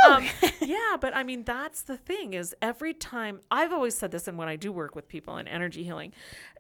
um, 0.09 0.25
yeah, 0.61 0.97
but 0.99 1.15
I 1.15 1.23
mean, 1.23 1.43
that's 1.43 1.81
the 1.83 1.97
thing 1.97 2.33
is 2.33 2.55
every 2.61 2.93
time 2.93 3.41
I've 3.49 3.71
always 3.73 3.95
said 3.95 4.11
this, 4.11 4.27
and 4.27 4.37
when 4.37 4.47
I 4.47 4.55
do 4.55 4.71
work 4.71 4.95
with 4.95 5.07
people 5.07 5.37
in 5.37 5.47
energy 5.51 5.83
healing, 5.83 6.13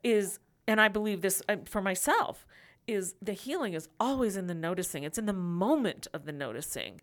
is, 0.03 0.39
and 0.67 0.79
I 0.81 0.87
believe 0.87 1.21
this 1.21 1.41
uh, 1.49 1.57
for 1.65 1.81
myself, 1.81 2.45
is 2.87 3.13
the 3.21 3.33
healing 3.33 3.73
is 3.73 3.87
always 3.99 4.35
in 4.35 4.47
the 4.47 4.55
noticing. 4.55 5.03
It's 5.03 5.17
in 5.17 5.25
the 5.27 5.33
moment 5.33 6.07
of 6.13 6.25
the 6.25 6.31
noticing. 6.31 6.99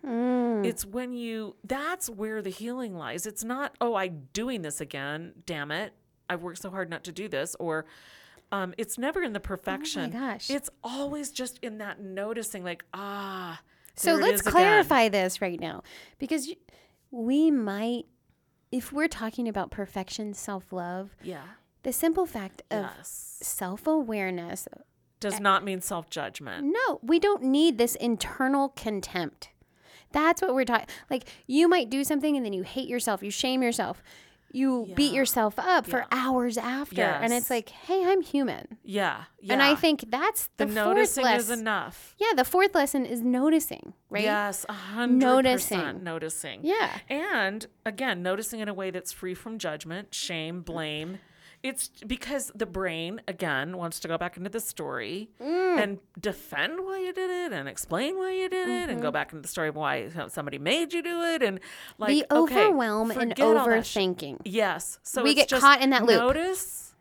It's 0.64 0.84
when 0.84 1.12
you, 1.12 1.54
that's 1.64 2.10
where 2.10 2.42
the 2.42 2.50
healing 2.50 2.96
lies. 2.96 3.26
It's 3.26 3.44
not, 3.44 3.76
oh, 3.80 3.94
I'm 3.94 4.28
doing 4.32 4.62
this 4.62 4.80
again. 4.80 5.32
Damn 5.46 5.70
it. 5.70 5.92
I've 6.28 6.42
worked 6.42 6.60
so 6.60 6.70
hard 6.70 6.90
not 6.90 7.04
to 7.04 7.12
do 7.12 7.28
this. 7.28 7.54
Or, 7.60 7.86
um, 8.50 8.74
it's 8.76 8.98
never 8.98 9.22
in 9.22 9.32
the 9.34 9.40
perfection. 9.40 10.10
gosh. 10.10 10.50
It's 10.50 10.68
always 10.82 11.30
just 11.30 11.58
in 11.62 11.78
that 11.78 12.00
noticing, 12.00 12.64
like, 12.64 12.84
ah. 12.92 13.60
So 13.94 14.14
let's 14.14 14.34
is 14.34 14.40
again. 14.42 14.52
clarify 14.52 15.08
this 15.08 15.40
right 15.40 15.60
now 15.60 15.82
because 16.18 16.48
you, 16.48 16.56
we 17.10 17.50
might, 17.50 18.06
if 18.72 18.92
we're 18.92 19.08
talking 19.08 19.48
about 19.48 19.70
perfection, 19.70 20.34
self 20.34 20.72
love, 20.72 21.16
Yeah. 21.22 21.42
The 21.82 21.92
simple 21.92 22.26
fact 22.26 22.62
of 22.70 22.84
Yes. 22.96 23.38
self 23.42 23.86
awareness. 23.86 24.66
Does 25.20 25.34
eh, 25.34 25.38
not 25.40 25.64
mean 25.64 25.80
self 25.80 26.10
judgment. 26.10 26.66
No, 26.72 27.00
we 27.02 27.18
don't 27.18 27.42
need 27.42 27.78
this 27.78 27.94
internal 27.96 28.68
contempt. 28.70 29.50
That's 30.12 30.40
what 30.40 30.54
we're 30.54 30.64
talking. 30.64 30.86
Like 31.10 31.24
you 31.46 31.68
might 31.68 31.90
do 31.90 32.02
something 32.04 32.36
and 32.36 32.44
then 32.44 32.52
you 32.52 32.62
hate 32.62 32.88
yourself, 32.88 33.22
you 33.22 33.30
shame 33.30 33.62
yourself, 33.62 34.02
you 34.50 34.90
beat 34.94 35.12
yourself 35.12 35.58
up 35.58 35.84
for 35.86 36.06
hours 36.10 36.56
after, 36.56 37.02
and 37.02 37.34
it's 37.34 37.50
like, 37.50 37.68
hey, 37.68 38.02
I'm 38.06 38.22
human. 38.22 38.78
Yeah. 38.82 39.24
yeah. 39.40 39.52
And 39.52 39.62
I 39.62 39.74
think 39.74 40.06
that's 40.08 40.48
the 40.56 40.64
the, 40.64 40.72
fourth 40.72 40.86
noticing 40.86 41.24
is 41.26 41.48
lesson. 41.50 41.58
enough. 41.60 42.14
Yeah, 42.18 42.32
the 42.34 42.44
fourth 42.44 42.74
lesson 42.74 43.04
is 43.04 43.20
noticing, 43.20 43.92
right? 44.08 44.24
Yes, 44.24 44.64
a 44.68 44.72
hundred 44.72 45.18
Noticing. 45.26 46.02
noticing. 46.02 46.60
Yeah. 46.62 46.98
And 47.10 47.66
again, 47.84 48.22
noticing 48.22 48.60
in 48.60 48.68
a 48.68 48.74
way 48.74 48.90
that's 48.90 49.12
free 49.12 49.34
from 49.34 49.58
judgment, 49.58 50.14
shame, 50.14 50.62
blame. 50.62 51.18
It's 51.62 51.88
because 52.06 52.52
the 52.54 52.66
brain, 52.66 53.20
again, 53.26 53.76
wants 53.76 53.98
to 54.00 54.08
go 54.08 54.16
back 54.16 54.36
into 54.36 54.48
the 54.48 54.60
story 54.60 55.30
Mm. 55.40 55.82
and 55.82 55.98
defend 56.20 56.84
why 56.84 57.00
you 57.00 57.12
did 57.12 57.30
it 57.30 57.52
and 57.52 57.68
explain 57.68 58.16
why 58.16 58.32
you 58.32 58.48
did 58.48 58.68
it 58.68 58.88
and 58.90 59.02
go 59.02 59.10
back 59.10 59.32
into 59.32 59.42
the 59.42 59.48
story 59.48 59.68
of 59.68 59.74
why 59.74 60.08
somebody 60.28 60.58
made 60.58 60.92
you 60.92 61.02
do 61.02 61.22
it 61.24 61.42
and 61.42 61.58
like 61.98 62.10
the 62.10 62.26
okay, 62.30 62.66
overwhelm 62.66 63.10
and 63.10 63.18
forget 63.20 63.40
all 63.40 63.54
that 63.54 63.84
shit. 63.84 64.02
overthinking. 64.02 64.40
Yes. 64.44 65.00
So 65.02 65.24
We 65.24 65.34
get 65.34 65.50
caught 65.50 65.82
in 65.82 65.90
that 65.90 66.04
loop. 66.04 66.20
Notice. 66.20 66.94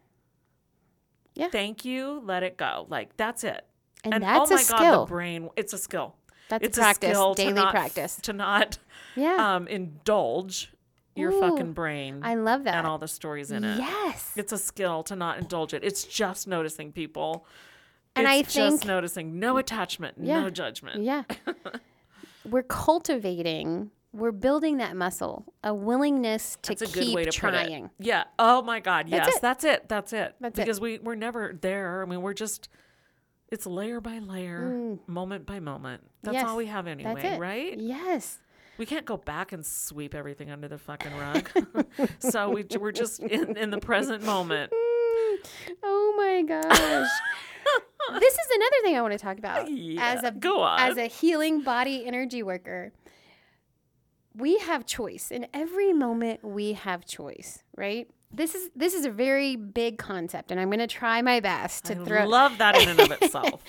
Yeah. 1.35 1.49
Thank 1.49 1.85
you. 1.85 2.21
Let 2.25 2.41
it 2.43 2.57
go. 2.57 2.87
Like 2.89 3.15
that's 3.17 3.43
it. 3.43 3.63
And 4.03 4.23
that's 4.23 4.51
oh 4.51 4.55
a 4.55 4.57
my 4.57 4.63
god, 4.63 4.77
skill. 4.77 5.05
the 5.05 5.09
brain. 5.09 5.49
It's 5.55 5.73
a 5.73 5.77
skill. 5.77 6.15
That's 6.49 6.65
it's 6.65 6.77
a 6.77 6.81
practice, 6.81 7.09
skill 7.11 7.35
to 7.35 7.41
daily 7.43 7.53
not- 7.53 7.71
practice. 7.73 8.15
to 8.23 8.33
not 8.33 8.79
Yeah. 9.15 9.55
um 9.55 9.67
indulge 9.67 10.71
your 11.17 11.32
Ooh, 11.32 11.39
fucking 11.39 11.73
brain 11.73 12.21
I 12.23 12.36
love 12.36 12.63
that. 12.65 12.75
and 12.75 12.88
all 12.88 12.97
the 12.97 13.08
stories 13.08 13.51
in 13.51 13.63
it. 13.63 13.77
Yes. 13.80 14.34
It's 14.36 14.51
a 14.51 14.58
skill 14.58 15.03
to 15.03 15.15
not 15.15 15.38
indulge 15.39 15.73
it. 15.73 15.84
It's 15.84 16.03
just 16.03 16.47
noticing 16.47 16.91
people. 16.91 17.45
And 18.15 18.25
it's 18.25 18.34
I 18.34 18.41
just 18.62 18.77
think- 18.80 18.86
noticing 18.88 19.39
no 19.39 19.58
attachment, 19.58 20.15
Yeah. 20.19 20.41
no 20.41 20.49
judgment. 20.49 21.03
Yeah. 21.03 21.23
we're 22.45 22.63
cultivating, 22.63 23.91
we're 24.13 24.32
building 24.32 24.77
that 24.77 24.95
muscle, 24.95 25.45
a 25.63 25.73
willingness 25.73 26.58
to 26.63 26.69
That's 26.69 26.82
a 26.82 26.86
keep 26.86 26.93
good 26.93 27.15
way 27.15 27.25
to 27.25 27.32
trying. 27.32 27.86
it. 27.86 27.91
Yeah. 27.99 28.23
Oh 28.39 28.62
my 28.62 28.80
God. 28.80 29.08
That's 29.10 29.27
yes. 29.27 29.36
it. 29.38 29.41
That's 29.41 29.63
it. 29.63 29.89
That's 29.89 30.13
it. 30.13 30.36
That's 30.39 30.58
it. 30.58 30.62
because 30.62 30.80
we 30.82 30.97
we're 30.99 31.15
never 31.15 31.58
there. 31.62 32.01
I 32.01 32.06
mean, 32.06 32.21
we're 32.21 32.34
just. 32.34 32.69
It's 33.49 33.65
layer 33.65 34.01
by 34.01 34.19
layer, 34.19 34.97
moment 35.08 35.45
by 35.45 35.62
moment. 35.62 36.01
That's 36.21 36.34
Mm. 36.36 36.39
Yes, 36.41 36.49
all 36.49 36.58
we 36.58 36.65
have 36.65 36.86
anyway, 36.86 37.38
right? 37.38 37.80
Yes. 37.80 38.39
We 38.77 38.85
can't 38.85 39.05
go 39.05 39.17
back 39.17 39.51
and 39.51 39.65
sweep 39.65 40.13
everything 40.13 40.51
under 40.51 40.67
the 40.67 40.77
fucking 40.77 41.15
rug. 41.17 41.49
so 42.19 42.49
we, 42.49 42.65
we're 42.79 42.91
just 42.91 43.19
in, 43.19 43.57
in 43.57 43.71
the 43.71 43.79
present 43.79 44.23
moment. 44.23 44.71
Oh 45.83 46.13
my 46.17 46.41
gosh. 46.41 46.67
this 48.19 48.33
is 48.33 48.47
another 48.55 48.75
thing 48.83 48.95
I 48.95 49.01
want 49.01 49.13
to 49.13 49.19
talk 49.19 49.37
about 49.37 49.69
Yeah, 49.71 50.13
as 50.15 50.23
a 50.23 50.31
go 50.31 50.61
on. 50.61 50.79
as 50.79 50.97
a 50.97 51.05
healing 51.05 51.61
body 51.61 52.05
energy 52.05 52.41
worker. 52.41 52.91
We 54.35 54.57
have 54.59 54.85
choice. 54.85 55.31
In 55.31 55.47
every 55.53 55.93
moment 55.93 56.43
we 56.43 56.73
have 56.73 57.05
choice, 57.05 57.63
right? 57.75 58.07
This 58.31 58.55
is 58.55 58.69
this 58.75 58.93
is 58.93 59.05
a 59.05 59.11
very 59.11 59.55
big 59.55 59.97
concept 59.97 60.51
and 60.51 60.59
I'm 60.59 60.69
going 60.69 60.79
to 60.79 60.87
try 60.87 61.21
my 61.21 61.39
best 61.39 61.85
to 61.85 61.93
I 61.93 62.03
throw 62.05 62.25
love 62.25 62.57
that 62.57 62.75
in 62.75 62.89
and 62.89 62.99
of 62.99 63.11
itself. 63.21 63.63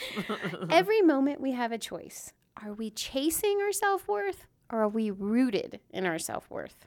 Every 0.70 1.02
moment 1.02 1.40
we 1.40 1.52
have 1.52 1.70
a 1.70 1.78
choice. 1.78 2.32
Are 2.62 2.72
we 2.72 2.90
chasing 2.90 3.60
our 3.60 3.72
self 3.72 4.08
worth 4.08 4.46
or 4.70 4.82
are 4.82 4.88
we 4.88 5.10
rooted 5.10 5.80
in 5.90 6.06
our 6.06 6.18
self 6.18 6.48
worth? 6.50 6.86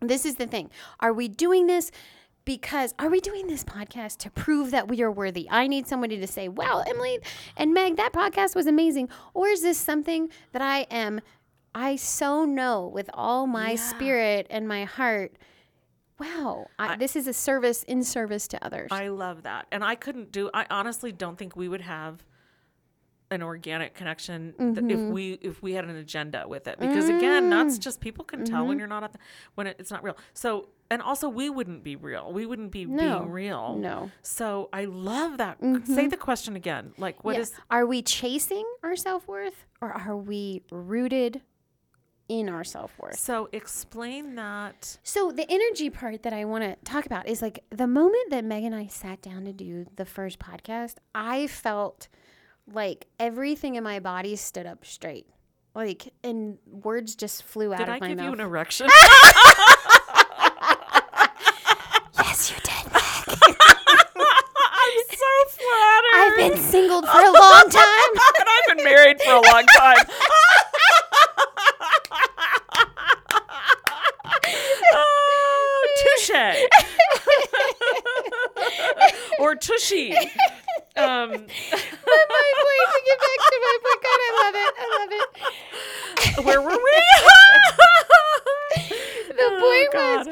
This 0.00 0.24
is 0.26 0.36
the 0.36 0.46
thing. 0.46 0.70
Are 1.00 1.12
we 1.12 1.28
doing 1.28 1.66
this 1.66 1.90
because, 2.44 2.92
are 2.98 3.08
we 3.08 3.20
doing 3.20 3.46
this 3.46 3.62
podcast 3.62 4.16
to 4.18 4.30
prove 4.30 4.72
that 4.72 4.88
we 4.88 5.00
are 5.02 5.10
worthy? 5.12 5.48
I 5.48 5.68
need 5.68 5.86
somebody 5.86 6.18
to 6.18 6.26
say, 6.26 6.48
wow, 6.48 6.82
Emily 6.86 7.20
and 7.56 7.72
Meg, 7.72 7.96
that 7.96 8.12
podcast 8.12 8.56
was 8.56 8.66
amazing. 8.66 9.08
Or 9.32 9.48
is 9.48 9.62
this 9.62 9.78
something 9.78 10.28
that 10.52 10.62
I 10.62 10.80
am 10.90 11.20
I 11.74 11.96
so 11.96 12.44
know 12.44 12.86
with 12.88 13.08
all 13.14 13.46
my 13.46 13.70
Yeah. 13.70 13.76
spirit 13.76 14.46
and 14.50 14.66
my 14.68 14.84
heart, 14.84 15.36
wow, 16.18 16.66
I, 16.78 16.94
I- 16.94 16.96
this 16.96 17.16
is 17.16 17.26
a 17.26 17.32
service 17.32 17.82
in 17.84 18.02
service 18.04 18.46
to 18.48 18.64
others. 18.64 18.88
I 18.90 19.08
love 19.08 19.44
that. 19.44 19.66
And 19.72 19.82
I 19.84 19.94
couldn't 19.94 20.32
do 20.32 20.50
I 20.52 20.66
honestly 20.70 21.12
don't 21.12 21.36
think 21.38 21.56
we 21.56 21.68
would 21.68 21.80
have 21.82 22.24
an 23.32 23.42
organic 23.42 23.94
connection 23.94 24.54
th- 24.58 24.78
if 24.78 24.98
Mm-hmm. 24.98 25.12
we 25.12 25.32
if 25.50 25.62
we 25.62 25.72
had 25.72 25.84
an 25.84 25.96
agenda 25.96 26.44
with 26.46 26.66
it 26.68 26.78
because 26.78 27.08
again 27.08 27.48
that's 27.50 27.76
Mm. 27.78 27.80
just 27.80 28.00
people 28.00 28.24
can 28.24 28.44
tell 28.44 28.58
Mm-hmm. 28.60 28.68
when 28.68 28.78
you're 28.78 28.86
not 28.96 29.04
at 29.04 29.12
the, 29.14 29.18
when 29.54 29.66
it, 29.66 29.76
it's 29.80 29.90
not 29.90 30.02
real 30.04 30.16
so 30.34 30.68
and 30.90 31.00
also 31.00 31.28
we 31.28 31.48
wouldn't 31.48 31.82
be 31.82 31.96
real 31.96 32.32
we 32.32 32.44
wouldn't 32.46 32.70
be 32.72 32.84
No. 32.84 33.20
being 33.20 33.30
real 33.32 33.76
no. 33.76 34.10
so 34.22 34.68
i 34.72 34.84
love 34.84 35.38
that 35.38 35.58
say 35.86 36.06
the 36.06 36.16
question 36.16 36.54
again 36.56 36.92
like 36.98 37.24
what 37.24 37.34
Yeah. 37.36 37.40
is 37.42 37.52
Are 37.70 37.86
we 37.86 38.02
chasing 38.02 38.66
our 38.82 38.96
self 38.96 39.26
worth 39.26 39.64
or 39.80 39.90
are 39.92 40.16
we 40.16 40.62
rooted 40.70 41.40
in 42.28 42.48
our 42.48 42.64
self 42.64 42.96
worth? 42.98 43.18
so 43.18 43.48
explain 43.52 44.34
that 44.36 44.98
So 45.02 45.32
the 45.32 45.46
energy 45.50 45.90
part 45.90 46.22
that 46.22 46.32
I 46.32 46.44
want 46.44 46.64
to 46.64 46.76
talk 46.84 47.04
about 47.06 47.26
is 47.28 47.42
like 47.42 47.64
the 47.70 47.86
moment 47.86 48.30
that 48.30 48.44
Meg 48.44 48.64
and 48.64 48.74
I 48.74 48.86
sat 48.86 49.20
down 49.22 49.44
to 49.44 49.52
do 49.52 49.86
the 49.96 50.04
first 50.06 50.38
podcast, 50.38 50.94
I 51.14 51.46
felt 51.46 52.08
like 52.70 53.06
everything 53.18 53.76
in 53.76 53.84
my 53.84 53.98
body 54.00 54.36
stood 54.36 54.66
up 54.66 54.84
straight. 54.84 55.26
Like 55.74 56.12
and 56.22 56.58
words 56.66 57.14
just 57.16 57.42
flew 57.44 57.72
out 57.72 57.78
did 57.78 57.88
of 57.88 57.94
i 57.94 57.98
my 58.00 58.08
give 58.08 58.18
mouth. 58.18 58.26
you 58.26 58.32
an 58.34 58.40
erection 58.40 58.88
yes, 62.18 62.50
you 62.50 62.56
did. 62.62 62.92
i'm 62.92 63.00
so 65.08 65.32
flattered 65.48 66.14
I've 66.14 66.36
been 66.36 66.58
singled 66.58 67.08
for 67.08 67.20
a 67.20 67.32
long 67.32 67.70
time. 67.70 68.10
and 68.38 68.48
i've 68.50 68.66
been 68.76 68.84
married 68.84 69.18
for 69.22 69.32
a 69.32 69.40
long 69.40 69.64
time 69.78 69.96
oh, 74.94 75.86
touche 76.02 76.30
or 79.38 79.54
tushy 79.56 80.12
um 80.96 81.30
but 81.30 82.28
my 82.28 82.52
point 82.58 82.90
to 82.92 83.00
get 83.06 83.18
back 83.18 83.38
to 83.48 83.56
my 83.62 83.76
point, 83.82 84.00
God, 84.02 84.20
I 84.20 84.22
love 84.42 84.54
it. 84.54 84.72
I 84.78 84.80
love 84.98 85.12
it. 85.12 85.26
where 86.44 86.60
were 86.60 86.70
we 86.70 86.76
The 89.28 89.44
Oh, 89.44 89.60
point 89.60 89.90
was 89.94 90.26
God. 90.26 90.31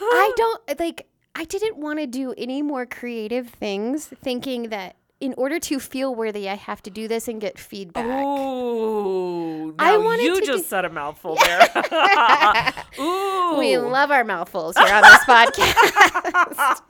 I 0.00 0.32
don't 0.36 0.78
like 0.78 1.06
I 1.34 1.44
didn't 1.44 1.76
want 1.78 1.98
to 1.98 2.06
do 2.06 2.32
any 2.38 2.62
more 2.62 2.86
creative 2.86 3.48
things 3.50 4.06
thinking 4.06 4.68
that 4.70 4.96
in 5.20 5.34
order 5.36 5.58
to 5.58 5.80
feel 5.80 6.14
worthy 6.14 6.48
I 6.48 6.54
have 6.54 6.82
to 6.82 6.90
do 6.90 7.08
this 7.08 7.28
and 7.28 7.40
get 7.40 7.58
feedback. 7.58 8.04
Ooh, 8.04 9.74
I 9.78 9.96
wanted 9.96 10.22
you 10.24 10.40
to 10.40 10.46
just 10.46 10.64
be- 10.64 10.68
said 10.68 10.84
a 10.84 10.90
mouthful 10.90 11.36
there. 11.44 11.60
Ooh, 13.00 13.56
We 13.58 13.78
love 13.78 14.10
our 14.10 14.24
mouthfuls 14.24 14.76
here 14.76 14.92
on 14.94 15.02
this 15.02 15.24
podcast. 15.24 16.80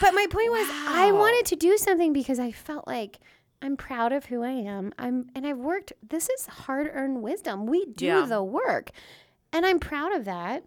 but 0.00 0.14
my 0.14 0.26
point 0.30 0.50
was 0.50 0.66
I 0.70 1.12
wanted 1.12 1.46
to 1.46 1.56
do 1.56 1.76
something 1.78 2.12
because 2.12 2.38
I 2.38 2.50
felt 2.50 2.86
like 2.86 3.18
I'm 3.62 3.76
proud 3.76 4.12
of 4.12 4.26
who 4.26 4.42
I 4.42 4.50
am. 4.50 4.92
I'm 4.98 5.30
and 5.34 5.46
I've 5.46 5.58
worked 5.58 5.92
this 6.06 6.28
is 6.28 6.46
hard-earned 6.46 7.22
wisdom. 7.22 7.66
We 7.66 7.86
do 7.86 8.06
Yeah. 8.06 8.26
the 8.26 8.42
work. 8.42 8.90
And 9.52 9.64
I'm 9.64 9.78
proud 9.78 10.12
of 10.12 10.24
that. 10.24 10.64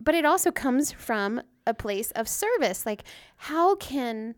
But 0.00 0.14
it 0.14 0.24
also 0.24 0.50
comes 0.50 0.92
from 0.92 1.42
a 1.66 1.74
place 1.74 2.10
of 2.12 2.28
service. 2.28 2.86
Like 2.86 3.04
how 3.36 3.76
can 3.76 4.34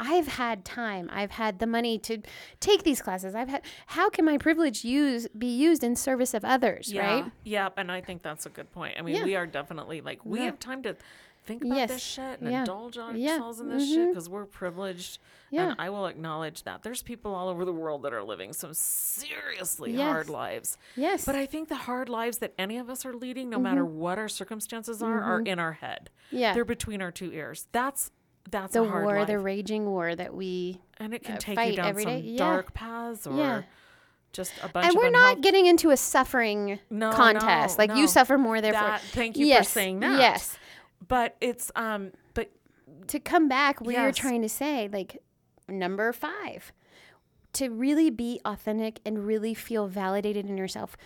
I've 0.00 0.26
had 0.26 0.64
time. 0.64 1.08
I've 1.12 1.30
had 1.32 1.60
the 1.60 1.66
money 1.66 1.96
to 2.00 2.18
take 2.58 2.82
these 2.82 3.00
classes. 3.00 3.36
I've 3.36 3.48
had 3.48 3.62
how 3.86 4.10
can 4.10 4.24
my 4.24 4.36
privilege 4.36 4.84
use 4.84 5.28
be 5.38 5.46
used 5.46 5.84
in 5.84 5.94
service 5.94 6.34
of 6.34 6.44
others, 6.44 6.92
yeah, 6.92 7.20
right? 7.22 7.32
yeah, 7.44 7.68
and 7.76 7.92
I 7.92 8.00
think 8.00 8.22
that's 8.24 8.44
a 8.44 8.48
good 8.48 8.72
point. 8.72 8.96
I 8.98 9.02
mean, 9.02 9.14
Yeah. 9.14 9.24
we 9.24 9.36
are 9.36 9.46
definitely 9.46 10.00
like 10.00 10.24
we 10.24 10.40
Yeah. 10.40 10.46
have 10.46 10.58
time 10.58 10.82
to 10.82 10.96
think 11.44 11.64
about 11.64 11.76
Yes. 11.76 11.90
this 11.90 12.02
shit 12.02 12.40
and 12.40 12.50
Yeah. 12.52 12.60
indulge 12.60 12.96
Yeah. 12.96 13.02
ourselves 13.32 13.58
in 13.60 13.68
this 13.68 13.88
shit 13.88 13.98
Mhm. 13.98 14.08
because 14.10 14.28
we're 14.28 14.44
privileged. 14.46 15.18
Yeah. 15.50 15.70
And 15.70 15.76
I 15.80 15.90
will 15.90 16.06
acknowledge 16.06 16.62
that 16.62 16.82
there's 16.82 17.02
people 17.02 17.34
all 17.34 17.48
over 17.48 17.64
the 17.64 17.72
world 17.72 18.02
that 18.02 18.12
are 18.12 18.22
living 18.22 18.52
some 18.52 18.72
seriously 18.74 19.92
Yes. 19.92 20.10
hard 20.10 20.28
lives. 20.30 20.78
Yes. 20.96 21.24
But 21.24 21.34
I 21.34 21.46
think 21.46 21.68
the 21.68 21.74
hard 21.76 22.08
lives 22.08 22.38
that 22.38 22.52
any 22.58 22.78
of 22.78 22.88
us 22.88 23.04
are 23.04 23.12
leading, 23.14 23.50
no 23.50 23.58
matter 23.58 23.82
Mm-hmm. 23.84 23.98
what 23.98 24.18
our 24.18 24.28
circumstances 24.28 25.02
are, 25.02 25.20
are 25.22 25.40
in 25.40 25.58
our 25.58 25.72
head. 25.72 26.10
yeah. 26.30 26.54
They're 26.54 26.64
between 26.64 27.02
our 27.02 27.10
two 27.12 27.32
ears. 27.32 27.66
That's 27.72 28.10
that's 28.50 28.72
the 28.72 28.82
a 28.82 28.88
hard 28.88 29.04
war, 29.04 29.18
life. 29.18 29.26
the 29.28 29.38
raging 29.38 29.86
war 29.86 30.16
that 30.16 30.34
we 30.34 30.80
and 30.98 31.14
it 31.14 31.22
can 31.22 31.36
uh, 31.36 31.38
take 31.38 31.58
you 31.70 31.76
down 31.76 31.96
some. 32.00 32.18
Yeah. 32.24 32.38
dark 32.38 32.74
paths 32.74 33.24
or 33.26 33.36
Yeah. 33.36 33.62
just 34.32 34.52
a 34.62 34.68
bunch 34.68 34.84
of 34.86 34.90
and 34.90 34.96
we're 34.98 35.06
unhealth- 35.08 35.36
not 35.36 35.40
getting 35.42 35.66
into 35.66 35.90
a 35.90 35.96
suffering 35.96 36.80
No, 36.90 37.12
contest. 37.12 37.78
no, 37.78 37.84
like 37.84 37.96
you 37.96 38.08
suffer 38.08 38.36
more, 38.38 38.60
therefore. 38.60 38.80
That- 38.82 39.00
thank 39.00 39.36
you 39.36 39.54
for 39.56 39.62
saying 39.62 40.00
that. 40.00 40.18
Yes. 40.18 40.58
But 41.08 41.36
it's 41.40 41.70
um 41.76 42.12
but 42.34 42.50
To 43.08 43.18
come 43.20 43.48
back 43.48 43.80
where 43.80 44.02
you're 44.02 44.12
trying 44.12 44.42
to 44.42 44.48
say, 44.48 44.88
like 44.92 45.18
number 45.68 46.12
five, 46.12 46.72
to 47.54 47.68
really 47.68 48.10
be 48.10 48.40
authentic 48.44 49.00
and 49.04 49.26
really 49.26 49.54
feel 49.54 49.86
validated 49.88 50.46
in 50.48 50.56
yourself. 50.56 50.96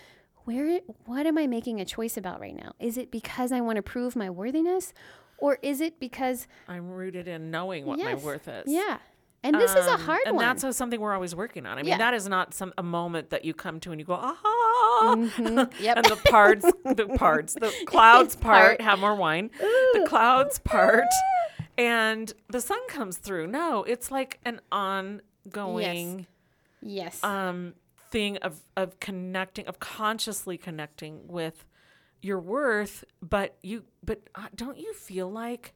Where 0.45 0.79
what 1.05 1.25
am 1.25 1.37
I 1.37 1.45
making 1.47 1.81
a 1.81 1.85
choice 1.85 2.15
about 2.17 2.39
right 2.39 2.55
now? 2.55 2.71
Is 2.79 2.97
it 2.97 3.11
because 3.11 3.51
I 3.51 3.59
want 3.61 3.75
to 3.77 3.81
prove 3.81 4.15
my 4.15 4.29
worthiness? 4.29 4.93
Or 5.39 5.59
is 5.61 5.81
it 5.81 5.99
because 5.99 6.47
I'm 6.67 6.89
rooted 6.89 7.27
in 7.27 7.51
knowing 7.51 7.85
what 7.85 7.99
yes, 7.99 8.05
my 8.19 8.25
worth 8.25 8.47
is. 8.47 8.63
Yeah. 8.67 8.97
And 9.43 9.55
this 9.55 9.71
is 9.75 9.85
a 9.85 9.93
Um, 9.93 9.99
hard 10.01 10.19
and 10.25 10.35
one. 10.35 10.45
And 10.45 10.59
that's 10.59 10.75
something 10.77 10.99
we're 10.99 11.13
always 11.13 11.35
working 11.35 11.65
on. 11.67 11.77
I 11.77 11.83
mean, 11.83 11.89
Yeah. 11.91 11.97
that 11.99 12.13
is 12.15 12.27
not 12.27 12.53
some 12.55 12.73
a 12.77 12.81
moment 12.83 13.29
that 13.29 13.45
you 13.45 13.53
come 13.53 13.79
to 13.81 13.91
and 13.91 14.01
you 14.01 14.05
go, 14.05 14.15
ah, 14.15 14.35
Mhm. 15.03 15.73
Yep. 15.79 15.97
and 15.97 16.05
the 16.05 16.15
parts, 16.29 16.65
the 16.83 17.07
parts, 17.17 17.53
the 17.53 17.73
clouds 17.85 18.35
Part. 18.35 18.77
part, 18.77 18.81
have 18.81 18.99
more 18.99 19.15
wine, 19.15 19.49
the 19.59 20.05
clouds 20.07 20.59
part, 20.63 21.05
and 21.77 22.31
the 22.49 22.61
sun 22.61 22.79
comes 22.87 23.17
through. 23.17 23.47
No, 23.47 23.83
it's 23.83 24.11
like 24.11 24.39
an 24.45 24.61
ongoing 24.71 26.27
yes. 26.81 27.23
um, 27.23 27.73
thing 28.11 28.37
of 28.37 28.61
of 28.75 28.99
connecting, 28.99 29.67
of 29.67 29.79
consciously 29.79 30.57
connecting 30.57 31.27
with 31.27 31.65
your 32.21 32.39
worth. 32.39 33.03
But 33.21 33.57
you, 33.63 33.83
but 34.03 34.21
uh, 34.35 34.47
don't 34.55 34.77
you 34.77 34.93
feel 34.93 35.29
like 35.31 35.73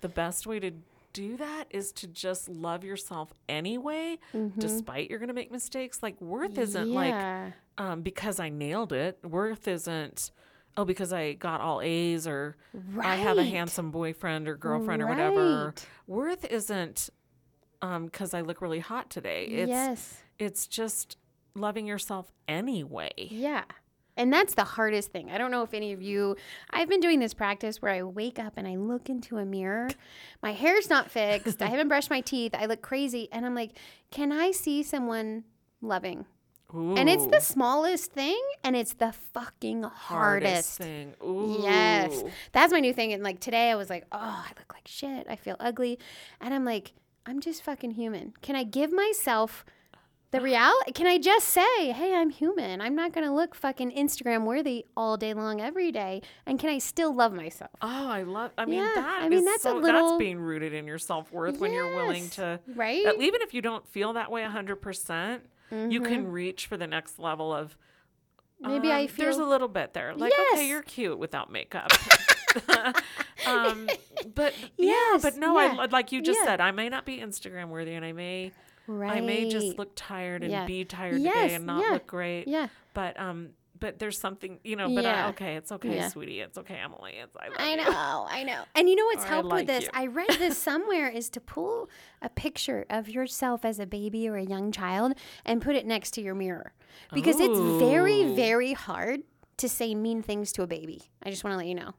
the 0.00 0.08
best 0.08 0.46
way 0.46 0.60
to 0.60 0.70
do 1.18 1.36
that 1.36 1.64
is 1.70 1.90
to 1.92 2.06
just 2.06 2.48
love 2.48 2.84
yourself 2.84 3.32
anyway, 3.48 4.18
despite 4.56 5.10
you're 5.10 5.18
gonna 5.18 5.32
make 5.32 5.50
mistakes. 5.50 6.02
Like 6.02 6.20
worth 6.20 6.56
isn't 6.58 6.92
like 6.94 7.52
um, 7.76 8.02
because 8.02 8.38
I 8.38 8.50
nailed 8.50 8.92
it. 8.92 9.18
Worth 9.24 9.66
isn't 9.66 10.30
oh 10.76 10.84
because 10.84 11.12
I 11.12 11.32
got 11.32 11.60
all 11.60 11.80
A's 11.82 12.26
or 12.26 12.56
I 13.02 13.16
have 13.16 13.36
a 13.38 13.44
handsome 13.44 13.90
boyfriend 13.90 14.48
or 14.48 14.56
girlfriend 14.56 15.02
or 15.02 15.06
whatever. 15.08 15.74
Worth 16.06 16.44
isn't 16.44 17.10
um 17.82 18.06
because 18.06 18.32
I 18.32 18.42
look 18.42 18.60
really 18.62 18.80
hot 18.80 19.10
today. 19.10 19.46
It's 19.46 19.68
yes. 19.68 20.22
it's 20.38 20.66
just 20.68 21.16
loving 21.56 21.86
yourself 21.86 22.32
anyway. 22.46 23.12
Yeah. 23.16 23.64
And 24.18 24.32
that's 24.32 24.54
the 24.54 24.64
hardest 24.64 25.12
thing. 25.12 25.30
I 25.30 25.38
don't 25.38 25.52
know 25.52 25.62
if 25.62 25.72
any 25.72 25.92
of 25.92 26.02
you, 26.02 26.36
I've 26.70 26.88
been 26.88 27.00
doing 27.00 27.20
this 27.20 27.32
practice 27.32 27.80
where 27.80 27.92
I 27.92 28.02
wake 28.02 28.40
up 28.40 28.54
and 28.56 28.66
I 28.66 28.74
look 28.74 29.08
into 29.08 29.38
a 29.38 29.46
mirror. 29.46 29.88
My 30.42 30.52
hair's 30.52 30.90
not 30.90 31.08
fixed. 31.10 31.62
I 31.62 31.66
haven't 31.70 31.86
brushed 31.86 32.10
my 32.10 32.20
teeth. 32.20 32.52
I 32.54 32.66
look 32.66 32.82
crazy. 32.82 33.28
And 33.30 33.46
I'm 33.46 33.54
like, 33.54 33.78
can 34.10 34.32
I 34.32 34.50
see 34.50 34.82
someone 34.82 35.44
loving? 35.80 36.26
And 36.70 37.08
it's 37.08 37.26
the 37.26 37.40
smallest 37.40 38.12
thing 38.12 38.38
and 38.62 38.76
it's 38.76 38.92
the 38.92 39.12
fucking 39.32 39.84
hardest. 39.84 40.76
thing. 40.76 41.14
Ooh. 41.24 41.60
Yes. 41.62 42.22
That's 42.52 42.72
my 42.72 42.80
new 42.80 42.92
thing. 42.92 43.14
And 43.14 43.22
like 43.22 43.40
today 43.40 43.70
I 43.70 43.74
was 43.74 43.88
like, 43.88 44.04
oh, 44.12 44.44
I 44.46 44.48
look 44.58 44.74
like 44.74 44.86
shit. 44.86 45.26
I 45.30 45.36
feel 45.36 45.56
ugly. 45.60 45.98
And 46.42 46.52
I'm 46.52 46.66
like, 46.66 46.92
I'm 47.24 47.40
just 47.40 47.62
fucking 47.62 47.92
human. 47.92 48.34
Can 48.42 48.54
I 48.54 48.64
give 48.64 48.92
myself 48.92 49.64
the 50.30 50.40
reality? 50.40 50.92
Can 50.92 51.06
I 51.06 51.18
just 51.18 51.48
say, 51.48 51.92
hey, 51.92 52.14
I'm 52.14 52.30
human. 52.30 52.80
I'm 52.80 52.94
not 52.94 53.12
going 53.12 53.26
to 53.26 53.32
look 53.32 53.54
fucking 53.54 53.92
Instagram 53.92 54.44
worthy 54.44 54.84
all 54.96 55.16
day 55.16 55.32
long 55.34 55.60
every 55.60 55.90
day. 55.90 56.20
And 56.46 56.58
can 56.58 56.68
I 56.70 56.78
still 56.78 57.14
love 57.14 57.32
myself? 57.32 57.70
Oh, 57.80 58.08
I 58.08 58.22
love. 58.24 58.50
I 58.58 58.64
mean, 58.66 58.80
Yeah, 58.80 58.92
that 58.94 59.22
I 59.22 59.28
mean, 59.28 59.38
is 59.40 59.44
that's 59.44 59.64
a 59.64 59.72
little- 59.72 60.10
That's 60.10 60.18
being 60.18 60.38
rooted 60.38 60.74
in 60.74 60.86
your 60.86 60.98
self 60.98 61.32
worth 61.32 61.58
when 61.58 61.72
you're 61.72 61.94
willing 61.94 62.28
to. 62.30 62.60
Right? 62.74 63.04
Even 63.18 63.40
if 63.42 63.54
you 63.54 63.62
don't 63.62 63.86
feel 63.88 64.12
that 64.14 64.30
way 64.30 64.42
hundred 64.44 64.76
percent, 64.76 65.44
you 65.70 66.00
Mhm. 66.00 66.04
can 66.08 66.30
reach 66.32 66.66
for 66.66 66.76
the 66.76 66.86
next 66.86 67.18
level 67.18 67.52
of. 67.52 67.76
Maybe 68.60 68.90
I 68.90 69.02
um, 69.04 69.08
there's 69.16 69.36
a 69.36 69.44
little 69.44 69.68
bit 69.68 69.94
there. 69.94 70.14
Like, 70.14 70.32
Yes. 70.36 70.54
okay, 70.58 70.68
you're 70.68 70.82
cute 70.82 71.18
without 71.18 71.50
makeup. 71.52 71.88
um, 73.46 73.88
but 74.34 74.54
yeah, 74.76 75.18
but 75.22 75.36
no, 75.36 75.58
yeah, 75.60 75.76
I 75.78 75.86
like 75.86 76.12
you 76.12 76.20
just 76.22 76.40
yeah. 76.40 76.46
said. 76.46 76.60
I 76.60 76.70
may 76.70 76.88
not 76.88 77.04
be 77.04 77.18
Instagram 77.18 77.68
worthy, 77.68 77.94
and 77.94 78.04
I 78.04 78.12
may 78.12 78.52
right. 78.88 79.12
I 79.12 79.20
may 79.20 79.48
just 79.48 79.78
look 79.78 79.92
tired 79.94 80.42
and 80.42 80.50
Yeah. 80.50 80.66
be 80.66 80.84
tired 80.84 81.20
Yes, 81.20 81.34
today 81.42 81.54
and 81.54 81.66
not 81.66 81.82
yeah, 81.84 81.92
look 81.92 82.06
great. 82.08 82.48
Yeah. 82.48 82.68
But 82.94 83.18
um, 83.20 83.50
but 83.80 84.00
there's 84.00 84.18
something, 84.18 84.58
you 84.64 84.74
know, 84.74 84.88
but 84.92 85.04
Yeah. 85.04 85.26
I, 85.26 85.28
okay, 85.28 85.54
it's 85.54 85.70
okay, 85.70 85.94
Yeah. 85.94 86.08
sweetie. 86.08 86.40
It's 86.40 86.58
okay, 86.58 86.74
Emily. 86.82 87.14
It's 87.22 87.36
I 87.36 87.48
I 87.56 87.70
you. 87.70 87.76
know, 87.76 88.26
I 88.28 88.42
know. 88.42 88.64
And 88.74 88.88
you 88.88 88.96
know 88.96 89.04
what's 89.04 89.24
I 89.24 89.28
helped 89.28 89.48
like 89.48 89.68
with 89.68 89.76
this? 89.76 89.84
you. 89.84 89.90
I 89.94 90.06
read 90.06 90.30
this 90.38 90.58
somewhere 90.70 91.08
is 91.08 91.28
to 91.30 91.40
pull 91.40 91.88
a 92.20 92.28
picture 92.28 92.86
of 92.90 93.08
yourself 93.08 93.64
as 93.64 93.78
a 93.78 93.86
baby 93.86 94.28
or 94.28 94.34
a 94.36 94.42
young 94.42 94.72
child 94.72 95.12
and 95.44 95.62
put 95.62 95.76
it 95.76 95.86
next 95.86 96.10
to 96.14 96.20
your 96.20 96.34
mirror. 96.34 96.72
Because 97.12 97.38
it's 97.38 97.60
very, 97.80 98.34
very 98.34 98.72
hard 98.72 99.20
to 99.58 99.68
say 99.68 99.94
mean 99.94 100.22
things 100.22 100.50
to 100.54 100.62
a 100.62 100.66
baby. 100.66 101.02
I 101.22 101.30
just 101.30 101.44
want 101.44 101.52
to 101.54 101.58
let 101.58 101.66
you 101.66 101.74
know. 101.76 101.92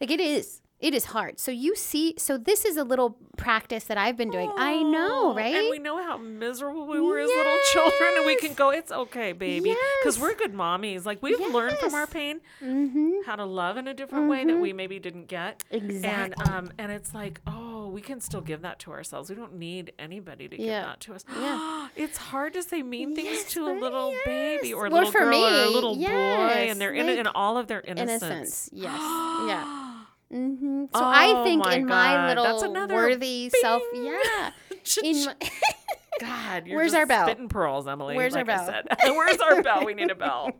Like 0.00 0.10
it 0.10 0.20
is. 0.20 0.62
It 0.78 0.92
is 0.92 1.06
hard. 1.06 1.40
So 1.40 1.50
you 1.50 1.74
see, 1.74 2.14
so 2.18 2.36
this 2.36 2.66
is 2.66 2.76
a 2.76 2.84
little 2.84 3.16
practice 3.38 3.84
that 3.84 3.96
I've 3.96 4.16
been 4.16 4.30
doing. 4.30 4.52
I 4.56 4.82
know, 4.82 5.30
Oh, 5.30 5.34
right? 5.34 5.54
And 5.54 5.70
we 5.70 5.78
know 5.78 6.02
how 6.02 6.18
miserable 6.18 6.86
we 6.86 7.00
were 7.00 7.18
as 7.18 7.28
little 7.28 7.56
children, 7.72 8.10
and 8.18 8.26
we 8.26 8.36
can 8.36 8.52
go, 8.52 8.68
it's 8.70 8.92
okay, 8.92 9.32
baby. 9.32 9.70
Because 10.00 10.16
Yes. 10.16 10.20
we're 10.20 10.34
good 10.34 10.52
mommies. 10.52 11.06
Like, 11.06 11.22
we've 11.22 11.40
learned 11.40 11.78
from 11.78 11.94
our 11.94 12.06
pain 12.06 12.40
mm-hmm. 12.62 13.22
how 13.24 13.36
to 13.36 13.44
love 13.46 13.78
in 13.78 13.88
a 13.88 13.94
different 13.94 14.28
way 14.28 14.44
that 14.44 14.56
we 14.58 14.74
maybe 14.74 14.98
didn't 14.98 15.26
get. 15.28 15.62
Exactly. 15.70 16.44
And, 16.44 16.48
um, 16.50 16.70
and 16.76 16.92
it's 16.92 17.14
like, 17.14 17.40
oh, 17.46 17.88
we 17.88 18.02
can 18.02 18.20
still 18.20 18.42
give 18.42 18.60
that 18.62 18.78
to 18.80 18.92
ourselves. 18.92 19.30
We 19.30 19.36
don't 19.36 19.54
need 19.54 19.92
anybody 19.98 20.46
to 20.48 20.56
give 20.58 20.66
Yeah. 20.66 20.82
that 20.84 21.00
to 21.00 21.14
us. 21.14 21.24
Yeah. 21.40 21.88
it's 21.96 22.18
hard 22.18 22.52
to 22.52 22.62
say 22.62 22.82
mean 22.82 23.14
things 23.14 23.28
Yes, 23.30 23.52
to 23.54 23.66
a 23.66 23.72
little 23.72 24.14
baby 24.26 24.74
or 24.74 24.86
a 24.86 24.90
Well, 24.90 25.04
little 25.04 25.12
girl 25.12 25.42
or 25.42 25.48
a 25.48 25.66
me, 25.68 25.74
little 25.74 25.96
boy, 25.96 26.02
and 26.04 26.78
they're 26.78 26.92
in, 26.92 27.06
like 27.06 27.18
in 27.18 27.26
all 27.28 27.56
of 27.56 27.66
their 27.66 27.80
innocence. 27.80 28.22
Innocence. 28.22 28.70
Yes. 28.74 29.00
yeah. 29.48 29.82
Mm-hmm. 30.32 30.84
So 30.94 31.00
I 31.04 31.26
Oh 31.36 31.44
think 31.44 31.64
my 31.64 31.74
in 31.76 31.86
my 31.86 32.28
little 32.28 32.44
that's 32.44 32.62
another 32.62 32.94
worthy 32.94 33.50
self, 33.60 33.82
yeah. 33.94 34.50
In 35.02 35.24
my, 35.24 35.34
God, 36.20 36.66
you're 36.66 36.76
Where's 36.76 36.92
just 36.92 36.98
our 37.00 37.06
bell? 37.06 37.26
Spitting 37.26 37.48
pearls, 37.48 37.86
Emily. 37.88 38.16
Where's 38.16 38.34
our 38.34 38.44
like 38.44 38.50
I 38.50 38.56
bell? 38.56 38.66
said. 38.66 38.86
Where's 39.14 39.38
our 39.38 39.62
bell? 39.62 39.84
We 39.84 39.94
need 39.94 40.10
a 40.10 40.14
bell. 40.14 40.50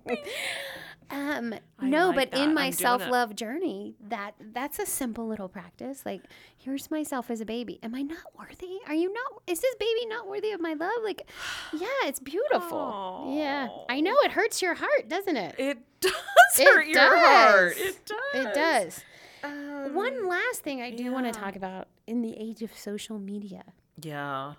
um, 1.11 1.55
I 1.79 1.87
no, 1.89 2.09
like 2.09 2.17
but 2.17 2.31
that. 2.33 2.41
in 2.41 2.55
my 2.55 2.71
self 2.71 3.09
love 3.09 3.35
journey, 3.37 3.95
that 4.09 4.33
that's 4.53 4.79
a 4.81 4.87
simple 4.87 5.27
little 5.29 5.49
practice. 5.49 6.03
Like, 6.05 6.23
here's 6.57 6.91
myself 6.91 7.31
as 7.31 7.41
a 7.41 7.45
baby. 7.45 7.79
Am 7.83 7.95
I 7.95 8.03
not 8.03 8.19
worthy? 8.37 8.79
Are 8.89 8.95
you 8.95 9.13
not? 9.13 9.43
Is 9.47 9.61
this 9.61 9.75
baby 9.77 10.07
not 10.07 10.29
worthy 10.29 10.51
of 10.51 10.61
my 10.61 10.75
love? 10.75 10.91
Like, 11.05 11.29
yeah, 11.73 11.87
it's 12.05 12.21
beautiful. 12.21 13.33
Yeah, 13.37 13.69
I 13.89 14.01
know 14.01 14.17
it 14.25 14.33
hurts 14.33 14.61
your 14.61 14.75
heart, 14.75 15.09
doesn't 15.09 15.37
it? 15.37 15.55
It 15.59 15.79
does 16.01 16.13
It 16.59 16.67
hurt 16.67 16.87
your 16.89 17.17
heart. 17.19 17.75
does. 17.77 17.81
It 17.87 18.07
does. 18.07 18.45
It 18.47 18.55
does. 18.55 19.05
Um, 19.43 19.95
One 19.95 20.29
last 20.29 20.63
thing 20.63 20.83
I 20.83 20.91
do 20.91 21.13
want 21.13 21.33
to 21.33 21.39
talk 21.39 21.57
about 21.57 21.89
in 22.07 22.23
the 22.23 22.37
age 22.39 22.63
of 22.63 22.77
social 22.77 23.19
media. 23.19 23.65
Yeah. 24.03 24.55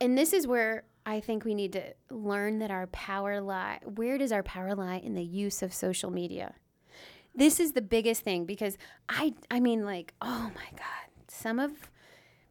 And 0.00 0.16
this 0.16 0.32
is 0.32 0.46
where 0.46 0.84
I 1.04 1.20
think 1.20 1.44
we 1.44 1.54
need 1.54 1.72
to 1.72 1.94
learn 2.10 2.58
that 2.58 2.70
our 2.70 2.86
power 2.88 3.40
lie. 3.40 3.80
Where 3.84 4.18
does 4.18 4.30
our 4.32 4.42
power 4.42 4.74
lie 4.74 4.98
in 4.98 5.14
the 5.14 5.24
use 5.24 5.62
of 5.62 5.72
social 5.72 6.10
media? 6.10 6.54
This 7.34 7.60
is 7.60 7.72
the 7.72 7.82
biggest 7.82 8.22
thing 8.22 8.44
because 8.44 8.76
I 9.08 9.34
I 9.50 9.60
mean 9.60 9.84
like, 9.84 10.12
oh 10.20 10.50
my 10.54 10.70
god, 10.76 11.08
some 11.28 11.58
of 11.58 11.90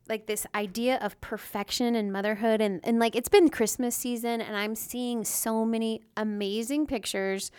like 0.09 0.25
this 0.25 0.47
idea 0.55 0.97
of 1.01 1.19
perfection 1.21 1.95
and 1.95 2.11
motherhood 2.11 2.61
and, 2.61 2.80
and 2.84 2.97
like 2.97 3.15
it's 3.15 3.30
been 3.30 3.49
Christmas 3.49 3.95
season 3.95 4.41
and 4.41 4.55
I'm 4.55 4.75
seeing 4.75 5.25
so 5.25 5.65
many 5.65 6.01
amazing 6.15 6.88
pictures 6.88 7.51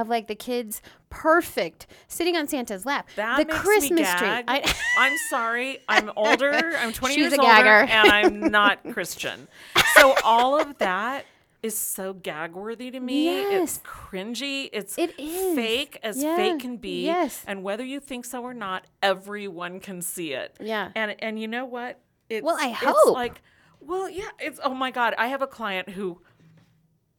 of 0.00 0.08
like 0.08 0.26
the 0.28 0.34
kids 0.34 0.82
perfect 1.10 1.86
sitting 2.08 2.36
on 2.36 2.46
Santa's 2.48 2.84
lap. 2.86 3.08
That 3.16 3.38
the 3.38 3.44
makes 3.46 3.58
Christmas 3.60 3.90
me 4.00 4.04
tree. 4.04 4.26
gag. 4.28 4.44
I, 4.48 4.74
I'm 4.98 5.16
sorry. 5.30 5.78
I'm 5.88 6.10
older. 6.16 6.72
I'm 6.78 6.92
20 6.92 7.14
She's 7.14 7.20
years 7.22 7.32
a 7.32 7.40
older, 7.40 7.52
gagger. 7.52 7.92
and 7.92 8.10
I'm 8.12 8.40
not 8.50 8.80
Christian. 8.92 9.48
So 9.94 10.14
all 10.24 10.60
of 10.60 10.78
that 10.78 11.24
is 11.62 11.76
so 11.76 12.12
gag 12.12 12.52
worthy 12.54 12.90
to 12.90 13.00
me. 13.00 13.24
Yes. 13.24 13.76
It's 13.78 13.86
cringy. 13.86 14.68
It's 14.72 14.98
It 14.98 15.18
is. 15.18 15.54
fake 15.56 15.98
as 16.02 16.22
Yeah. 16.22 16.36
fake 16.36 16.60
can 16.60 16.76
be. 16.76 17.04
Yes. 17.06 17.42
And 17.46 17.62
whether 17.62 17.84
you 17.84 17.98
think 17.98 18.24
so 18.24 18.42
or 18.42 18.54
not, 18.54 18.84
everyone 19.02 19.80
can 19.80 20.02
see 20.02 20.32
it. 20.32 20.56
yeah. 20.60 20.90
And 20.94 21.16
and 21.20 21.40
you 21.40 21.48
know 21.48 21.64
what? 21.64 21.98
It's, 22.28 22.44
Well, 22.44 22.56
I 22.60 22.68
it's 22.70 22.78
hope. 22.84 23.14
like, 23.14 23.40
well, 23.80 24.08
yeah. 24.10 24.28
It's 24.38 24.60
oh 24.62 24.74
my 24.74 24.90
god. 24.90 25.14
I 25.16 25.28
have 25.28 25.42
a 25.42 25.46
client 25.46 25.88
who 25.90 26.20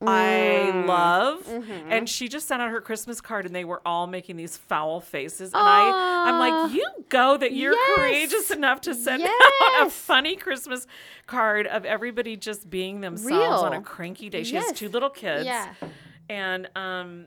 I 0.02 0.84
love, 0.86 1.44
Mm-hmm. 1.48 1.92
and 1.92 2.08
she 2.10 2.28
just 2.28 2.48
sent 2.48 2.62
out 2.62 2.70
her 2.70 2.82
Christmas 2.82 3.20
card, 3.20 3.46
and 3.46 3.56
they 3.56 3.66
were 3.66 3.82
all 3.86 4.06
making 4.06 4.36
these 4.38 4.56
foul 4.56 5.02
faces, 5.02 5.52
and 5.54 5.62
I, 5.64 6.26
I'm 6.28 6.40
like, 6.40 6.74
you 6.76 6.86
go 7.10 7.36
that 7.38 7.54
you're 7.54 7.74
Yes. 7.74 7.96
courageous 7.96 8.52
enough 8.52 8.82
to 8.82 8.94
send 8.94 9.24
out 9.26 9.88
a 9.88 9.90
funny 9.90 10.36
Christmas 10.36 10.86
card 11.26 11.66
of 11.68 11.84
everybody 11.86 12.36
just 12.38 12.70
being 12.70 13.02
themselves 13.02 13.64
on 13.64 13.74
a 13.74 13.82
cranky 13.82 14.30
day. 14.30 14.44
She 14.44 14.54
Yes. 14.54 14.68
has 14.70 14.78
two 14.78 14.90
little 14.90 15.10
kids, 15.10 15.46
Yeah. 15.46 15.74
and 16.30 16.70
um, 16.76 17.26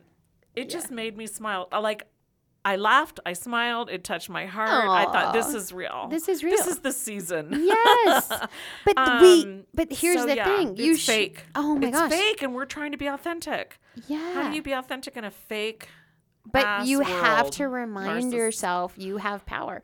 it 0.55 0.68
just 0.68 0.91
made 0.91 1.16
me 1.16 1.27
smile. 1.27 1.68
Like. 1.73 2.07
I 2.65 2.77
laughed, 2.77 3.21
I 3.25 3.33
smiled, 3.33 3.89
it 3.89 4.05
touched 4.05 4.29
my 4.29 4.45
heart. 4.47 4.89
I 4.89 5.05
thought 5.11 5.33
this 5.33 5.55
is 5.55 5.73
real. 5.73 6.09
This 6.11 6.29
is 6.29 6.45
real. 6.45 6.57
This 6.57 6.67
is 6.67 6.81
the 6.81 6.93
season. 6.93 7.49
Yes. 7.53 8.29
But 8.85 8.97
th- 8.97 9.21
we 9.23 9.43
Um, 9.45 9.65
but 9.75 9.93
here's 9.93 10.19
so 10.21 10.27
the 10.27 10.37
yeah, 10.37 10.45
thing. 10.45 10.77
You 10.77 10.93
it's 10.93 11.01
sh- 11.01 11.07
fake. 11.07 11.45
Oh 11.55 11.77
my 11.77 11.89
it's 11.89 11.97
gosh. 11.97 12.13
It's 12.13 12.21
fake, 12.21 12.43
and 12.43 12.55
we're 12.55 12.67
trying 12.67 12.93
to 12.93 12.99
be 12.99 13.07
authentic. 13.07 13.79
Yeah. 14.09 14.35
How 14.35 14.51
do 14.51 14.55
you 14.57 14.63
be 14.63 14.73
authentic 14.73 15.17
in 15.17 15.25
a 15.25 15.31
fake? 15.31 15.89
but 16.53 16.87
you 16.87 17.01
have 17.01 17.51
to 17.51 17.69
remind 17.69 18.33
Narciss- 18.33 18.37
yourself 18.37 18.95
you 18.97 19.19
have 19.19 19.45
power. 19.47 19.83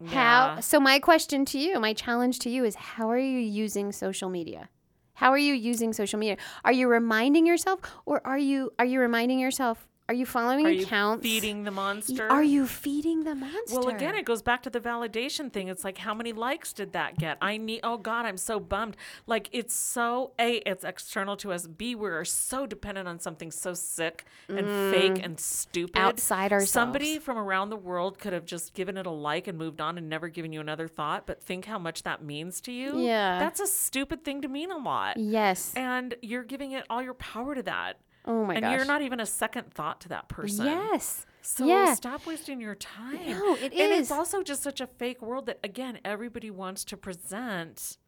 Yeah. 0.00 0.08
How 0.54 0.60
so 0.60 0.78
my 0.80 0.98
question 0.98 1.44
to 1.46 1.58
you, 1.58 1.78
my 1.80 1.92
challenge 1.94 2.38
to 2.40 2.50
you 2.50 2.64
is 2.64 2.74
how 2.74 3.10
are 3.10 3.18
you 3.18 3.38
using 3.38 3.92
social 3.92 4.28
media? 4.30 4.68
How 5.14 5.30
are 5.30 5.38
you 5.38 5.54
using 5.54 5.92
social 5.92 6.18
media? 6.18 6.36
Are 6.64 6.72
you 6.72 6.88
reminding 6.88 7.46
yourself 7.46 7.80
or 8.04 8.20
are 8.26 8.38
you 8.38 8.70
are 8.78 8.84
you 8.84 9.00
reminding 9.00 9.38
yourself 9.38 9.88
are 10.08 10.14
you 10.14 10.26
following 10.26 10.66
Are 10.66 10.70
you 10.70 10.84
accounts? 10.84 11.22
feeding 11.22 11.64
the 11.64 11.70
monster? 11.70 12.28
Are 12.30 12.42
you 12.42 12.66
feeding 12.66 13.24
the 13.24 13.34
monster? 13.34 13.78
Well, 13.80 13.88
again, 13.88 14.14
it 14.14 14.24
goes 14.24 14.40
back 14.42 14.62
to 14.64 14.70
the 14.70 14.80
validation 14.80 15.52
thing. 15.52 15.68
It's 15.68 15.84
like, 15.84 15.98
how 15.98 16.14
many 16.14 16.32
likes 16.32 16.72
did 16.72 16.92
that 16.92 17.18
get? 17.18 17.38
I 17.40 17.56
need. 17.56 17.80
Oh 17.82 17.98
God, 17.98 18.24
I'm 18.26 18.36
so 18.36 18.60
bummed. 18.60 18.96
Like, 19.26 19.48
it's 19.52 19.74
so 19.74 20.32
a. 20.38 20.56
It's 20.68 20.84
external 20.84 21.36
to 21.38 21.52
us. 21.52 21.66
B. 21.66 21.94
We 21.94 22.08
are 22.08 22.24
so 22.24 22.66
dependent 22.66 23.08
on 23.08 23.18
something 23.18 23.50
so 23.50 23.74
sick 23.74 24.24
and 24.48 24.66
fake 24.94 25.20
and 25.24 25.38
stupid 25.40 25.96
Mm. 25.96 26.00
Outside 26.00 26.52
ourselves. 26.52 26.70
Somebody 26.70 27.18
from 27.18 27.38
around 27.38 27.70
the 27.70 27.76
world 27.76 28.18
could 28.18 28.32
have 28.32 28.44
just 28.44 28.74
given 28.74 28.96
it 28.96 29.06
a 29.06 29.10
like 29.10 29.46
and 29.48 29.56
moved 29.58 29.80
on 29.80 29.98
and 29.98 30.08
never 30.08 30.28
given 30.28 30.52
you 30.52 30.60
another 30.60 30.88
thought. 30.88 31.26
But 31.26 31.42
think 31.42 31.64
how 31.64 31.78
much 31.78 32.02
that 32.04 32.22
means 32.22 32.60
to 32.62 32.72
you. 32.72 32.98
Yeah. 33.00 33.38
that's 33.38 33.60
a 33.60 33.66
stupid 33.66 34.24
thing 34.24 34.42
to 34.42 34.48
mean 34.48 34.70
a 34.70 34.76
lot. 34.76 35.16
Yes. 35.16 35.72
And 35.74 36.14
you're 36.22 36.44
giving 36.44 36.72
it 36.72 36.84
all 36.90 37.02
your 37.02 37.14
power 37.14 37.54
to 37.54 37.62
that. 37.64 37.98
Oh 38.26 38.44
my 38.44 38.54
god. 38.54 38.56
and 38.56 38.62
gosh. 38.64 38.76
you're 38.76 38.84
not 38.86 39.02
even 39.02 39.20
a 39.20 39.26
second 39.26 39.72
thought 39.72 40.00
to 40.02 40.08
that 40.08 40.28
person. 40.28 40.66
Yes. 40.66 41.26
So 41.42 41.64
yeah. 41.64 41.94
stop 41.94 42.26
wasting 42.26 42.60
your 42.60 42.74
time. 42.74 43.30
No, 43.30 43.54
it 43.54 43.72
and 43.72 43.92
is. 43.92 44.00
it's 44.00 44.10
also 44.10 44.42
just 44.42 44.62
such 44.62 44.80
a 44.80 44.86
fake 44.86 45.22
world 45.22 45.46
that 45.46 45.60
again 45.62 46.00
everybody 46.04 46.50
wants 46.50 46.84
to 46.86 46.96
present. 46.96 47.98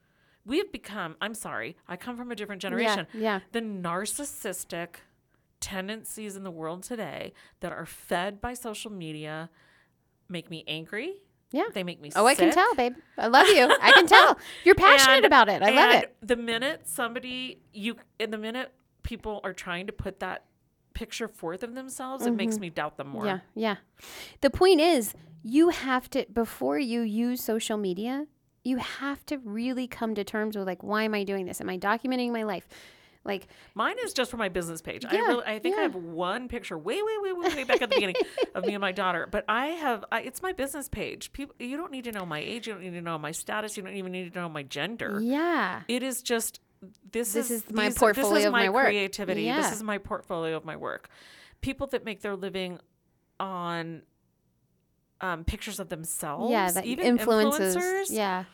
We've 0.45 0.71
become. 0.73 1.17
I'm 1.21 1.35
sorry. 1.35 1.77
I 1.87 1.97
come 1.97 2.17
from 2.17 2.33
a 2.33 2.35
different 2.35 2.63
generation. 2.63 3.07
yeah. 3.15 3.41
The 3.53 3.61
narcissistic 3.61 4.97
tendencies 5.61 6.37
in 6.37 6.45
the 6.45 6.51
world 6.51 6.83
today 6.83 7.33
that 7.61 7.73
are 7.73 7.87
fed 7.87 8.41
by 8.41 8.55
social 8.55 8.91
media 8.91 9.51
make 10.29 10.51
me 10.51 10.65
angry. 10.67 11.15
Yeah. 11.51 11.65
They 11.73 11.83
make 11.83 12.01
me. 12.01 12.11
Oh, 12.15 12.27
I 12.27 12.35
can 12.35 12.53
tell, 12.53 12.75
babe. 12.75 12.95
I 13.17 13.29
love 13.29 13.47
you. 13.49 13.69
I 13.81 13.93
can 13.93 14.07
tell. 14.07 14.39
You're 14.65 14.75
passionate 14.75 15.19
And- 15.19 15.25
about 15.27 15.49
it. 15.49 15.63
I 15.63 15.71
love 15.71 16.03
it. 16.03 16.15
The 16.23 16.37
minute 16.37 16.87
somebody 16.87 17.61
you 17.73 17.97
in 18.19 18.31
the 18.31 18.39
minute 18.39 18.73
people 19.09 19.41
are 19.43 19.55
trying 19.55 19.87
to 19.87 19.93
put 19.93 20.21
that 20.21 20.45
picture 20.93 21.29
forth 21.29 21.63
of 21.63 21.75
themselves, 21.75 22.27
it 22.27 22.33
makes 22.33 22.59
me 22.59 22.69
doubt 22.69 22.99
them 22.99 23.09
more. 23.09 23.25
Mm-hmm. 23.25 23.59
Yeah, 23.59 23.71
yeah. 23.71 23.77
The 24.43 24.51
point 24.51 24.83
is, 24.83 25.15
you 25.43 25.71
have 25.71 26.11
to 26.11 26.27
before 26.31 26.79
you 26.79 27.01
use 27.01 27.43
social 27.43 27.79
media, 27.79 28.27
you 28.65 28.77
have 28.77 29.25
to 29.27 29.39
really 29.39 29.87
come 29.87 30.15
to 30.15 30.25
terms 30.25 30.59
with 30.59 30.67
like, 30.67 30.83
why 30.83 31.05
am 31.05 31.15
I 31.15 31.25
doing 31.25 31.47
this? 31.47 31.59
Am 31.63 31.71
I 31.71 31.79
documenting 31.79 32.33
my 32.33 32.43
life? 32.43 32.69
Like, 33.25 33.49
Mine 33.75 33.97
is 34.05 34.13
just 34.13 34.31
for 34.31 34.37
my 34.37 34.49
business 34.51 34.83
page. 34.83 35.05
I 35.07 35.15
Yeah, 35.15 35.21
really, 35.21 35.45
I 35.45 35.59
think 35.59 35.79
I 35.79 35.83
have 35.83 35.95
one 35.95 36.49
picture 36.49 36.77
way, 36.77 37.01
way, 37.03 37.19
way, 37.23 37.33
way, 37.33 37.55
way 37.57 37.65
back 37.65 37.81
at 37.81 37.89
the 37.91 37.97
beginning 37.97 38.17
of 38.55 38.65
me 38.67 38.75
and 38.75 38.81
my 38.81 38.93
daughter. 38.93 39.27
But 39.31 39.45
I 39.49 39.69
have, 39.69 40.05
I, 40.13 40.21
it's 40.23 40.43
my 40.43 40.53
business 40.53 40.89
page. 40.89 41.33
People, 41.33 41.55
you 41.59 41.77
don't 41.77 41.93
need 41.93 42.05
to 42.05 42.13
know 42.13 42.27
my 42.27 42.41
age. 42.41 42.67
You 42.67 42.75
don't 42.75 42.83
need 42.83 42.93
to 42.93 43.01
know 43.03 43.19
my 43.19 43.33
status. 43.33 43.77
You 43.77 43.83
don't 43.83 43.95
even 43.97 44.13
need 44.13 44.33
to 44.33 44.39
know 44.39 44.49
my 44.49 44.63
gender. 44.63 45.21
yeah, 45.23 45.83
It 45.89 46.03
is 46.03 46.23
just 46.23 46.61
this, 47.11 47.33
This 47.33 47.51
is, 47.51 47.65
is 47.65 47.71
my 47.73 47.85
these- 47.85 47.95
This 47.95 47.99
portfolio 47.99 48.37
is 48.39 48.45
of 48.47 48.53
my, 48.53 48.69
my 48.69 48.83
creativity. 48.85 49.43
Yeah. 49.43 49.57
This 49.63 49.73
is 49.73 49.83
my 49.83 49.99
portfolio 49.99 50.57
of 50.57 50.65
my 50.65 50.77
work. 50.77 51.09
People 51.61 51.87
that 51.89 52.05
make 52.05 52.21
their 52.23 52.37
living 52.37 52.79
on 53.41 54.03
um, 55.21 55.45
pictures 55.45 55.81
of 55.81 55.89
themselves. 55.89 56.51
yeah. 56.51 56.71
That 56.71 56.85
even 56.87 57.07
influences. 57.07 57.77
influencers. 57.77 58.05
Yeah, 58.11 58.45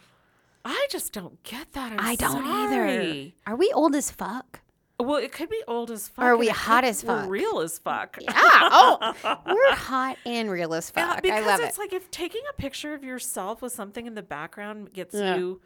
I 0.65 0.87
just 0.91 1.13
don't 1.13 1.43
get 1.43 1.73
that. 1.73 1.93
I'm 1.93 2.01
I 2.01 2.15
don't 2.17 2.45
either. 2.47 3.33
Are 3.47 3.57
we 3.57 3.71
old 3.75 3.95
as 3.95 4.11
fuck? 4.11 4.61
Well, 4.99 5.17
it 5.17 5.33
could 5.33 5.51
be 5.51 5.61
old 5.67 5.91
as 5.91 6.09
fuck. 6.09 6.25
Or 6.25 6.29
are 6.29 6.37
we 6.37 6.49
hot 6.49 6.85
as 6.85 7.03
fuck? 7.03 7.29
real 7.29 7.61
as 7.61 7.79
fuck. 7.79 8.17
Yeah. 8.23 8.31
Oh, 8.33 9.41
we're 9.47 9.75
hot 9.75 10.17
and 10.25 10.49
real 10.51 10.73
as 10.73 10.91
Yeah, 10.97 11.09
fuck. 11.09 11.19
I 11.19 11.21
because 11.21 11.47
love 11.47 11.61
it's 11.61 11.77
it. 11.77 11.81
like 11.81 11.93
if 11.93 12.11
taking 12.11 12.43
a 12.49 12.55
picture 12.55 12.95
of 12.95 13.03
yourself 13.05 13.61
with 13.61 13.73
something 13.73 14.07
in 14.07 14.15
the 14.15 14.23
background 14.23 14.93
gets 14.93 15.15
Yeah. 15.15 15.37
you 15.37 15.61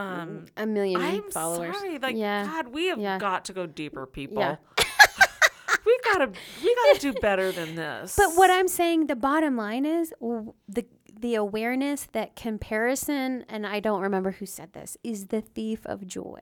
um 0.00 0.46
A 0.56 0.66
million 0.66 1.00
I'm 1.00 1.30
followers. 1.30 1.76
sorry. 1.76 1.98
Like 1.98 2.16
yeah. 2.16 2.44
God, 2.46 2.68
we 2.68 2.86
have 2.86 2.98
Yeah. 2.98 3.18
got 3.18 3.44
to 3.46 3.52
go 3.52 3.66
deeper, 3.66 4.06
people. 4.06 4.38
Yeah. 4.38 4.56
we 5.86 5.98
gotta 6.12 6.30
we 6.62 6.74
gotta 6.74 7.00
do 7.00 7.12
better 7.14 7.52
than 7.52 7.74
this. 7.74 8.14
But 8.16 8.36
what 8.36 8.50
I'm 8.50 8.68
saying, 8.68 9.06
the 9.06 9.16
bottom 9.16 9.56
line 9.56 9.84
is 9.86 10.12
w- 10.20 10.54
the 10.68 10.84
the 11.18 11.34
awareness 11.34 12.06
that 12.12 12.34
comparison, 12.34 13.44
and 13.48 13.66
I 13.66 13.80
don't 13.80 14.00
remember 14.00 14.30
who 14.30 14.46
said 14.46 14.72
this, 14.72 14.96
is 15.04 15.26
the 15.26 15.42
thief 15.42 15.84
of 15.84 16.06
joy. 16.06 16.40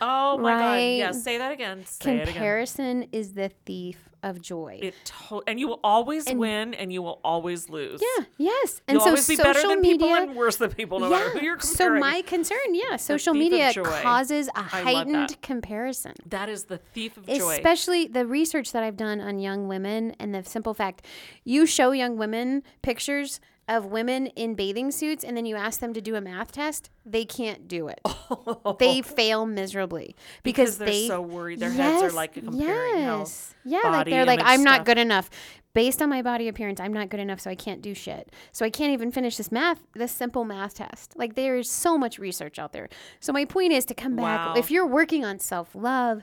oh 0.00 0.38
my 0.38 0.52
god, 0.54 0.74
yeah, 0.76 1.04
right? 1.06 1.14
say 1.14 1.36
that 1.38 1.52
again. 1.52 1.84
Say 1.84 2.12
it 2.16 2.22
again. 2.22 2.26
Comparison 2.32 3.02
is 3.12 3.34
the 3.34 3.50
thief 3.66 4.08
of 4.24 4.40
joy. 4.40 4.80
It 4.82 4.94
to- 5.28 5.42
and 5.46 5.60
you 5.60 5.68
will 5.68 5.80
always 5.84 6.24
win, 6.32 6.74
and 6.74 6.92
you 6.92 7.02
will 7.02 7.20
always 7.22 7.68
lose. 7.68 8.00
yeah, 8.18 8.24
yes. 8.38 8.80
And 8.88 8.96
You'll 8.96 9.02
so 9.02 9.10
always 9.10 9.28
be 9.28 9.36
social 9.36 9.52
better 9.52 9.68
than 9.68 9.80
media 9.80 9.98
people 9.98 10.14
and 10.14 10.34
worse 10.34 10.56
than 10.56 10.70
people, 10.72 10.98
no 10.98 11.10
matter 11.10 11.30
who 11.30 11.40
you're 11.44 11.60
so 11.60 11.94
my 11.98 12.22
concern, 12.22 12.58
yeah, 12.72 12.96
social 12.96 13.34
media 13.34 13.72
causes 13.74 14.48
a 14.56 14.62
heightened 14.62 15.30
that. 15.30 15.42
comparison. 15.42 16.14
that 16.26 16.48
is 16.48 16.64
the 16.64 16.78
thief 16.78 17.16
of 17.16 17.26
joy. 17.26 17.54
Especially 17.54 18.06
the 18.06 18.26
research 18.26 18.72
that 18.72 18.82
I've 18.82 18.96
done 18.96 19.20
on 19.20 19.38
young 19.38 19.68
women 19.68 20.14
and 20.18 20.34
the 20.34 20.42
simple 20.42 20.74
fact 20.74 21.04
you 21.44 21.66
show 21.66 21.92
young 21.92 22.16
women 22.16 22.62
pictures 22.82 23.40
of 23.68 23.86
women 23.86 24.26
in 24.28 24.54
bathing 24.54 24.90
suits 24.90 25.24
and 25.24 25.36
then 25.36 25.46
you 25.46 25.56
ask 25.56 25.80
them 25.80 25.94
to 25.94 26.00
do 26.00 26.16
a 26.16 26.20
math 26.20 26.52
test, 26.52 26.90
they 27.06 27.24
can't 27.24 27.66
do 27.66 27.88
it. 27.88 28.00
they 28.78 29.00
fail 29.00 29.46
miserably 29.46 30.14
because, 30.42 30.76
because 30.76 30.78
they're 30.78 30.88
they 30.88 31.08
so 31.08 31.20
worried. 31.22 31.60
Their 31.60 31.70
heads 31.70 32.02
are 32.02 32.10
like 32.10 32.34
comparing 32.34 32.62
yes. 32.62 33.54
Yeah, 33.64 33.80
like 33.84 34.06
they're 34.06 34.26
like, 34.26 34.40
I'm 34.42 34.62
not 34.62 34.84
good 34.84 34.98
enough. 34.98 35.30
Based 35.72 36.00
on 36.00 36.08
my 36.08 36.22
body 36.22 36.46
appearance, 36.46 36.78
I'm 36.78 36.92
not 36.92 37.08
good 37.08 37.18
enough, 37.18 37.40
so 37.40 37.50
I 37.50 37.56
can't 37.56 37.82
do 37.82 37.94
shit. 37.94 38.30
So 38.52 38.64
I 38.64 38.70
can't 38.70 38.92
even 38.92 39.10
finish 39.10 39.36
this 39.36 39.50
math, 39.50 39.80
this 39.94 40.12
simple 40.12 40.44
math 40.44 40.74
test. 40.74 41.16
Like 41.16 41.34
there's 41.34 41.68
so 41.68 41.98
much 41.98 42.18
research 42.18 42.58
out 42.58 42.72
there. 42.72 42.88
So 43.18 43.32
my 43.32 43.44
point 43.44 43.72
is 43.72 43.84
to 43.86 43.94
come 43.94 44.14
back. 44.14 44.46
Wow. 44.48 44.54
If 44.56 44.70
you're 44.70 44.86
working 44.86 45.24
on 45.24 45.40
self 45.40 45.74
love 45.74 46.22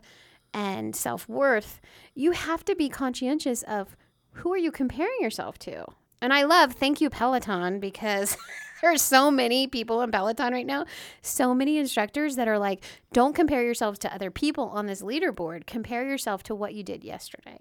and 0.54 0.96
self 0.96 1.28
worth, 1.28 1.82
you 2.14 2.32
have 2.32 2.64
to 2.66 2.76
be 2.76 2.88
conscientious 2.88 3.64
of 3.64 3.98
who 4.36 4.54
are 4.54 4.58
you 4.58 4.72
comparing 4.72 5.18
yourself 5.20 5.60
to. 5.60 5.86
And 6.22 6.32
I 6.34 6.44
love, 6.44 6.74
thank 6.74 7.02
you 7.02 7.10
Peloton, 7.10 7.80
because 7.80 8.38
there's 8.82 9.02
so 9.02 9.32
many 9.32 9.68
people 9.68 10.02
in 10.02 10.12
Peloton 10.12 10.54
right 10.54 10.66
now, 10.66 10.86
so 11.22 11.54
many 11.54 11.78
instructors 11.78 12.36
that 12.36 12.48
are 12.48 12.60
like, 12.60 12.84
don't 13.12 13.36
compare 13.36 13.64
yourselves 13.64 13.98
to 14.00 14.14
other 14.14 14.30
people 14.32 14.66
on 14.70 14.86
this 14.86 15.02
leaderboard. 15.02 15.66
Compare 15.66 16.08
yourself 16.08 16.44
to 16.44 16.56
what 16.56 16.74
you 16.74 16.84
did 16.84 17.04
yesterday. 17.04 17.58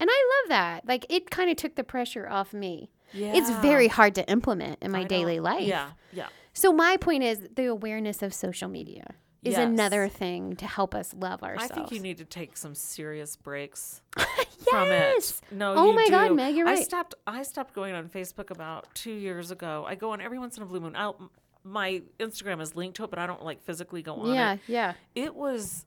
And 0.00 0.08
I 0.12 0.42
love 0.42 0.48
that. 0.50 0.86
Like 0.86 1.06
it 1.10 1.30
kind 1.30 1.50
of 1.50 1.56
took 1.56 1.74
the 1.74 1.82
pressure 1.84 2.28
off 2.28 2.52
me. 2.52 2.90
Yeah. 3.12 3.32
It's 3.34 3.50
very 3.50 3.88
hard 3.88 4.14
to 4.16 4.28
implement 4.30 4.78
in 4.82 4.92
my 4.92 5.00
I 5.00 5.04
daily 5.04 5.36
don't- 5.36 5.44
life. 5.44 5.66
Yeah, 5.66 5.90
yeah. 6.12 6.28
So 6.52 6.72
my 6.72 6.96
point 6.96 7.22
is 7.24 7.40
the 7.56 7.66
awareness 7.66 8.22
of 8.22 8.32
social 8.34 8.68
media 8.68 9.14
is 9.42 9.52
Yes. 9.52 9.66
another 9.68 10.08
thing 10.08 10.56
to 10.56 10.66
help 10.66 10.94
us 10.94 11.14
love 11.14 11.42
ourselves. 11.42 11.70
I 11.72 11.74
think 11.74 11.92
you 11.92 12.00
need 12.00 12.18
to 12.18 12.24
take 12.24 12.56
some 12.56 12.74
serious 12.74 13.36
breaks. 13.36 14.02
from 14.70 14.90
it. 14.90 15.40
No, 15.50 15.74
Oh 15.76 15.86
you 15.90 15.94
my 15.96 16.08
God, 16.08 16.28
do. 16.28 16.34
Meg, 16.34 16.54
you're 16.56 16.68
I 16.68 16.74
right. 16.74 16.84
stopped. 16.84 17.14
I 17.26 17.42
stopped 17.42 17.74
going 17.74 17.94
on 17.94 18.08
Facebook 18.08 18.50
about 18.50 18.86
two 18.94 19.12
years 19.12 19.50
ago. 19.50 19.84
I 19.86 19.94
go 19.94 20.10
on 20.12 20.20
every 20.20 20.38
once 20.38 20.56
in 20.56 20.62
a 20.62 20.66
blue 20.66 20.80
moon. 20.80 20.94
I'll, 20.96 21.30
my 21.64 22.02
Instagram 22.18 22.60
is 22.60 22.74
linked 22.76 22.96
to 22.98 23.04
it, 23.04 23.10
but 23.10 23.18
I 23.18 23.26
don't 23.26 23.44
like 23.44 23.62
physically 23.62 24.02
go 24.02 24.14
on 24.14 24.34
Yeah, 24.34 24.54
it. 24.54 24.60
yeah. 24.68 24.94
It 25.14 25.34
was, 25.34 25.84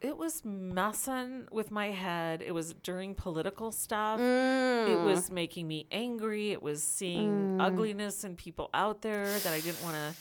it 0.00 0.16
was 0.16 0.42
messing 0.44 1.46
with 1.52 1.70
my 1.70 1.90
head. 1.90 2.42
It 2.42 2.52
was 2.52 2.72
during 2.82 3.14
political 3.14 3.70
stuff. 3.70 4.18
It 4.18 4.22
Mm. 4.22 5.04
was 5.04 5.30
making 5.30 5.68
me 5.68 5.86
angry. 5.92 6.50
It 6.52 6.62
was 6.62 6.82
seeing 6.82 7.60
ugliness 7.60 8.24
in 8.24 8.34
people 8.36 8.70
out 8.72 9.02
there 9.02 9.26
that 9.40 9.52
I 9.52 9.60
didn't 9.60 9.82
want 9.82 9.96
to. 9.96 10.14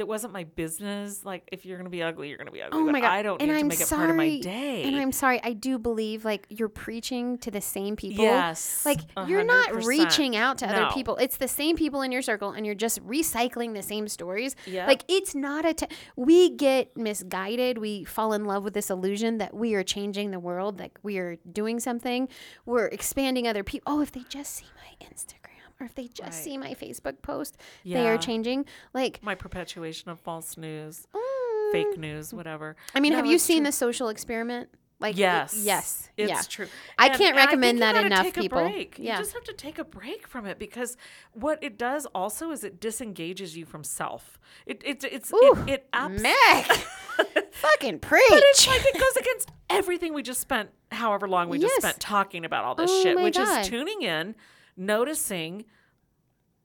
That 0.00 0.06
wasn't 0.08 0.32
my 0.32 0.44
business. 0.44 1.26
Like, 1.26 1.46
if 1.52 1.66
you're 1.66 1.76
gonna 1.76 1.90
be 1.90 2.02
ugly, 2.02 2.30
you're 2.30 2.38
gonna 2.38 2.50
be 2.50 2.62
ugly. 2.62 2.80
Oh 2.80 2.84
my 2.86 3.00
god! 3.00 3.10
I 3.10 3.22
don't 3.22 3.38
and 3.38 3.50
need 3.50 3.56
I'm 3.58 3.68
to 3.68 3.76
make 3.76 3.78
sorry, 3.86 4.02
it 4.04 4.06
part 4.06 4.10
of 4.10 4.16
my 4.16 4.40
day. 4.40 4.82
And 4.84 4.96
I'm 4.96 5.12
sorry. 5.12 5.40
I 5.42 5.52
do 5.52 5.78
believe 5.78 6.24
like 6.24 6.46
you're 6.48 6.70
preaching 6.70 7.36
to 7.38 7.50
the 7.50 7.60
same 7.60 7.96
people. 7.96 8.24
Yes, 8.24 8.86
Like 8.86 9.00
a 9.18 9.28
you're 9.28 9.44
not 9.44 9.84
reaching 9.84 10.36
out 10.36 10.56
to 10.58 10.66
other 10.66 10.86
No. 10.86 10.90
people. 10.94 11.16
It's 11.16 11.36
the 11.36 11.48
same 11.48 11.76
people 11.76 12.00
in 12.00 12.12
your 12.12 12.22
circle, 12.22 12.52
and 12.52 12.64
you're 12.64 12.74
just 12.74 13.04
recycling 13.06 13.74
the 13.74 13.82
same 13.82 14.08
stories. 14.08 14.56
Yep. 14.66 14.88
Like 14.88 15.04
it's 15.06 15.34
not 15.34 15.66
a. 15.66 15.74
T- 15.74 15.86
we 16.16 16.48
get 16.48 16.96
misguided. 16.96 17.76
We 17.76 18.04
fall 18.04 18.32
in 18.32 18.46
love 18.46 18.64
with 18.64 18.72
this 18.72 18.88
illusion 18.88 19.36
that 19.36 19.52
we 19.54 19.74
are 19.74 19.82
changing 19.82 20.30
the 20.30 20.40
world. 20.40 20.78
Like 20.80 20.98
we 21.02 21.18
are 21.18 21.36
doing 21.52 21.78
something. 21.78 22.26
We're 22.64 22.86
expanding 22.86 23.46
other 23.46 23.62
people. 23.62 23.92
Oh, 23.92 24.00
if 24.00 24.12
they 24.12 24.24
just 24.30 24.54
see 24.54 24.64
my 24.76 25.06
Instagram. 25.06 25.39
Or 25.80 25.86
if 25.86 25.94
they 25.94 26.08
just 26.08 26.20
Right. 26.22 26.34
see 26.34 26.58
my 26.58 26.74
Facebook 26.74 27.22
post, 27.22 27.56
they 27.86 28.06
are 28.06 28.18
changing. 28.18 28.66
Like, 28.92 29.22
my 29.22 29.34
perpetuation 29.34 30.10
of 30.10 30.20
false 30.20 30.58
news, 30.58 31.06
mm, 31.14 31.72
fake 31.72 31.96
news, 31.96 32.34
whatever. 32.34 32.76
I 32.94 33.00
mean, 33.00 33.12
No, 33.12 33.16
have 33.16 33.26
you 33.26 33.38
seen 33.38 33.58
true. 33.58 33.66
the 33.66 33.72
social 33.72 34.08
experiment? 34.10 34.68
Like, 34.98 35.14
it- 35.14 35.20
Yes. 35.20 35.54
yes, 35.56 36.10
It's 36.18 36.28
yeah. 36.28 36.42
true. 36.42 36.66
I 36.98 37.06
And- 37.06 37.16
can't 37.16 37.34
I 37.34 37.46
recommend 37.46 37.78
you 37.78 37.80
that 37.84 37.96
enough, 38.04 38.22
take 38.26 38.36
a 38.36 38.40
people. 38.42 38.60
break. 38.60 38.96
Yeah. 38.98 39.14
You 39.14 39.20
just 39.22 39.32
have 39.32 39.44
to 39.44 39.54
take 39.54 39.78
a 39.78 39.84
break 39.84 40.26
from 40.26 40.44
it 40.44 40.58
because 40.58 40.98
what 41.32 41.58
it 41.64 41.78
does 41.78 42.04
also 42.14 42.50
is 42.50 42.62
it 42.64 42.78
disengages 42.78 43.56
you 43.56 43.64
from 43.64 43.82
self. 43.82 44.38
It 44.66 44.82
it 44.84 45.02
it's 45.04 45.32
Ooh, 45.32 45.64
it, 45.66 45.88
it 45.90 46.10
Meg, 46.20 46.66
fucking 47.52 48.00
preach. 48.00 48.22
But 48.28 48.42
it's 48.44 48.66
like 48.66 48.84
it 48.84 48.94
goes 48.98 49.16
against 49.16 49.50
everything 49.70 50.12
we 50.12 50.22
just 50.22 50.40
spent 50.42 50.68
however 50.92 51.26
long 51.26 51.48
we 51.48 51.58
just 51.58 51.76
spent 51.76 51.98
talking 52.00 52.44
about 52.44 52.64
all 52.66 52.74
this 52.74 52.90
Oh 52.92 53.02
shit, 53.02 53.18
which 53.18 53.36
God. 53.36 53.60
is 53.62 53.68
tuning 53.68 54.02
in, 54.02 54.34
noticing, 54.80 55.64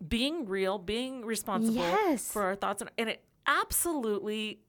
being 0.07 0.45
real, 0.45 0.77
being 0.79 1.23
responsible 1.25 1.75
Yes. 1.81 2.31
for 2.31 2.43
our 2.43 2.55
thoughts 2.55 2.81
and, 2.81 2.89
and 2.97 3.09
it 3.09 3.23
absolutely 3.45 4.59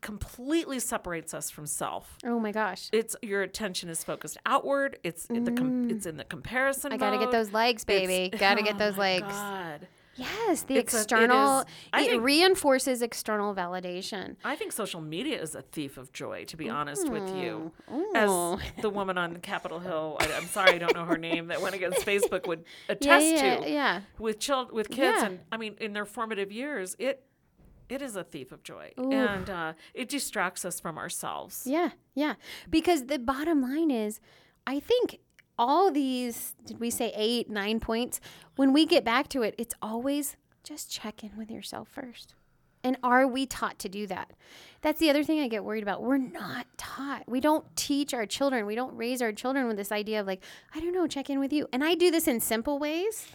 completely 0.00 0.78
separates 0.78 1.34
us 1.34 1.50
from 1.50 1.66
self. 1.66 2.16
oh 2.24 2.40
my 2.40 2.52
gosh, 2.52 2.88
It's 2.92 3.14
your 3.22 3.42
attention 3.42 3.90
is 3.90 4.02
focused 4.02 4.38
outward. 4.46 4.98
It's 5.04 5.26
in 5.26 5.44
the 5.44 5.52
com- 5.52 5.90
it's 5.90 6.06
in 6.06 6.16
the 6.16 6.24
comparison. 6.24 6.90
Mm. 6.90 6.94
I 6.94 6.96
gotta 6.96 7.18
get 7.18 7.30
those 7.30 7.52
legs, 7.52 7.84
baby. 7.84 8.34
Gotta 8.36 8.62
get 8.68 8.76
oh 8.76 8.78
those 8.78 8.96
my 8.96 9.18
legs. 9.18 9.26
God. 9.28 9.88
Yes, 10.16 10.62
the 10.62 10.76
It's 10.76 10.92
external. 10.92 11.60
is- 11.60 11.66
I 11.92 12.02
it 12.02 12.10
think- 12.10 12.22
reinforces 12.24 13.00
external 13.00 13.54
validation. 13.54 14.36
I 14.44 14.56
think 14.56 14.72
social 14.72 15.00
media 15.00 15.40
is 15.40 15.54
a 15.54 15.62
thief 15.62 15.96
of 15.96 16.12
joy. 16.12 16.44
To 16.46 16.56
be 16.56 16.68
honest 16.68 17.08
with 17.08 17.28
you, 17.34 17.72
Ooh. 17.92 18.12
as 18.14 18.30
the 18.82 18.90
woman 18.90 19.16
on 19.16 19.36
Capitol 19.38 19.78
Hill, 19.78 20.16
I, 20.20 20.32
I'm 20.34 20.46
sorry 20.46 20.74
I 20.74 20.78
don't 20.78 20.94
know 20.94 21.04
her 21.04 21.16
name, 21.16 21.46
that 21.46 21.62
went 21.62 21.74
against 21.74 22.04
Facebook 22.06 22.46
would 22.48 22.64
Yeah, 22.88 22.92
attest 22.94 23.26
yeah, 23.26 23.56
to 23.60 23.70
yeah. 23.70 24.00
with 24.18 24.40
child 24.40 24.72
with 24.72 24.88
kids, 24.88 25.18
Yeah. 25.20 25.26
and 25.26 25.40
I 25.52 25.56
mean 25.56 25.76
in 25.80 25.92
their 25.92 26.04
formative 26.06 26.50
years, 26.52 26.96
it 26.98 27.24
it 27.88 28.02
is 28.02 28.14
a 28.14 28.22
thief 28.22 28.52
of 28.52 28.62
joy, 28.62 28.92
Ooh. 29.00 29.10
and 29.12 29.48
uh, 29.50 29.72
it 29.94 30.08
distracts 30.08 30.64
us 30.64 30.78
from 30.80 30.96
ourselves. 30.98 31.64
Yeah, 31.66 31.90
yeah. 32.14 32.34
Because 32.68 33.06
the 33.06 33.18
bottom 33.18 33.62
line 33.62 33.90
is, 33.90 34.20
I 34.66 34.78
think 34.78 35.18
all 35.60 35.90
these, 35.90 36.54
did 36.64 36.80
we 36.80 36.88
say 36.88 37.12
eight, 37.14 37.50
nine 37.50 37.80
points? 37.80 38.18
When 38.56 38.72
we 38.72 38.86
get 38.86 39.04
back 39.04 39.28
to 39.28 39.42
it, 39.42 39.54
it's 39.58 39.74
always 39.82 40.36
just 40.64 40.90
check 40.90 41.22
in 41.22 41.32
with 41.36 41.50
yourself 41.50 41.86
first. 41.86 42.34
And 42.82 42.96
are 43.02 43.26
we 43.26 43.44
taught 43.44 43.78
to 43.80 43.88
do 43.90 44.06
that? 44.06 44.30
That's 44.80 44.98
the 44.98 45.10
other 45.10 45.22
thing 45.22 45.38
I 45.40 45.48
get 45.48 45.62
worried 45.62 45.82
about. 45.82 46.02
We're 46.02 46.16
not 46.16 46.66
taught. 46.78 47.28
We 47.28 47.40
don't 47.40 47.64
teach 47.76 48.14
our 48.14 48.24
children. 48.24 48.64
We 48.64 48.74
don't 48.74 48.96
raise 48.96 49.20
our 49.20 49.32
children 49.32 49.66
with 49.66 49.76
this 49.76 49.92
idea 49.92 50.22
of 50.22 50.26
like, 50.26 50.42
I 50.74 50.80
don't 50.80 50.94
know, 50.94 51.06
check 51.06 51.28
in 51.28 51.38
with 51.38 51.52
you. 51.52 51.68
And 51.74 51.84
I 51.84 51.94
do 51.94 52.10
this 52.10 52.26
in 52.26 52.40
simple 52.40 52.78
ways. 52.78 53.26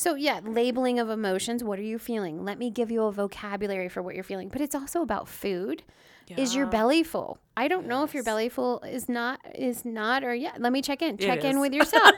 So, 0.00 0.14
yeah, 0.14 0.40
labeling 0.42 0.98
of 0.98 1.10
emotions. 1.10 1.62
What 1.62 1.78
are 1.78 1.82
you 1.82 1.98
feeling? 1.98 2.42
Let 2.42 2.58
me 2.58 2.70
give 2.70 2.90
you 2.90 3.02
a 3.02 3.12
vocabulary 3.12 3.90
for 3.90 4.00
what 4.00 4.14
you're 4.14 4.24
feeling. 4.24 4.48
But 4.48 4.62
it's 4.62 4.74
also 4.74 5.02
about 5.02 5.28
food. 5.28 5.82
Is 6.38 6.54
your 6.54 6.64
belly 6.64 7.02
full? 7.02 7.36
I 7.54 7.68
don't 7.68 7.86
know 7.86 8.02
if 8.02 8.14
your 8.14 8.22
belly 8.22 8.48
full 8.48 8.80
is 8.80 9.10
not 9.10 9.40
is 9.54 9.84
not 9.84 10.24
or 10.24 10.34
yeah. 10.34 10.52
Let 10.58 10.72
me 10.72 10.80
check 10.80 11.02
in. 11.02 11.18
Check 11.18 11.44
in 11.44 11.56
is. 11.56 11.60
with 11.60 11.74
yourself. 11.78 12.14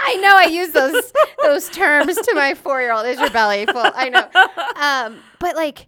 I 0.00 0.18
know 0.20 0.34
I 0.36 0.48
use 0.50 0.70
those 0.70 1.12
those 1.44 1.68
terms 1.68 2.16
to 2.16 2.32
my 2.34 2.54
four 2.54 2.80
year 2.80 2.92
old. 2.92 3.06
Is 3.06 3.20
your 3.20 3.30
belly 3.30 3.66
full? 3.66 3.92
I 3.94 4.08
know. 4.08 4.28
Um, 4.76 5.20
but 5.38 5.54
like 5.54 5.86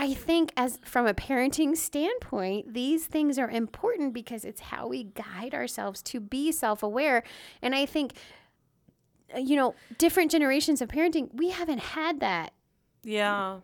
I 0.00 0.14
think 0.14 0.52
as 0.56 0.78
from 0.84 1.06
a 1.08 1.12
parenting 1.14 1.76
standpoint, 1.76 2.72
these 2.72 3.06
things 3.06 3.36
are 3.38 3.50
important 3.50 4.14
because 4.14 4.44
it's 4.44 4.60
how 4.60 4.86
we 4.86 5.04
guide 5.04 5.54
ourselves 5.54 6.02
to 6.04 6.20
be 6.20 6.52
self-aware. 6.52 7.24
And 7.60 7.74
I 7.74 7.84
think 7.84 8.12
uh, 9.34 9.38
you 9.40 9.56
know, 9.56 9.74
different 9.98 10.30
generations 10.30 10.80
of 10.80 10.88
parenting, 10.88 11.28
we 11.34 11.50
haven't 11.50 11.80
had 11.80 12.20
that. 12.20 12.52
Yeah. 13.02 13.58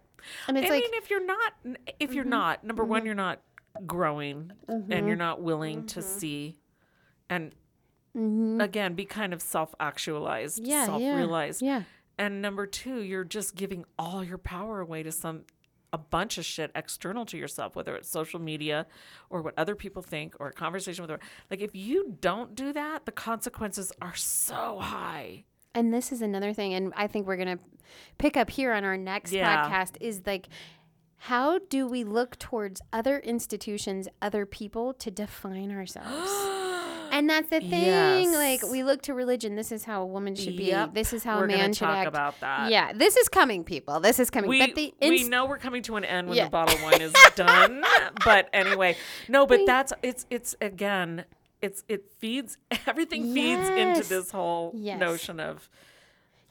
And 0.49 0.59
it's 0.59 0.66
I 0.66 0.70
like 0.74 0.82
Mm-hmm. 0.85 0.91
mean, 0.93 1.03
if 1.03 1.11
you're 1.11 1.24
not, 1.24 1.53
if 2.01 2.12
you're 2.14 2.24
not, 2.24 2.64
number 2.64 2.85
one, 2.85 3.07
you're 3.07 3.14
not 3.14 3.41
growing, 3.87 4.51
Mm-hmm. 4.68 4.93
and 4.93 5.07
you're 5.07 5.16
not 5.16 5.41
willing 5.41 5.87
to 5.87 6.03
see, 6.03 6.59
and 7.30 7.53
again, 8.61 8.95
be 8.95 9.05
kind 9.05 9.32
of 9.32 9.41
self-actualized, 9.41 10.59
Mm-hmm. 10.59 10.70
yeah, 10.70 10.85
self-realized. 10.87 11.62
Yeah. 11.62 11.82
And 12.18 12.43
number 12.43 12.66
two, 12.66 13.01
you're 13.03 13.24
just 13.24 13.55
giving 13.57 13.85
all 13.99 14.22
your 14.22 14.39
power 14.39 14.80
away 14.80 15.03
to 15.03 15.11
some 15.12 15.45
a 15.95 15.99
bunch 15.99 16.38
of 16.38 16.45
shit 16.45 16.72
external 16.74 17.24
to 17.26 17.36
yourself, 17.38 17.76
whether 17.76 17.95
it's 17.95 18.11
social 18.11 18.40
media 18.40 18.86
or 19.30 19.40
what 19.42 19.55
other 19.57 19.76
people 19.76 20.03
think 20.03 20.34
or 20.40 20.49
a 20.49 20.53
conversation 20.53 21.07
with. 21.07 21.20
Like 21.51 21.61
if 21.61 21.74
you 21.74 22.16
don't 22.20 22.57
do 22.57 22.72
that, 22.72 23.07
the 23.07 23.12
consequences 23.12 23.92
are 24.03 24.14
so 24.16 24.78
high. 24.80 25.45
And 25.72 25.95
this 25.95 26.11
is 26.12 26.20
another 26.20 26.53
thing, 26.53 26.74
and 26.74 26.92
I 26.97 27.07
think 27.07 27.26
we're 27.26 27.36
gonna 27.36 27.59
pick 28.18 28.36
up 28.36 28.51
here 28.51 28.72
on 28.72 28.84
our 28.84 28.97
next 28.97 29.30
Yeah. 29.32 29.68
podcast 29.68 29.97
is 30.01 30.22
like 30.26 30.49
how 31.16 31.59
do 31.70 31.86
we 31.86 32.05
look 32.05 32.38
towards 32.38 32.82
other 32.92 33.18
institutions, 33.20 34.09
other 34.20 34.45
people 34.45 34.92
to 34.95 35.11
define 35.11 35.70
ourselves? 35.70 36.30
and 37.15 37.31
that's 37.31 37.49
the 37.49 37.61
thing. 37.61 38.33
Like 38.33 38.62
we 38.62 38.83
look 38.85 39.03
to 39.03 39.15
religion. 39.15 39.55
This 39.57 39.73
is 39.73 39.85
how 39.85 40.03
a 40.03 40.07
woman 40.07 40.35
should 40.35 40.57
be. 40.57 40.65
Yep. 40.65 40.95
This 40.95 41.12
is 41.12 41.25
how 41.25 41.39
We're 41.39 41.45
a 41.45 41.49
man 41.49 41.73
should 41.73 41.85
talk 41.87 41.97
act. 41.99 42.09
about 42.09 42.41
that. 42.41 42.71
Yeah, 42.71 42.93
this 42.93 43.17
is 43.17 43.29
coming, 43.29 43.65
people. 43.65 44.01
This 44.01 44.19
is 44.19 44.29
coming. 44.31 44.51
we, 44.51 44.59
but 44.67 44.75
the 44.75 44.93
we 45.01 45.25
know 45.29 45.47
we're 45.47 45.59
coming 45.59 45.83
to 45.85 45.97
an 45.97 46.05
end 46.05 46.29
when 46.29 46.37
Yeah. 46.37 46.45
the 46.45 46.51
bottle 46.51 46.75
of 46.77 46.83
wine 46.83 47.01
is 47.01 47.12
done. 47.37 47.83
but 48.25 48.49
anyway, 48.53 48.97
no, 49.29 49.47
but 49.47 49.61
We- 49.61 49.67
that's 49.67 49.93
it's 50.03 50.27
it's 50.29 50.55
again, 50.61 51.25
it's 51.62 51.85
it 51.89 52.12
feeds 52.19 52.59
everything 52.87 53.33
feeds 53.33 53.69
into 53.69 54.03
this 54.09 54.31
whole 54.31 54.73
Yes. 54.75 54.99
notion 55.01 55.41
of 55.41 55.71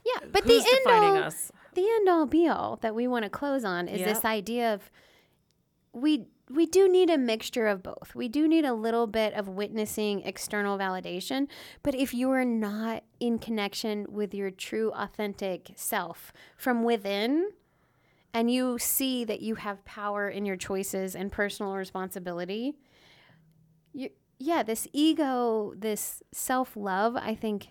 yeah, 0.04 0.26
but 0.32 0.44
the 0.44 0.54
end 0.56 0.86
all, 1.04 1.16
us. 1.18 1.52
the 1.74 1.86
end 1.88 2.08
all 2.08 2.26
be 2.26 2.48
all 2.48 2.76
that 2.82 2.94
we 2.94 3.06
want 3.06 3.22
to 3.24 3.30
close 3.30 3.64
on 3.64 3.86
is 3.88 4.04
this 4.04 4.24
idea 4.24 4.74
of 4.74 4.90
we 5.92 6.26
we 6.50 6.66
do 6.66 6.88
need 6.88 7.10
a 7.10 7.16
mixture 7.16 7.66
of 7.66 7.82
both. 7.82 8.14
We 8.14 8.28
do 8.28 8.46
need 8.46 8.64
a 8.64 8.74
little 8.74 9.06
bit 9.06 9.32
of 9.34 9.48
witnessing 9.48 10.22
external 10.22 10.78
validation, 10.78 11.48
but 11.82 11.94
if 11.94 12.12
you 12.12 12.30
are 12.30 12.44
not 12.44 13.04
in 13.18 13.38
connection 13.38 14.06
with 14.10 14.34
your 14.34 14.50
true 14.50 14.92
authentic 14.94 15.72
self 15.76 16.32
from 16.56 16.82
within 16.82 17.50
and 18.34 18.50
you 18.50 18.78
see 18.78 19.24
that 19.24 19.40
you 19.40 19.54
have 19.54 19.84
power 19.84 20.28
in 20.28 20.44
your 20.44 20.56
choices 20.56 21.14
and 21.16 21.32
personal 21.32 21.74
responsibility, 21.76 22.74
you 23.92 24.10
yeah, 24.36 24.64
this 24.64 24.88
ego, 24.92 25.72
this 25.76 26.22
self-love, 26.32 27.16
I 27.16 27.36
think 27.36 27.68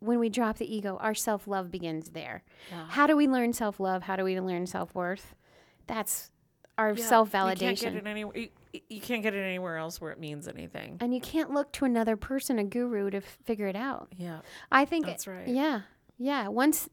when 0.00 0.18
we 0.18 0.28
drop 0.28 0.58
the 0.58 0.76
ego, 0.76 0.98
our 1.00 1.14
self-love 1.14 1.70
begins 1.70 2.10
there. 2.10 2.42
Yeah. 2.70 2.86
How 2.88 3.06
do 3.06 3.16
we 3.16 3.28
learn 3.28 3.52
self 3.52 3.80
love? 3.80 4.02
How 4.02 4.16
do 4.16 4.24
we 4.24 4.40
learn 4.40 4.66
self 4.66 4.94
worth? 4.94 5.34
That's 5.86 6.30
our 6.78 6.94
Yeah, 6.94 7.04
self 7.04 7.28
You 7.28 7.32
can't 7.32 7.58
get 7.58 7.76
validation. 7.76 7.96
it 7.96 8.06
anywhere. 8.06 8.36
You, 8.36 8.48
you 8.88 9.00
can't 9.00 9.22
get 9.22 9.34
it 9.34 9.40
anywhere 9.40 9.76
else 9.76 10.00
where 10.00 10.12
it 10.12 10.20
means 10.20 10.46
anything. 10.46 10.98
And 11.00 11.14
you 11.14 11.20
can't 11.20 11.52
look 11.52 11.72
to 11.72 11.84
another 11.84 12.16
person, 12.16 12.58
a 12.58 12.64
guru, 12.64 13.10
to 13.10 13.18
f- 13.18 13.38
figure 13.44 13.66
it 13.66 13.76
out. 13.76 14.08
Yeah, 14.16 14.40
I 14.70 14.84
think 14.84 15.06
that's 15.06 15.26
right. 15.26 15.48
Yeah, 15.48 15.82
yeah. 16.18 16.48
Once 16.48 16.88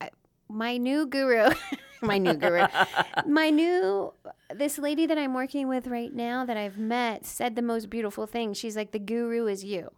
I, 0.00 0.10
my 0.48 0.76
new 0.76 1.06
guru, 1.06 1.54
my 2.02 2.18
new 2.18 2.34
guru, 2.34 2.66
my 3.26 3.50
new 3.50 4.12
this 4.54 4.78
lady 4.78 5.06
that 5.06 5.16
I'm 5.18 5.34
working 5.34 5.68
with 5.68 5.86
right 5.86 6.12
now 6.12 6.44
that 6.44 6.56
I've 6.56 6.78
met 6.78 7.24
said 7.24 7.56
the 7.56 7.62
most 7.62 7.88
beautiful 7.88 8.26
thing. 8.26 8.52
She's 8.52 8.76
like, 8.76 8.92
the 8.92 8.98
guru 8.98 9.46
is 9.46 9.64
you. 9.64 9.90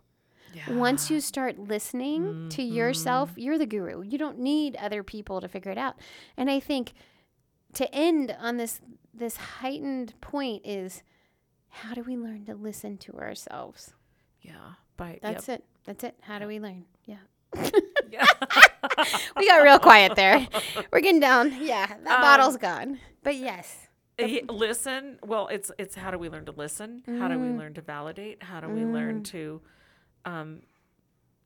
Yeah. 0.55 0.76
Once 0.76 1.11
you 1.11 1.20
start 1.20 1.59
listening 1.59 2.49
to 2.51 2.62
yourself, 2.62 3.30
mm-hmm. 3.30 3.40
you're 3.40 3.59
the 3.59 3.66
guru. 3.66 4.03
You 4.03 4.18
don't 4.18 4.38
need 4.38 4.76
other 4.76 5.03
people 5.03 5.40
to 5.40 5.49
figure 5.49 5.72
it 5.72 5.78
out. 5.78 5.97
And 6.36 6.49
I 6.49 6.61
think 6.61 6.92
to 7.75 7.95
end 7.95 8.37
on 8.41 8.57
this 8.57 8.81
this 9.12 9.37
heightened 9.37 10.14
point 10.20 10.62
is 10.64 11.03
how 11.68 11.95
do 11.95 12.03
we 12.03 12.16
learn 12.16 12.45
to 12.47 12.55
listen 12.55 12.97
to 12.99 13.12
ourselves? 13.14 13.93
Yeah, 14.41 14.53
by 14.97 15.18
That's 15.22 15.49
it. 15.49 15.64
That's 15.85 16.03
it. 16.05 16.16
How 16.22 16.39
do 16.39 16.47
we 16.47 16.59
learn? 16.61 16.85
Yeah. 17.05 17.16
Yeah. 18.11 18.25
We 19.37 19.49
got 19.49 19.62
real 19.62 19.79
quiet 19.81 20.14
there. 20.14 20.47
We're 20.93 21.01
getting 21.01 21.20
down. 21.20 21.61
Yeah, 21.61 21.87
that 21.87 22.16
Um, 22.16 22.20
bottle's 22.22 22.57
gone. 22.57 23.01
But 23.22 23.35
yes. 23.37 23.89
Yeah, 24.18 24.41
listen 24.49 25.18
well 25.27 25.49
it's 25.49 25.72
it's 25.79 25.97
how 25.97 26.12
do 26.12 26.18
we 26.18 26.29
learn 26.29 26.45
to 26.47 26.53
listen 26.53 27.03
how 27.18 27.27
do 27.27 27.37
we 27.39 27.49
Mm. 27.49 27.59
learn 27.59 27.75
to 27.75 27.81
validate 27.81 28.43
how 28.45 28.61
do 28.61 28.68
we 28.68 28.85
learn 28.85 29.25
to 29.25 29.61
um 30.25 30.61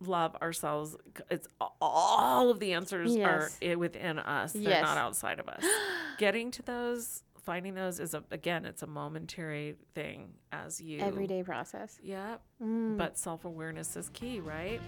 love 0.01 0.37
ourselves 0.43 0.97
it's 1.31 1.49
all 1.81 2.51
of 2.51 2.61
the 2.61 2.73
answers 2.73 3.15
are 3.17 3.19
Yes. 3.19 3.59
i- 3.63 3.75
within 3.75 4.19
us 4.21 4.53
they're 4.53 4.63
Yes. 4.63 4.83
not 4.85 4.97
outside 4.97 5.41
of 5.41 5.49
us 5.49 5.65
getting 6.19 6.51
to 6.53 6.63
those 6.63 7.25
finding 7.43 7.75
those 7.75 7.99
is 7.99 8.15
a, 8.15 8.23
again 8.31 8.65
it's 8.65 8.83
a 8.83 8.87
momentary 8.87 9.75
thing 9.95 10.35
as 10.53 10.81
you 10.81 11.01
Everyday 11.01 11.43
process. 11.43 11.99
yeah 12.03 12.37
Mm. 12.63 12.97
but 12.99 13.17
self-awareness 13.19 13.97
is 13.97 14.09
key 14.11 14.39
right 14.41 14.81